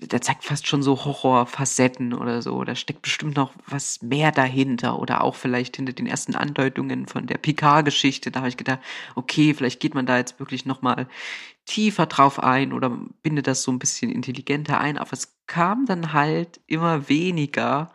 der 0.01 0.20
zeigt 0.20 0.44
fast 0.44 0.66
schon 0.66 0.82
so 0.82 1.05
Horrorfacetten 1.05 2.12
oder 2.12 2.42
so. 2.42 2.62
Da 2.64 2.74
steckt 2.74 3.03
bestimmt 3.03 3.36
noch 3.36 3.53
was 3.66 4.03
mehr 4.03 4.32
dahinter 4.32 4.99
oder 4.99 5.22
auch 5.24 5.34
vielleicht 5.34 5.76
hinter 5.76 5.92
den 5.92 6.07
ersten 6.07 6.34
Andeutungen 6.34 7.07
von 7.07 7.26
der 7.26 7.38
Picard-Geschichte. 7.38 8.30
Da 8.30 8.40
habe 8.40 8.49
ich 8.49 8.57
gedacht, 8.57 8.80
okay, 9.14 9.55
vielleicht 9.55 9.80
geht 9.80 9.94
man 9.94 10.07
da 10.07 10.18
jetzt 10.18 10.38
wirklich 10.38 10.66
noch 10.66 10.82
mal 10.82 11.09
tiefer 11.64 12.07
drauf 12.07 12.42
ein 12.42 12.72
oder 12.72 12.90
bindet 13.22 13.47
das 13.47 13.62
so 13.62 13.72
ein 13.72 13.78
bisschen 13.78 14.11
intelligenter 14.11 14.78
ein. 14.78 14.99
Aber 14.99 15.12
es 15.12 15.36
kam 15.47 15.86
dann 15.86 16.12
halt 16.12 16.61
immer 16.66 17.09
weniger 17.09 17.92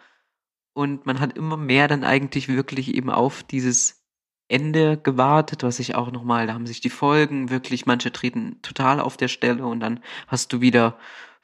und 0.74 1.06
man 1.06 1.20
hat 1.20 1.38
immer 1.38 1.58
mehr 1.58 1.88
dann 1.88 2.04
eigentlich 2.04 2.48
wirklich 2.48 2.96
eben 2.96 3.10
auf 3.10 3.44
dieses 3.44 4.02
Ende 4.48 4.98
gewartet, 4.98 5.64
was 5.64 5.80
ich 5.80 5.96
auch 5.96 6.12
noch 6.12 6.24
mal, 6.24 6.46
da 6.46 6.54
haben 6.54 6.68
sich 6.68 6.82
die 6.82 6.90
Folgen 6.90 7.50
wirklich, 7.50 7.86
manche 7.86 8.12
treten 8.12 8.62
total 8.62 9.00
auf 9.00 9.16
der 9.16 9.30
Stelle 9.30 9.66
und 9.66 9.80
dann 9.80 10.02
hast 10.28 10.52
du 10.52 10.60
wieder 10.60 10.98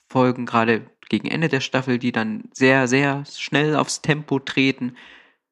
Folgen, 0.10 0.45
gerade 0.45 0.89
gegen 1.10 1.28
Ende 1.28 1.49
der 1.49 1.62
Staffel, 1.62 1.99
die 1.99 2.12
dann 2.12 2.45
sehr, 2.53 2.88
sehr 2.88 3.24
schnell 3.26 3.76
aufs 3.76 4.01
Tempo 4.01 4.39
treten. 4.39 4.95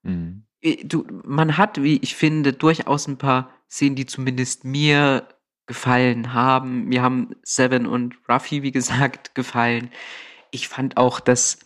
Mhm. 0.04 0.46
Äh, 0.62 0.84
Du, 0.86 1.06
man 1.24 1.58
hat, 1.58 1.82
wie 1.82 1.98
ich 1.98 2.16
finde, 2.16 2.54
durchaus 2.54 3.08
ein 3.08 3.18
paar 3.18 3.52
Szenen, 3.70 3.96
die 3.96 4.06
zumindest 4.06 4.66
mir 4.66 5.28
gefallen 5.68 6.34
haben. 6.34 6.86
Mir 6.86 7.02
haben 7.02 7.36
Seven 7.44 7.86
und 7.88 8.16
Ruffy, 8.30 8.64
wie 8.64 8.72
gesagt, 8.72 9.36
gefallen. 9.36 9.92
Ich 10.52 10.68
fand 10.68 10.98
auch, 10.98 11.20
dass, 11.20 11.60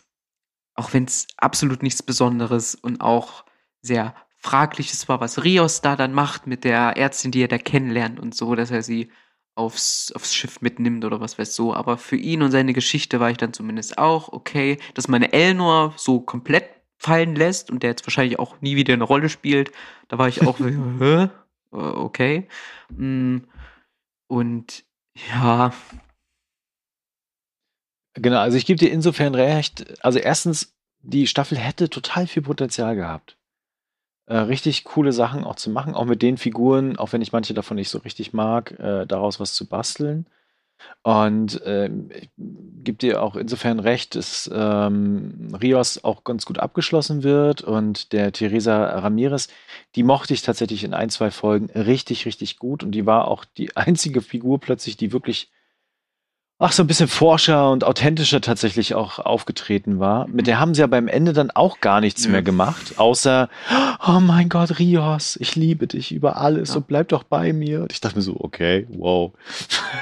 auch 0.76 0.94
wenn 0.94 1.06
es 1.06 1.28
absolut 1.38 1.84
nichts 1.84 2.04
Besonderes 2.04 2.76
und 2.76 3.02
auch 3.02 3.46
sehr 3.82 4.16
fragliches 4.38 5.10
war, 5.10 5.20
was 5.20 5.44
Rios 5.44 5.82
da 5.82 5.96
dann 5.96 6.14
macht 6.14 6.48
mit 6.48 6.64
der 6.64 6.98
Ärztin, 6.98 7.32
die 7.32 7.44
er 7.44 7.50
da 7.50 7.58
kennenlernt 7.58 8.20
und 8.20 8.34
so, 8.34 8.56
dass 8.56 8.72
er 8.72 8.82
sie 8.82 9.12
aufs, 9.60 10.12
aufs 10.16 10.34
Schiff 10.34 10.62
mitnimmt 10.62 11.04
oder 11.06 11.20
was 11.22 11.38
weiß 11.38 11.54
so. 11.56 11.74
Aber 11.76 11.98
für 11.98 12.16
ihn 12.16 12.42
und 12.42 12.52
seine 12.52 12.74
Geschichte 12.74 13.20
war 13.20 13.30
ich 13.30 13.38
dann 13.38 13.54
zumindest 13.54 13.98
auch 13.98 14.30
okay, 14.32 14.80
dass 14.96 15.08
meine 15.08 15.34
Elnor 15.34 15.94
so 15.98 16.22
komplett 16.22 16.70
fallen 16.98 17.36
lässt 17.36 17.70
und 17.70 17.84
der 17.84 17.92
jetzt 17.92 18.06
wahrscheinlich 18.08 18.40
auch 18.40 18.60
nie 18.62 18.76
wieder 18.76 18.94
eine 18.94 19.04
Rolle 19.04 19.30
spielt. 19.30 19.72
Da 20.08 20.18
war 20.18 20.28
ich 20.28 20.42
auch 20.48 20.58
so? 20.58 20.66
Äh, 20.70 21.30
Okay. 21.72 22.48
Mm, 22.90 23.42
Und 24.28 24.84
ja, 25.30 25.72
Genau, 28.16 28.40
also 28.40 28.58
ich 28.58 28.66
gebe 28.66 28.80
dir 28.80 28.92
insofern 28.92 29.36
recht. 29.36 30.04
Also 30.04 30.20
erstens, 30.20 30.74
die 31.02 31.28
Staffel 31.28 31.58
hätte 31.58 31.90
total 31.90 32.28
viel 32.28 32.42
Potenzial 32.42 32.96
gehabt. 32.96 33.38
Äh, 34.30 34.38
richtig 34.38 34.84
coole 34.84 35.12
Sachen 35.12 35.44
auch 35.44 35.56
zu 35.56 35.72
machen, 35.72 35.96
auch 35.96 36.06
mit 36.06 36.22
den 36.22 36.38
Figuren, 36.38 36.98
auch 36.98 37.14
wenn 37.14 37.22
ich 37.24 37.32
manche 37.32 37.56
davon 37.56 37.76
nicht 37.78 37.90
so 37.90 37.98
richtig 37.98 38.32
mag, 38.32 38.80
äh, 38.80 39.08
daraus 39.08 39.40
was 39.40 39.56
zu 39.56 39.68
basteln. 39.68 40.28
Und 41.04 41.62
ich 41.66 42.30
gebe 42.38 42.98
dir 42.98 43.22
auch 43.22 43.36
insofern 43.36 43.80
recht, 43.80 44.16
dass 44.16 44.50
ähm, 44.54 45.54
Rios 45.62 46.04
auch 46.04 46.24
ganz 46.24 46.46
gut 46.46 46.60
abgeschlossen 46.60 47.24
wird 47.24 47.62
und 47.62 48.14
der 48.14 48.32
Teresa 48.32 49.00
Ramirez, 49.00 49.50
die 49.96 50.04
mochte 50.04 50.34
ich 50.34 50.42
tatsächlich 50.42 50.86
in 50.86 50.94
ein, 50.94 51.10
zwei 51.10 51.32
Folgen 51.32 51.70
richtig, 51.72 52.26
richtig 52.26 52.60
gut 52.60 52.84
und 52.84 52.92
die 52.92 53.06
war 53.06 53.28
auch 53.28 53.44
die 53.44 53.76
einzige 53.78 54.22
Figur 54.22 54.60
plötzlich, 54.60 54.96
die 54.96 55.12
wirklich 55.12 55.50
ach, 56.62 56.74
so 56.74 56.84
ein 56.84 56.88
bisschen 56.88 57.08
forscher 57.08 57.72
und 57.72 57.84
authentischer 57.86 58.42
tatsächlich 58.42 58.94
auch 58.94 59.18
aufgetreten 59.20 60.00
war. 60.00 60.28
Mit 60.28 60.46
der 60.46 60.60
haben 60.60 60.74
sie 60.76 60.82
ja 60.82 60.88
beim 60.88 61.08
Ende 61.08 61.32
dann 61.34 61.52
auch 61.52 61.80
gar 61.80 62.02
nichts 62.02 62.28
mehr 62.28 62.42
gemacht, 62.44 63.00
außer, 63.00 63.50
oh 64.06 64.20
mein 64.20 64.50
Gott, 64.50 64.78
Rios, 64.78 65.38
ich 65.40 65.56
liebe 65.56 65.88
dich 65.88 66.12
über 66.12 66.38
alles 66.38 66.70
Ja. 66.70 66.76
und 66.76 66.88
bleib 66.88 67.08
doch 67.08 67.24
bei 67.24 67.54
mir. 67.54 67.82
Und 67.84 67.94
ich 67.94 68.02
dachte 68.02 68.18
mir 68.18 68.22
so, 68.22 68.36
okay, 68.40 68.86
wow. 68.90 69.32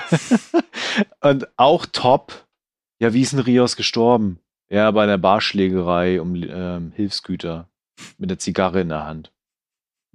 und 1.21 1.47
auch 1.57 1.85
top, 1.85 2.45
ja, 2.99 3.13
wie 3.13 3.21
ist 3.21 3.33
denn 3.33 3.39
Rios 3.39 3.75
gestorben? 3.75 4.39
Ja, 4.69 4.89
bei 4.91 5.03
einer 5.03 5.17
Barschlägerei 5.19 6.19
um 6.19 6.35
ähm, 6.35 6.91
Hilfsgüter 6.95 7.69
mit 8.17 8.29
der 8.31 8.39
Zigarre 8.39 8.81
in 8.81 8.89
der 8.89 9.05
Hand. 9.05 9.31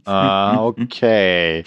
Ah, 0.05 0.57
okay. 0.65 1.65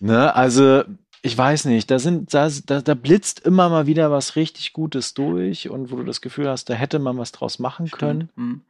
Ne, 0.00 0.34
also, 0.34 0.84
ich 1.24 1.38
weiß 1.38 1.64
nicht, 1.64 1.90
da 1.90 1.98
sind, 1.98 2.34
da, 2.34 2.50
da, 2.66 2.82
da 2.82 2.92
blitzt 2.92 3.40
immer 3.40 3.70
mal 3.70 3.86
wieder 3.86 4.10
was 4.10 4.36
richtig 4.36 4.74
Gutes 4.74 5.14
durch 5.14 5.70
und 5.70 5.90
wo 5.90 5.96
du 5.96 6.04
das 6.04 6.20
Gefühl 6.20 6.50
hast, 6.50 6.68
da 6.68 6.74
hätte 6.74 6.98
man 6.98 7.16
was 7.16 7.32
draus 7.32 7.58
machen 7.58 7.90
können. 7.90 8.28
stimmt. 8.30 8.36
Mm. 8.36 8.60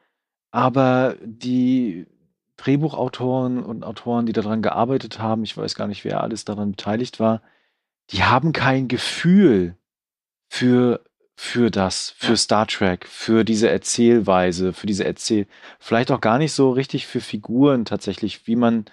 Aber 0.52 1.16
die 1.24 2.06
Drehbuchautoren 2.56 3.60
und 3.60 3.82
Autoren, 3.82 4.26
die 4.26 4.32
daran 4.32 4.62
gearbeitet 4.62 5.18
haben, 5.18 5.42
ich 5.42 5.56
weiß 5.56 5.74
gar 5.74 5.88
nicht, 5.88 6.04
wer 6.04 6.22
alles 6.22 6.44
daran 6.44 6.70
beteiligt 6.70 7.18
war, 7.18 7.42
die 8.10 8.22
haben 8.22 8.52
kein 8.52 8.86
Gefühl 8.86 9.76
für, 10.48 11.02
für 11.34 11.72
das, 11.72 12.10
für 12.10 12.34
Ja. 12.34 12.36
Star 12.36 12.66
Trek, 12.68 13.08
für 13.08 13.42
diese 13.42 13.68
Erzählweise, 13.68 14.72
für 14.72 14.86
diese 14.86 15.04
Erzähl, 15.04 15.48
vielleicht 15.80 16.12
auch 16.12 16.20
gar 16.20 16.38
nicht 16.38 16.52
so 16.52 16.70
richtig 16.70 17.08
für 17.08 17.20
Figuren 17.20 17.84
tatsächlich, 17.84 18.46
wie 18.46 18.54
man 18.54 18.84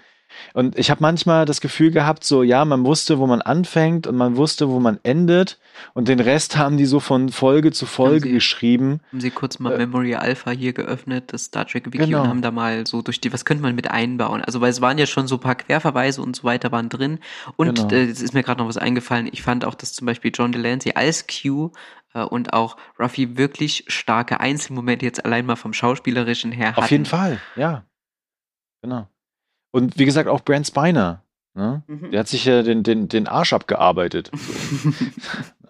und 0.53 0.77
ich 0.77 0.89
habe 0.91 1.01
manchmal 1.01 1.45
das 1.45 1.61
Gefühl 1.61 1.91
gehabt, 1.91 2.23
so 2.23 2.43
ja, 2.43 2.65
man 2.65 2.85
wusste, 2.85 3.19
wo 3.19 3.27
man 3.27 3.41
anfängt 3.41 4.07
und 4.07 4.15
man 4.15 4.35
wusste, 4.37 4.69
wo 4.69 4.79
man 4.79 4.99
endet 5.03 5.59
und 5.93 6.07
den 6.07 6.19
Rest 6.19 6.57
haben 6.57 6.77
die 6.77 6.85
so 6.85 6.99
von 6.99 7.29
Folge 7.29 7.71
zu 7.71 7.85
Folge 7.85 8.27
sie- 8.27 8.33
geschrieben. 8.33 8.99
Haben 9.11 9.21
sie 9.21 9.31
kurz 9.31 9.59
mal 9.59 9.73
Äh, 9.73 9.77
Memory 9.77 10.15
Alpha 10.15 10.51
hier 10.51 10.73
geöffnet, 10.73 11.33
das 11.33 11.45
Star 11.45 11.65
Trek 11.65 11.87
Wiki 11.87 11.97
Genau. 12.05 12.21
und 12.23 12.27
haben 12.27 12.41
da 12.41 12.51
mal 12.51 12.85
so 12.87 13.01
durch 13.01 13.19
die, 13.21 13.31
was 13.33 13.45
könnte 13.45 13.63
man 13.63 13.75
mit 13.75 13.89
einbauen? 13.91 14.41
Also, 14.41 14.61
weil 14.61 14.69
es 14.69 14.81
waren 14.81 14.97
ja 14.97 15.05
schon 15.05 15.27
so 15.27 15.35
ein 15.35 15.41
paar 15.41 15.55
Querverweise 15.55 16.21
und 16.21 16.35
so 16.35 16.43
weiter 16.43 16.71
waren 16.71 16.89
drin. 16.89 17.19
Und 17.55 17.75
Genau. 17.79 17.89
äh, 17.91 18.03
es 18.05 18.21
ist 18.21 18.33
mir 18.33 18.43
gerade 18.43 18.61
noch 18.61 18.67
was 18.67 18.77
eingefallen. 18.77 19.29
Ich 19.31 19.41
fand 19.41 19.65
auch, 19.65 19.75
dass 19.75 19.93
zum 19.93 20.05
Beispiel 20.05 20.31
John 20.33 20.51
Delancey 20.51 20.93
als 20.95 21.25
Q 21.27 21.71
äh, 22.13 22.23
und 22.23 22.53
auch 22.53 22.77
Ruffy 22.99 23.37
wirklich 23.37 23.85
starke 23.87 24.39
Einzelmomente 24.39 25.05
jetzt 25.05 25.23
allein 25.25 25.45
mal 25.45 25.55
vom 25.55 25.73
Schauspielerischen 25.73 26.51
her 26.51 26.69
hatten. 26.71 26.79
Auf 26.83 26.91
jeden 26.91 27.05
Fall, 27.05 27.39
ja. 27.55 27.83
Genau. 28.81 29.07
Und 29.71 29.97
wie 29.97 30.05
gesagt, 30.05 30.27
auch 30.27 30.41
Brent 30.41 30.67
Spiner. 30.67 31.23
Ne? 31.53 31.83
Mhm. 31.87 32.11
Der 32.11 32.21
hat 32.21 32.27
sich 32.29 32.45
ja 32.45 32.63
den, 32.63 32.83
den, 32.83 33.09
den 33.09 33.27
Arsch 33.27 33.53
abgearbeitet. 33.53 34.31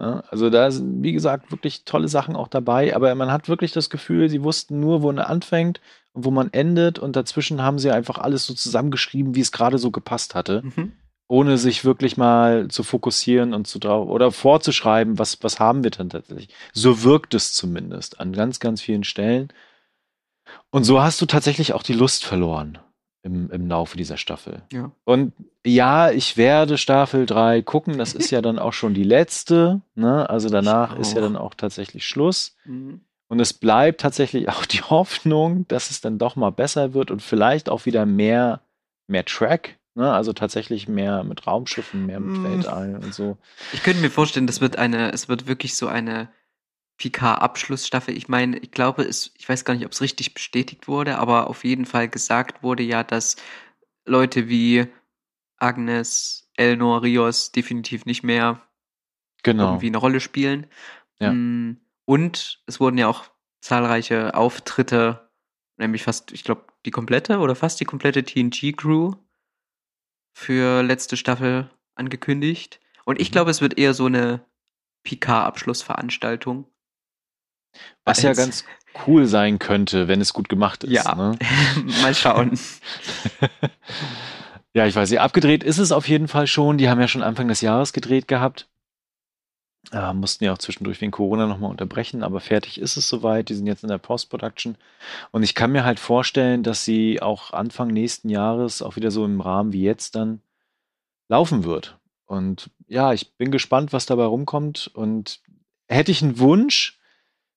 So. 0.02 0.06
ja, 0.06 0.24
also 0.30 0.50
da 0.50 0.72
sind, 0.72 1.04
wie 1.04 1.12
gesagt, 1.12 1.52
wirklich 1.52 1.86
tolle 1.86 2.08
Sachen 2.08 2.36
auch 2.36 2.48
dabei, 2.48 2.96
aber 2.96 3.14
man 3.14 3.32
hat 3.32 3.50
wirklich 3.50 3.72
das 3.72 3.90
Gefühl, 3.90 4.30
sie 4.30 4.44
wussten 4.44 4.80
nur, 4.80 5.02
wo 5.02 5.12
man 5.12 5.20
anfängt 5.20 5.82
und 6.14 6.26
wo 6.26 6.32
man 6.32 6.52
endet 6.54 6.98
und 6.98 7.16
dazwischen 7.16 7.62
haben 7.62 7.78
sie 7.78 7.92
einfach 7.92 8.18
alles 8.18 8.46
so 8.46 8.54
zusammengeschrieben, 8.54 9.36
wie 9.36 9.42
es 9.42 9.52
gerade 9.52 9.78
so 9.78 9.92
gepasst 9.92 10.34
hatte. 10.34 10.62
Mhm. 10.64 10.94
ohne 11.28 11.58
sich 11.58 11.86
wirklich 11.86 12.18
mal 12.18 12.68
zu 12.68 12.84
fokussieren 12.84 13.54
und 13.54 13.68
zu 13.68 13.80
drauf 13.80 14.10
oder 14.10 14.32
vorzuschreiben, 14.32 15.20
was, 15.20 15.42
was 15.44 15.60
haben 15.60 15.84
wir 15.84 15.92
denn 15.92 16.10
tatsächlich. 16.10 16.50
So 16.74 17.04
wirkt 17.04 17.34
es 17.34 17.54
zumindest 17.54 18.20
an 18.20 18.34
ganz, 18.34 18.60
ganz 18.60 18.82
vielen 18.82 19.04
Stellen. 19.04 19.50
Und 20.72 20.84
so 20.84 21.02
hast 21.02 21.22
du 21.22 21.26
tatsächlich 21.26 21.74
auch 21.74 21.84
die 21.84 21.94
Lust 21.94 22.26
verloren 22.26 22.80
im, 23.24 23.50
im 23.52 23.68
Laufe 23.68 23.98
dieser 23.98 24.18
Staffel. 24.18 24.64
Ja. 24.72 24.92
Und 25.04 25.34
ja, 25.66 26.12
ich 26.12 26.38
werde 26.38 26.78
Staffel 26.78 27.26
3 27.26 27.62
gucken. 27.62 27.98
Das 27.98 28.14
ist 28.14 28.32
ja 28.32 28.42
dann 28.42 28.58
auch 28.58 28.74
schon 28.74 28.94
die 28.94 29.04
letzte. 29.04 29.82
Ne? 29.96 30.30
Also 30.30 30.50
danach 30.50 30.98
ist 30.98 31.14
ja 31.14 31.22
dann 31.22 31.36
auch 31.36 31.54
tatsächlich 31.54 32.06
Schluss. 32.08 32.56
Mhm. 32.66 33.02
Und 33.28 33.40
es 33.40 33.54
bleibt 33.54 34.02
tatsächlich 34.02 34.50
auch 34.50 34.66
die 34.66 34.82
Hoffnung, 34.90 35.68
dass 35.68 35.92
es 35.92 36.02
dann 36.02 36.18
doch 36.18 36.36
mal 36.36 36.50
besser 36.50 36.94
wird 36.94 37.12
und 37.12 37.22
vielleicht 37.22 37.70
auch 37.70 37.86
wieder 37.86 38.06
mehr, 38.06 38.62
mehr 39.08 39.24
Track. 39.26 39.78
Ne? 39.94 40.12
Also 40.12 40.34
tatsächlich 40.34 40.88
mehr 40.88 41.24
mit 41.24 41.46
Raumschiffen, 41.46 42.06
mehr 42.06 42.20
mit 42.20 42.40
Mm. 42.40 42.44
Weltall 42.44 42.96
und 42.96 43.14
so. 43.14 43.38
Ich 43.74 43.84
könnte 43.84 44.02
mir 44.02 44.10
vorstellen, 44.10 44.48
das 44.48 44.62
wird 44.62 44.78
eine, 44.78 45.12
es 45.12 45.30
wird 45.30 45.48
wirklich 45.48 45.76
so 45.76 45.88
eine 45.88 46.30
PK-Abschlussstaffel. 47.02 48.16
Ich 48.16 48.28
meine, 48.28 48.60
ich 48.60 48.72
glaube, 48.72 49.04
es, 49.04 49.32
ich 49.38 49.50
weiß 49.50 49.66
gar 49.66 49.74
nicht, 49.74 49.86
ob 49.86 49.92
es 49.92 50.02
richtig 50.02 50.34
bestätigt 50.36 50.88
wurde, 50.88 51.18
aber 51.18 51.48
auf 51.50 51.64
jeden 51.64 51.86
Fall 51.86 52.08
gesagt 52.08 52.62
wurde 52.62 52.84
ja, 52.84 53.04
dass 53.04 53.38
Leute 54.06 54.48
wie 54.50 54.86
Agnes, 55.58 56.50
Elnor, 56.56 57.02
Rios 57.04 57.52
definitiv 57.52 58.06
nicht 58.06 58.24
mehr 58.24 58.62
Genau. 59.44 59.70
irgendwie 59.74 59.88
eine 59.88 59.98
Rolle 59.98 60.20
spielen. 60.20 60.68
Ja. 61.20 61.32
Mm, 61.34 61.82
Und 62.06 62.62
es 62.68 62.80
wurden 62.80 63.00
ja 63.00 63.08
auch 63.08 63.26
zahlreiche 63.62 64.36
Auftritte, 64.36 65.32
nämlich 65.78 66.04
fast, 66.04 66.32
ich 66.32 66.44
glaube, 66.44 66.66
die 66.86 66.92
komplette 66.92 67.40
oder 67.40 67.56
fast 67.56 67.80
die 67.80 67.86
komplette 67.86 68.24
TNG-Crew 68.24 69.16
für 70.34 70.84
letzte 70.84 71.18
Staffel 71.18 71.72
angekündigt. 71.96 72.80
Und 73.06 73.20
ich 73.20 73.30
Mhm. 73.30 73.34
glaube, 73.34 73.52
es 73.52 73.62
wird 73.62 73.80
eher 73.80 73.94
so 73.96 74.06
eine 74.06 74.46
PK-Abschlussveranstaltung. 75.04 76.71
Was 78.06 78.22
ja 78.22 78.34
ganz 78.34 78.66
cool 79.08 79.26
sein 79.26 79.60
könnte, 79.60 80.08
wenn 80.08 80.22
es 80.22 80.34
gut 80.34 80.50
gemacht 80.50 80.84
ist. 80.84 80.92
Ja. 80.92 81.16
Ne? 81.16 81.38
Mal 82.02 82.14
schauen. 82.16 82.58
Ja, 84.74 84.86
ich 84.86 84.96
weiß 84.96 85.10
nicht. 85.10 85.20
Abgedreht 85.20 85.64
ist 85.64 85.80
es 85.80 85.92
auf 85.92 86.08
jeden 86.08 86.28
Fall 86.28 86.48
schon. 86.48 86.78
Die 86.78 86.90
haben 86.90 87.02
ja 87.02 87.08
schon 87.08 87.24
Anfang 87.24 87.48
des 87.48 87.62
Jahres 87.62 87.92
gedreht 87.92 88.28
gehabt. 88.28 88.70
Äh, 89.92 90.14
mussten 90.14 90.46
ja 90.46 90.54
auch 90.54 90.60
zwischendurch 90.60 91.02
wegen 91.02 91.12
Corona 91.12 91.48
nochmal 91.48 91.72
unterbrechen, 91.72 92.24
aber 92.24 92.40
fertig 92.40 92.80
ist 92.80 92.96
es 92.96 93.10
soweit. 93.10 93.50
Die 93.50 93.56
sind 93.56 93.68
jetzt 93.68 93.84
in 93.84 93.90
der 93.90 93.98
Post-Production. 93.98 94.78
Und 95.32 95.44
ich 95.44 95.56
kann 95.56 95.72
mir 95.72 95.84
halt 95.84 96.00
vorstellen, 96.00 96.64
dass 96.64 96.86
sie 96.86 97.22
auch 97.22 97.52
Anfang 97.52 97.90
nächsten 97.90 98.30
Jahres 98.30 98.82
auch 98.82 98.96
wieder 98.96 99.12
so 99.12 99.26
im 99.26 99.42
Rahmen 99.42 99.74
wie 99.74 99.82
jetzt 99.82 100.16
dann 100.16 100.42
laufen 101.28 101.66
wird. 101.66 101.98
Und 102.26 102.70
ja, 102.88 103.12
ich 103.12 103.36
bin 103.36 103.52
gespannt, 103.52 103.92
was 103.92 104.06
dabei 104.06 104.24
rumkommt. 104.24 104.90
Und 104.94 105.42
hätte 105.90 106.12
ich 106.12 106.22
einen 106.22 106.40
Wunsch, 106.40 107.01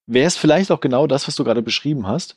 wäre 0.06 0.26
es 0.26 0.36
vielleicht 0.36 0.70
auch 0.70 0.80
genau 0.80 1.06
das, 1.06 1.26
was 1.28 1.36
du 1.36 1.44
gerade 1.44 1.62
beschrieben 1.62 2.06
hast. 2.06 2.36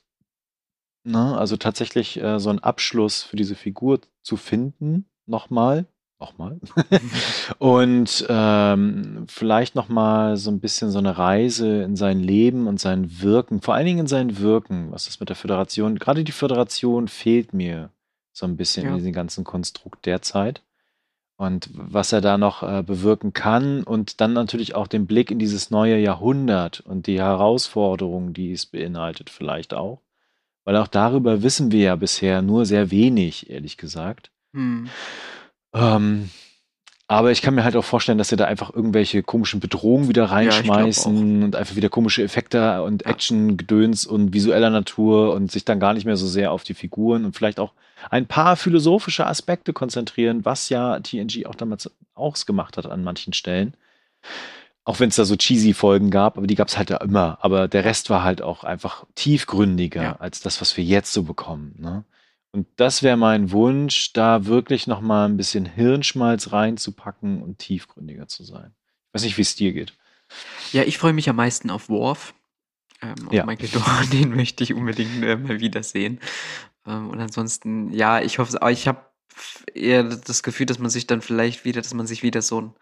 Ne? 1.03 1.37
Also 1.37 1.57
tatsächlich 1.57 2.21
äh, 2.21 2.39
so 2.39 2.49
einen 2.49 2.59
Abschluss 2.59 3.23
für 3.23 3.37
diese 3.37 3.55
Figur 3.55 4.01
zu 4.23 4.35
finden, 4.35 5.05
nochmal, 5.25 5.85
nochmal. 6.19 6.59
und 7.59 8.25
ähm, 8.29 9.25
vielleicht 9.27 9.75
nochmal 9.75 10.37
so 10.37 10.51
ein 10.51 10.59
bisschen 10.59 10.91
so 10.91 10.99
eine 10.99 11.17
Reise 11.17 11.83
in 11.83 11.95
sein 11.95 12.19
Leben 12.19 12.67
und 12.67 12.79
sein 12.79 13.21
Wirken, 13.21 13.61
vor 13.61 13.75
allen 13.75 13.85
Dingen 13.85 13.99
in 13.99 14.07
sein 14.07 14.39
Wirken, 14.39 14.91
was 14.91 15.07
ist 15.07 15.19
mit 15.19 15.29
der 15.29 15.35
Föderation, 15.35 15.97
gerade 15.97 16.23
die 16.23 16.31
Föderation 16.31 17.07
fehlt 17.07 17.53
mir 17.53 17.91
so 18.33 18.45
ein 18.45 18.57
bisschen 18.57 18.83
Ja. 18.85 18.91
in 18.91 18.97
diesem 18.97 19.13
ganzen 19.13 19.43
Konstrukt 19.43 20.05
derzeit. 20.05 20.61
Und 21.37 21.69
was 21.71 22.11
er 22.11 22.21
da 22.21 22.39
noch 22.39 22.63
äh, 22.63 22.81
bewirken 22.81 23.31
kann 23.31 23.83
und 23.83 24.21
dann 24.21 24.33
natürlich 24.33 24.73
auch 24.73 24.87
den 24.87 25.05
Blick 25.05 25.29
in 25.29 25.37
dieses 25.37 25.69
neue 25.69 25.97
Jahrhundert 25.99 26.79
und 26.79 27.05
die 27.05 27.19
Herausforderungen, 27.19 28.33
die 28.33 28.51
es 28.51 28.65
beinhaltet, 28.65 29.29
vielleicht 29.29 29.75
auch. 29.75 30.01
Weil 30.65 30.75
auch 30.77 30.87
darüber 30.87 31.43
wissen 31.43 31.71
wir 31.71 31.81
ja 31.81 31.95
bisher 31.95 32.41
nur 32.41 32.65
sehr 32.65 32.89
wenig, 32.89 33.51
ehrlich 33.51 33.77
gesagt. 33.77 34.31
Hm. 34.53 34.89
Ähm, 35.73 36.29
aber 37.07 37.31
ich 37.31 37.41
kann 37.41 37.55
mir 37.55 37.63
halt 37.63 37.75
auch 37.77 37.85
vorstellen, 37.85 38.17
dass 38.17 38.29
sie 38.29 38.35
da 38.35 38.45
einfach 38.45 38.73
irgendwelche 38.73 39.23
komischen 39.23 39.61
Bedrohungen 39.61 40.09
wieder 40.09 40.25
reinschmeißen 40.25 41.43
und 41.43 41.55
einfach 41.55 41.75
wieder 41.75 41.89
komische 41.89 42.23
Effekte 42.23 42.83
und 42.83 43.05
Ja. 43.05 43.11
Action, 43.11 43.55
Gedöns 43.55 44.05
und 44.05 44.33
visueller 44.33 44.69
Natur 44.71 45.33
und 45.33 45.51
sich 45.51 45.63
dann 45.63 45.79
gar 45.79 45.93
nicht 45.93 46.05
mehr 46.05 46.17
so 46.17 46.27
sehr 46.27 46.51
auf 46.51 46.63
die 46.63 46.73
Figuren 46.73 47.23
und 47.23 47.33
vielleicht 47.33 47.59
auch 47.59 47.73
ein 48.09 48.27
paar 48.27 48.55
philosophische 48.55 49.25
Aspekte 49.27 49.73
konzentrieren, 49.73 50.45
was 50.45 50.69
ja 50.69 50.99
TNG 50.99 51.45
auch 51.45 51.55
damals 51.55 51.89
auch 52.13 52.35
gemacht 52.45 52.77
hat 52.77 52.85
an 52.85 53.03
manchen 53.03 53.33
Stellen. 53.33 53.75
Auch 54.83 54.99
wenn 54.99 55.09
es 55.09 55.17
da 55.17 55.25
so 55.25 55.35
cheesy 55.35 55.73
Folgen 55.73 56.11
gab, 56.11 56.37
aber 56.37 56.47
die 56.47 56.55
gab 56.55 56.69
es 56.69 56.77
halt 56.77 56.89
ja 56.89 56.97
immer. 56.97 57.37
Aber 57.41 57.67
der 57.67 57.83
Rest 57.83 58.09
war 58.09 58.23
halt 58.23 58.41
auch 58.41 58.63
einfach 58.63 59.05
tiefgründiger 59.15 60.01
Ja. 60.03 60.15
als 60.17 60.39
das, 60.39 60.61
was 60.61 60.77
wir 60.77 60.83
jetzt 60.83 61.11
so 61.11 61.23
bekommen. 61.23 61.75
Ne? 61.77 62.05
Und 62.51 62.67
das 62.77 63.03
wäre 63.03 63.17
mein 63.17 63.51
Wunsch, 63.51 64.13
da 64.13 64.45
wirklich 64.45 64.87
noch 64.87 65.01
mal 65.01 65.25
ein 65.25 65.35
bisschen 65.35 65.65
Hirnschmalz 65.65 66.53
reinzupacken 66.53 67.41
und 67.43 67.59
tiefgründiger 67.59 68.27
zu 68.29 68.43
sein. 68.45 68.71
Ich 69.09 69.13
weiß 69.15 69.23
nicht, 69.23 69.37
wie 69.37 69.41
es 69.41 69.55
dir 69.55 69.73
geht. 69.73 69.93
Ja, 70.71 70.83
ich 70.83 70.97
freue 70.97 71.13
mich 71.13 71.29
am 71.29 71.35
meisten 71.35 71.69
auf 71.69 71.89
Worf. 71.89 72.33
Ähm, 73.01 73.27
auf 73.27 73.33
Ja. 73.33 73.45
Michael 73.45 73.69
Dorn, 73.69 74.09
den 74.13 74.35
möchte 74.35 74.63
ich 74.63 74.73
unbedingt 74.73 75.21
äh, 75.23 75.35
mal 75.35 75.59
wiedersehen. 75.59 76.19
Ähm, 76.87 77.09
und 77.09 77.19
ansonsten, 77.19 77.91
ja, 77.91 78.21
ich 78.21 78.39
hoffe, 78.39 78.57
ich 78.71 78.87
habe 78.87 79.05
eher 79.73 80.03
das 80.03 80.43
Gefühl, 80.43 80.65
dass 80.65 80.79
man 80.79 80.89
sich 80.89 81.07
dann 81.07 81.21
vielleicht 81.21 81.65
wieder, 81.65 81.81
dass 81.81 81.93
man 81.93 82.07
sich 82.07 82.23
wieder 82.23 82.41
so 82.41 82.61
ein, 82.61 82.73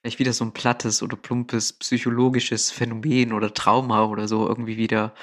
vielleicht 0.00 0.18
wieder 0.18 0.32
so 0.32 0.44
ein 0.44 0.52
plattes 0.52 1.02
oder 1.02 1.16
plumpes 1.16 1.72
psychologisches 1.74 2.70
Phänomen 2.70 3.32
oder 3.32 3.54
Trauma 3.54 4.04
oder 4.06 4.28
so 4.28 4.46
irgendwie 4.48 4.76
wieder 4.76 5.14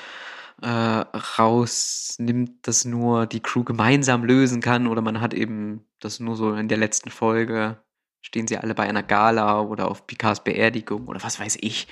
äh, 0.61 0.67
rausnimmt, 0.67 2.67
das 2.67 2.85
nur 2.85 3.25
die 3.25 3.41
Crew 3.41 3.63
gemeinsam 3.63 4.23
lösen 4.23 4.61
kann 4.61 4.87
oder 4.87 5.01
man 5.01 5.21
hat 5.21 5.33
eben 5.33 5.85
das 5.99 6.19
nur 6.19 6.35
so 6.35 6.53
in 6.53 6.67
der 6.67 6.77
letzten 6.77 7.11
Folge 7.11 7.81
stehen 8.21 8.47
sie 8.47 8.57
alle 8.57 8.75
bei 8.75 8.87
einer 8.87 9.03
Gala 9.03 9.61
oder 9.61 9.89
auf 9.89 10.07
Picards 10.07 10.43
Beerdigung 10.43 11.07
oder 11.07 11.23
was 11.23 11.39
weiß 11.39 11.57
ich. 11.61 11.87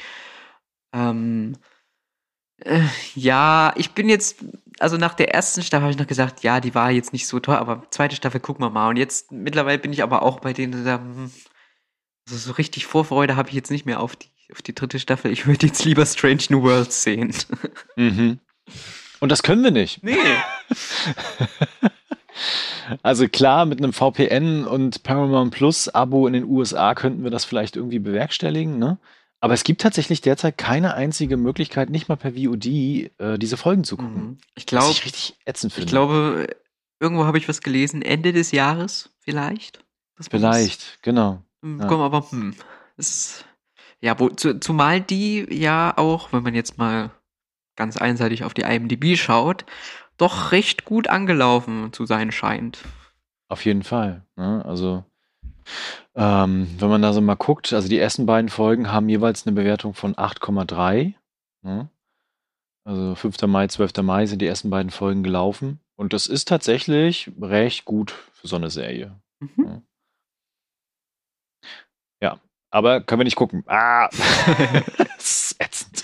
Ähm, 0.93 1.57
äh, 2.61 2.81
ja, 3.15 3.73
ich 3.75 3.91
bin 3.91 4.09
jetzt, 4.09 4.37
also 4.79 4.97
nach 4.97 5.13
der 5.13 5.33
ersten 5.33 5.61
Staffel 5.61 5.83
habe 5.83 5.91
ich 5.91 5.99
noch 5.99 6.07
gesagt, 6.07 6.43
ja, 6.43 6.59
die 6.59 6.75
war 6.75 6.91
jetzt 6.91 7.13
nicht 7.13 7.27
so 7.27 7.39
toll, 7.39 7.55
aber 7.55 7.83
zweite 7.91 8.15
Staffel 8.15 8.39
gucken 8.39 8.63
wir 8.63 8.69
mal. 8.69 8.89
Und 8.89 8.97
jetzt 8.97 9.31
mittlerweile 9.31 9.79
bin 9.79 9.93
ich 9.93 10.03
aber 10.03 10.23
auch 10.23 10.39
bei 10.39 10.53
denen, 10.53 10.71
die 10.71 10.83
sagen, 10.83 11.15
hm, 11.15 11.31
also 12.27 12.37
so 12.37 12.51
richtig 12.53 12.85
Vorfreude 12.85 13.35
habe 13.35 13.49
ich 13.49 13.55
jetzt 13.55 13.71
nicht 13.71 13.85
mehr 13.85 13.99
auf 13.99 14.15
die, 14.15 14.27
auf 14.51 14.61
die 14.61 14.75
dritte 14.75 14.99
Staffel. 14.99 15.31
Ich 15.31 15.47
würde 15.47 15.67
jetzt 15.67 15.85
lieber 15.85 16.05
Strange 16.05 16.43
New 16.49 16.63
Worlds 16.63 17.03
sehen. 17.03 17.33
Mhm. 17.95 18.39
Und 19.19 19.31
das 19.31 19.43
können 19.43 19.63
wir 19.63 19.71
nicht. 19.71 20.03
Nee. 20.03 20.17
Also 23.03 23.27
klar, 23.27 23.65
mit 23.65 23.79
einem 23.79 23.93
VPN 23.93 24.65
und 24.65 25.03
Paramount 25.03 25.53
Plus 25.53 25.89
Abo 25.89 26.27
in 26.27 26.33
den 26.33 26.45
USA 26.45 26.95
könnten 26.95 27.23
wir 27.23 27.31
das 27.31 27.45
vielleicht 27.45 27.75
irgendwie 27.75 27.99
bewerkstelligen, 27.99 28.77
ne? 28.77 28.97
Aber 29.39 29.53
es 29.53 29.63
gibt 29.63 29.81
tatsächlich 29.81 30.21
derzeit 30.21 30.57
keine 30.57 30.95
einzige 30.95 31.37
Möglichkeit, 31.37 31.89
nicht 31.89 32.09
mal 32.09 32.15
per 32.15 32.33
VOD, 32.33 32.65
äh, 32.65 33.37
diese 33.37 33.55
Folgen 33.57 33.83
zu 33.83 33.97
gucken. 33.97 34.15
Mhm. 34.23 34.37
Ich 34.55 34.65
glaube, 34.65 34.91
ich 34.91 35.05
richtig 35.05 35.37
ätzend 35.45 35.73
finde. 35.73 35.85
ich 35.85 35.89
glaube, 35.91 36.47
irgendwo 36.99 37.25
habe 37.25 37.37
ich 37.37 37.47
was 37.47 37.61
gelesen, 37.61 38.01
Ende 38.01 38.33
des 38.33 38.51
Jahres 38.51 39.11
vielleicht. 39.19 39.83
das- 40.17 40.27
Vielleicht, 40.29 41.03
genau. 41.03 41.43
Hm, 41.61 41.79
Ja. 41.79 41.85
Komm, 41.87 42.01
aber 42.01 42.29
hm, 42.31 42.55
ist, 42.97 43.45
ja, 44.01 44.19
wo, 44.19 44.29
zu, 44.29 44.59
zumal 44.59 45.01
die 45.01 45.45
ja 45.53 45.93
auch, 45.97 46.33
wenn 46.33 46.41
man 46.43 46.55
jetzt 46.55 46.79
mal 46.79 47.11
ganz 47.75 47.97
einseitig 47.97 48.43
auf 48.43 48.55
die 48.55 48.63
IMDb 48.63 49.15
schaut, 49.17 49.65
doch 50.17 50.51
recht 50.51 50.83
gut 50.85 51.07
angelaufen 51.09 51.93
zu 51.93 52.07
sein 52.07 52.31
scheint. 52.31 52.79
Auf 53.49 53.63
jeden 53.65 53.83
Fall. 53.83 54.25
Ne? 54.35 54.65
Also, 54.65 55.03
ähm, 56.15 56.67
wenn 56.79 56.89
man 56.89 57.01
da 57.01 57.13
so 57.13 57.21
mal 57.21 57.35
guckt, 57.35 57.73
also 57.73 57.87
die 57.87 57.99
ersten 57.99 58.25
beiden 58.25 58.49
Folgen 58.49 58.91
haben 58.91 59.09
jeweils 59.09 59.45
eine 59.45 59.55
Bewertung 59.55 59.93
von 59.93 60.15
8,3. 60.15 61.13
Ne? 61.63 61.89
Also 62.85 63.15
5. 63.15 63.41
Mai, 63.43 63.67
12. 63.67 63.97
Mai 64.03 64.25
sind 64.25 64.41
die 64.41 64.47
ersten 64.47 64.69
beiden 64.69 64.91
Folgen 64.91 65.23
gelaufen. 65.23 65.79
Und 65.95 66.13
das 66.13 66.27
ist 66.27 66.47
tatsächlich 66.47 67.31
recht 67.41 67.85
gut 67.85 68.11
für 68.33 68.47
so 68.47 68.55
eine 68.55 68.69
Serie. 68.69 69.19
Mhm. 69.39 69.83
Aber 72.69 73.01
können 73.01 73.21
wir 73.21 73.25
nicht 73.25 73.35
gucken. 73.35 73.63
Ah! 73.67 74.09
das 74.97 75.51
ist 75.51 75.55
ätzend. 75.59 75.96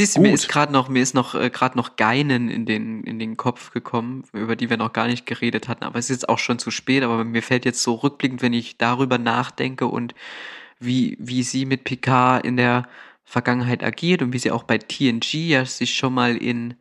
Siehst 0.00 0.16
du, 0.16 0.22
mir 0.22 0.32
ist 0.32 0.48
gerade 0.48 0.72
noch, 0.72 0.88
mir 0.88 1.02
ist 1.02 1.14
noch 1.14 1.34
äh, 1.34 1.50
gerade 1.50 1.76
noch 1.76 1.96
Geinen 1.96 2.48
in 2.48 2.64
den 2.66 3.04
in 3.04 3.18
den 3.18 3.36
Kopf 3.36 3.70
gekommen, 3.72 4.24
über 4.32 4.56
die 4.56 4.70
wir 4.70 4.78
noch 4.78 4.92
gar 4.94 5.06
nicht 5.06 5.26
geredet 5.26 5.68
hatten. 5.68 5.84
Aber 5.84 5.98
es 5.98 6.06
ist 6.06 6.22
jetzt 6.22 6.28
auch 6.30 6.38
schon 6.38 6.58
zu 6.58 6.70
spät. 6.70 7.02
Aber 7.02 7.22
mir 7.24 7.42
fällt 7.42 7.64
jetzt 7.66 7.82
so 7.82 7.94
rückblickend, 7.94 8.42
wenn 8.42 8.52
ich 8.54 8.78
darüber 8.78 9.18
nachdenke 9.18 9.86
und 9.86 10.14
wie 10.78 11.16
wie 11.20 11.42
sie 11.42 11.66
mit 11.66 11.84
Picard 11.84 12.46
in 12.46 12.56
der 12.56 12.88
Vergangenheit 13.24 13.84
agiert 13.84 14.22
und 14.22 14.32
wie 14.32 14.38
sie 14.38 14.50
auch 14.52 14.64
bei 14.64 14.78
TNG 14.78 15.34
ja 15.48 15.64
sich 15.66 15.94
schon 15.94 16.14
mal 16.14 16.36
in 16.36 16.74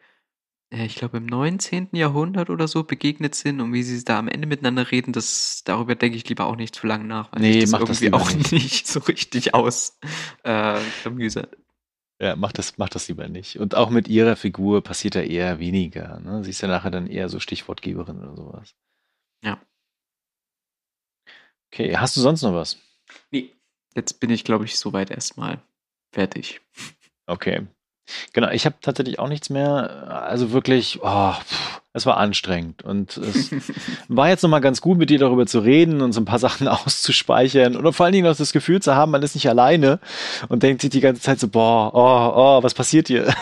äh, 0.72 0.86
ich 0.86 0.96
glaube, 0.96 1.18
im 1.18 1.26
19. 1.26 1.90
Jahrhundert 1.94 2.50
oder 2.50 2.68
so 2.68 2.84
begegnet 2.84 3.36
sind 3.36 3.62
und 3.62 3.74
wie 3.74 3.84
sie 3.84 4.04
da 4.04 4.20
am 4.20 4.28
Ende 4.28 4.48
miteinander 4.48 4.92
reden, 4.92 5.14
das, 5.14 5.64
darüber 5.66 5.96
denke 5.96 6.18
ich 6.18 6.28
lieber 6.30 6.46
auch 6.48 6.56
nicht 6.56 6.76
zu 6.76 6.88
lange 6.88 7.06
nach, 7.06 7.32
weil 7.34 7.42
Nee, 7.42 7.50
mich 7.50 7.60
das 7.62 7.72
das 7.86 8.02
irgendwie 8.02 8.06
lieber 8.06 8.18
auch 8.18 8.32
nicht. 8.52 8.52
nicht. 8.52 8.88
so 8.88 9.00
richtig 9.02 9.54
aus 9.54 10.00
äh, 10.44 10.80
klamüsert. 11.02 11.58
Ja, 12.22 12.36
mach 12.36 12.52
das, 12.52 12.78
mach 12.78 12.90
das 12.90 13.08
lieber 13.08 13.30
nicht. 13.30 13.60
Und 13.60 13.76
auch 13.76 13.90
mit 13.90 14.10
ihrer 14.10 14.36
Figur 14.36 14.84
passiert 14.84 15.16
da 15.16 15.22
eher 15.22 15.60
weniger. 15.60 16.20
Ne? 16.20 16.44
Sie 16.44 16.50
ist 16.50 16.62
ja 16.62 16.68
nachher 16.68 16.92
dann 16.92 17.08
eher 17.08 17.30
so 17.30 17.40
Stichwortgeberin 17.40 18.20
oder 18.20 18.36
sowas. 18.36 18.76
Ja. 19.42 19.60
Okay, 21.72 21.96
hast 21.96 22.18
du 22.18 22.22
sonst 22.22 22.42
noch 22.42 22.54
was? 22.54 22.78
Nee. 23.32 23.54
Jetzt 23.96 24.20
bin 24.20 24.30
ich, 24.30 24.44
glaube 24.44 24.66
ich, 24.66 24.78
soweit 24.78 25.12
erstmal 25.12 25.62
fertig. 26.12 26.62
Okay. 27.26 27.68
Genau, 28.34 28.50
ich 28.50 28.66
habe 28.66 28.76
tatsächlich 28.82 29.20
auch 29.20 29.28
nichts 29.28 29.50
mehr. 29.50 30.08
Also 30.28 30.52
wirklich, 30.52 31.00
oh, 31.02 31.34
pff, 31.34 31.82
es 31.94 32.06
war 32.06 32.18
anstrengend. 32.18 32.84
Und 32.84 33.18
es 33.18 33.52
war 34.08 34.30
jetzt 34.30 34.44
nochmal 34.44 34.62
ganz 34.62 34.82
gut, 34.82 34.98
mit 34.98 35.10
dir 35.10 35.20
darüber 35.20 35.46
zu 35.46 35.60
reden 35.60 36.02
und 36.02 36.14
so 36.14 36.22
ein 36.22 36.26
paar 36.26 36.40
Sachen 36.48 36.68
auszuspeichern. 36.68 37.76
Und 37.76 37.94
vor 37.94 38.06
allen 38.06 38.14
Dingen 38.14 38.28
auch 38.28 38.36
das 38.36 38.54
Gefühl 38.54 38.82
zu 38.82 38.96
haben, 38.96 39.12
man 39.12 39.24
ist 39.24 39.36
nicht 39.36 39.50
alleine 39.50 40.00
und 40.48 40.64
denkt 40.64 40.82
sich 40.82 40.90
die 40.90 41.02
ganze 41.02 41.22
Zeit 41.22 41.40
so, 41.40 41.48
boah, 41.48 41.92
oh, 41.94 42.60
oh, 42.60 42.64
was 42.64 42.74
passiert 42.74 43.08
hier? 43.08 43.34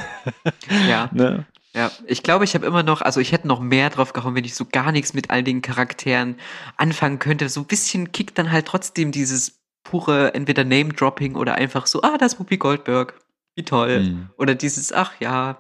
ja. 0.88 1.10
ne? 1.14 1.46
Ja, 1.76 1.92
ich 2.08 2.24
glaube, 2.24 2.44
ich 2.44 2.56
habe 2.56 2.66
immer 2.66 2.82
noch, 2.82 3.02
also 3.02 3.20
ich 3.20 3.32
hätte 3.32 3.48
noch 3.48 3.60
mehr 3.60 3.92
drauf 3.92 4.12
gehauen, 4.12 4.34
wenn 4.34 4.46
ich 4.46 4.56
so 4.56 4.66
gar 4.66 4.92
nichts 4.92 5.14
mit 5.14 5.30
all 5.30 5.44
den 5.44 5.62
Charakteren 5.62 6.38
anfangen 6.76 7.20
könnte. 7.20 7.50
So 7.50 7.60
ein 7.62 7.68
bisschen 7.68 8.12
kickt 8.12 8.40
dann 8.40 8.52
halt 8.52 8.66
trotzdem 8.66 9.12
dieses 9.12 9.60
pure 9.84 10.34
entweder 10.34 10.64
Name-Dropping 10.64 11.36
oder 11.36 11.54
einfach 11.54 11.86
so, 11.86 12.02
ah, 12.02 12.18
das 12.18 12.34
ist 12.34 12.40
Whoopi 12.40 12.58
Goldberg. 12.58 13.14
Wie 13.58 13.64
toll. 13.64 14.02
Mhm. 14.02 14.30
Oder 14.38 14.54
dieses, 14.54 14.94
ach 14.94 15.20
ja. 15.20 15.58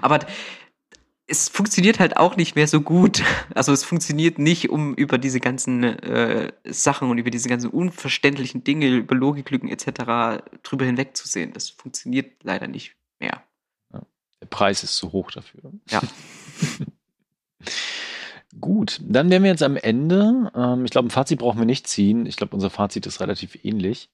Aber 0.00 0.20
es 1.26 1.50
funktioniert 1.50 2.00
halt 2.00 2.16
auch 2.16 2.36
nicht 2.36 2.56
mehr 2.56 2.66
so 2.66 2.80
gut. 2.80 3.22
Also 3.54 3.72
es 3.72 3.84
funktioniert 3.84 4.38
nicht, 4.38 4.70
um 4.70 4.94
über 4.94 5.18
diese 5.18 5.38
ganzen 5.38 5.82
äh, 5.82 6.50
Sachen 6.64 7.10
und 7.10 7.18
über 7.18 7.30
diese 7.30 7.48
ganzen 7.48 7.68
unverständlichen 7.68 8.64
Dinge, 8.64 8.88
über 8.88 9.14
Logiklücken 9.14 9.68
etc. 9.68 10.42
drüber 10.62 10.86
hinwegzusehen. 10.86 11.52
Das 11.52 11.68
funktioniert 11.68 12.42
leider 12.42 12.68
nicht 12.68 12.96
mehr. 13.18 13.42
Der 13.92 14.46
Preis 14.46 14.82
ist 14.82 14.96
zu 14.96 15.12
hoch 15.12 15.30
dafür. 15.30 15.72
Ja. 15.90 16.00
Gut, 18.60 18.98
dann 19.02 19.30
wären 19.30 19.42
wir 19.42 19.50
jetzt 19.50 19.62
am 19.62 19.76
Ende. 19.76 20.50
Ähm, 20.54 20.86
ich 20.86 20.90
glaube, 20.90 21.08
ein 21.08 21.10
Fazit 21.10 21.40
brauchen 21.40 21.58
wir 21.58 21.66
nicht 21.66 21.86
ziehen. 21.86 22.24
Ich 22.24 22.36
glaube, 22.36 22.54
unser 22.54 22.70
Fazit 22.70 23.06
ist 23.06 23.20
relativ 23.20 23.62
ähnlich. 23.62 24.08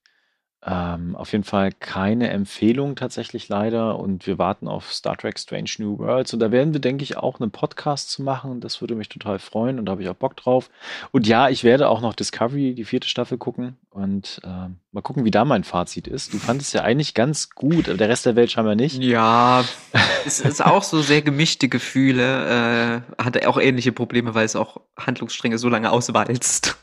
Ähm, 0.65 1.15
auf 1.15 1.31
jeden 1.31 1.45
Fall 1.45 1.71
keine 1.71 2.31
Empfehlung 2.31 2.97
tatsächlich 2.97 3.49
leider. 3.49 3.99
Und 3.99 4.27
wir 4.27 4.39
warten 4.39 4.67
auf 4.67 4.93
Star 4.93 5.17
Trek 5.17 5.39
Strange 5.39 5.71
New 5.79 5.99
Worlds. 5.99 6.33
Und 6.35 6.41
da 6.41 6.51
werden 6.51 6.73
wir, 6.73 6.81
denke 6.81 7.05
ich, 7.05 7.17
auch 7.17 7.39
einen 7.39 7.53
Podcast 7.53 8.11
zu 8.11 8.23
machen. 8.23 8.61
Das 8.61 8.81
würde 8.81 8.97
mich 8.97 9.09
total 9.09 9.39
freuen 9.39 9.79
und 9.79 9.87
da 9.87 9.93
habe 9.93 10.03
ich 10.03 10.09
auch 10.09 10.15
Bock 10.15 10.37
drauf. 10.37 10.71
Und 11.13 11.27
ja, 11.27 11.49
ich 11.49 11.63
werde 11.63 11.89
auch 11.89 12.01
noch 12.01 12.15
Discovery, 12.15 12.75
die 12.75 12.85
vierte 12.85 13.09
Staffel, 13.09 13.39
gucken. 13.39 13.77
Und 13.91 14.41
ähm, 14.45 14.79
mal 14.93 15.03
gucken, 15.03 15.25
wie 15.25 15.31
da 15.31 15.45
mein 15.45 15.63
Fazit 15.63 16.09
ist. 16.09 16.35
Du 16.35 16.39
fandest 16.39 16.75
ja 16.75 16.83
eigentlich 16.83 17.15
ganz 17.15 17.51
gut, 17.51 17.89
aber 17.89 17.99
der 17.99 18.09
Rest 18.09 18.27
der 18.27 18.37
Welt 18.37 18.51
scheinbar 18.51 18.75
nicht. 18.75 19.03
Ja, 19.03 19.65
es 20.27 20.41
ist 20.41 20.65
auch 20.65 20.83
so 20.83 21.01
sehr 21.01 21.23
gemischte 21.23 21.69
Gefühle. 21.69 23.05
Äh, 23.19 23.23
hatte 23.23 23.49
auch 23.49 23.59
ähnliche 23.59 23.93
Probleme, 23.93 24.35
weil 24.35 24.45
es 24.45 24.57
auch 24.57 24.81
Handlungsstränge 24.99 25.59
so 25.59 25.69
lange 25.69 25.93
auswalzt. 25.93 26.77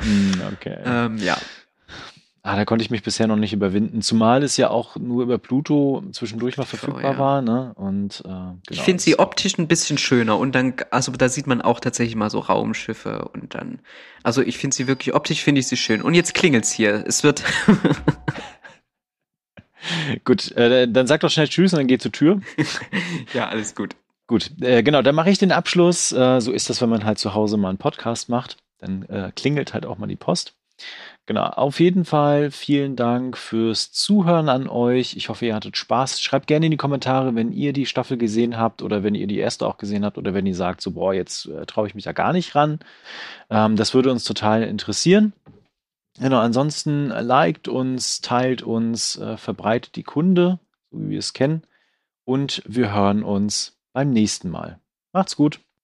Hm, 0.00 0.40
okay. 0.52 0.78
Ähm, 0.84 1.18
ja. 1.18 1.36
Ah, 2.46 2.54
da 2.54 2.64
konnte 2.64 2.84
ich 2.84 2.92
mich 2.92 3.02
bisher 3.02 3.26
noch 3.26 3.34
nicht 3.34 3.52
überwinden, 3.52 4.02
zumal 4.02 4.44
es 4.44 4.56
ja 4.56 4.70
auch 4.70 4.94
nur 4.94 5.24
über 5.24 5.36
Pluto 5.36 6.04
zwischendurch 6.12 6.56
mal 6.56 6.64
verfügbar 6.64 7.14
ja. 7.14 7.18
war, 7.18 7.42
ne? 7.42 7.72
Und 7.74 8.20
äh, 8.20 8.28
genau, 8.28 8.56
Ich 8.70 8.82
finde 8.82 9.02
sie 9.02 9.18
optisch 9.18 9.58
ein 9.58 9.66
bisschen 9.66 9.98
schöner 9.98 10.38
und 10.38 10.54
dann, 10.54 10.74
also 10.92 11.10
da 11.10 11.28
sieht 11.28 11.48
man 11.48 11.60
auch 11.60 11.80
tatsächlich 11.80 12.14
mal 12.14 12.30
so 12.30 12.38
Raumschiffe 12.38 13.30
und 13.32 13.56
dann, 13.56 13.80
also 14.22 14.42
ich 14.42 14.58
finde 14.58 14.76
sie 14.76 14.86
wirklich, 14.86 15.12
optisch 15.12 15.42
finde 15.42 15.58
ich 15.58 15.66
sie 15.66 15.76
schön. 15.76 16.02
Und 16.02 16.14
jetzt 16.14 16.34
klingelt's 16.34 16.70
hier. 16.70 17.02
Es 17.04 17.24
wird, 17.24 17.42
Gut, 20.24 20.52
äh, 20.52 20.86
dann 20.88 21.08
sag 21.08 21.22
doch 21.22 21.30
schnell 21.30 21.48
Tschüss 21.48 21.72
und 21.72 21.80
dann 21.80 21.88
geh 21.88 21.98
zur 21.98 22.12
Tür. 22.12 22.42
ja, 23.34 23.48
alles 23.48 23.74
gut. 23.74 23.96
Gut, 24.28 24.52
äh, 24.60 24.84
genau, 24.84 25.02
dann 25.02 25.16
mache 25.16 25.30
ich 25.30 25.38
den 25.38 25.50
Abschluss. 25.50 26.12
Äh, 26.12 26.40
so 26.40 26.52
ist 26.52 26.70
das, 26.70 26.80
wenn 26.80 26.90
man 26.90 27.04
halt 27.04 27.18
zu 27.18 27.34
Hause 27.34 27.56
mal 27.56 27.70
einen 27.70 27.78
Podcast 27.78 28.28
macht. 28.28 28.56
Dann 28.78 29.02
äh, 29.04 29.32
klingelt 29.34 29.74
halt 29.74 29.84
auch 29.84 29.98
mal 29.98 30.06
die 30.06 30.14
Post. 30.14 30.54
Genau, 31.26 31.42
auf 31.42 31.80
jeden 31.80 32.04
Fall 32.04 32.52
vielen 32.52 32.94
Dank 32.94 33.36
fürs 33.36 33.90
Zuhören 33.90 34.48
an 34.48 34.68
euch. 34.68 35.16
Ich 35.16 35.28
hoffe, 35.28 35.46
ihr 35.46 35.56
hattet 35.56 35.76
Spaß. 35.76 36.20
Schreibt 36.20 36.46
gerne 36.46 36.66
in 36.66 36.70
die 36.70 36.76
Kommentare, 36.76 37.34
wenn 37.34 37.50
ihr 37.50 37.72
die 37.72 37.86
Staffel 37.86 38.16
gesehen 38.16 38.56
habt 38.56 38.80
oder 38.80 39.02
wenn 39.02 39.16
ihr 39.16 39.26
die 39.26 39.38
erste 39.38 39.66
auch 39.66 39.76
gesehen 39.76 40.04
habt 40.04 40.18
oder 40.18 40.34
wenn 40.34 40.46
ihr 40.46 40.54
sagt, 40.54 40.80
so, 40.80 40.92
boah, 40.92 41.12
jetzt 41.12 41.46
äh, 41.46 41.66
traue 41.66 41.88
ich 41.88 41.96
mich 41.96 42.04
da 42.04 42.12
gar 42.12 42.32
nicht 42.32 42.54
ran. 42.54 42.78
Ähm, 43.50 43.74
das 43.74 43.92
würde 43.92 44.12
uns 44.12 44.22
total 44.22 44.62
interessieren. 44.62 45.32
Genau, 46.20 46.38
ansonsten 46.38 47.08
liked 47.08 47.66
uns, 47.66 48.20
teilt 48.20 48.62
uns, 48.62 49.18
äh, 49.18 49.36
verbreitet 49.36 49.96
die 49.96 50.04
Kunde, 50.04 50.60
so 50.92 51.00
wie 51.00 51.10
wir 51.10 51.18
es 51.18 51.32
kennen. 51.32 51.62
Und 52.24 52.62
wir 52.66 52.94
hören 52.94 53.24
uns 53.24 53.76
beim 53.92 54.10
nächsten 54.10 54.48
Mal. 54.48 54.78
Macht's 55.12 55.34
gut. 55.34 55.65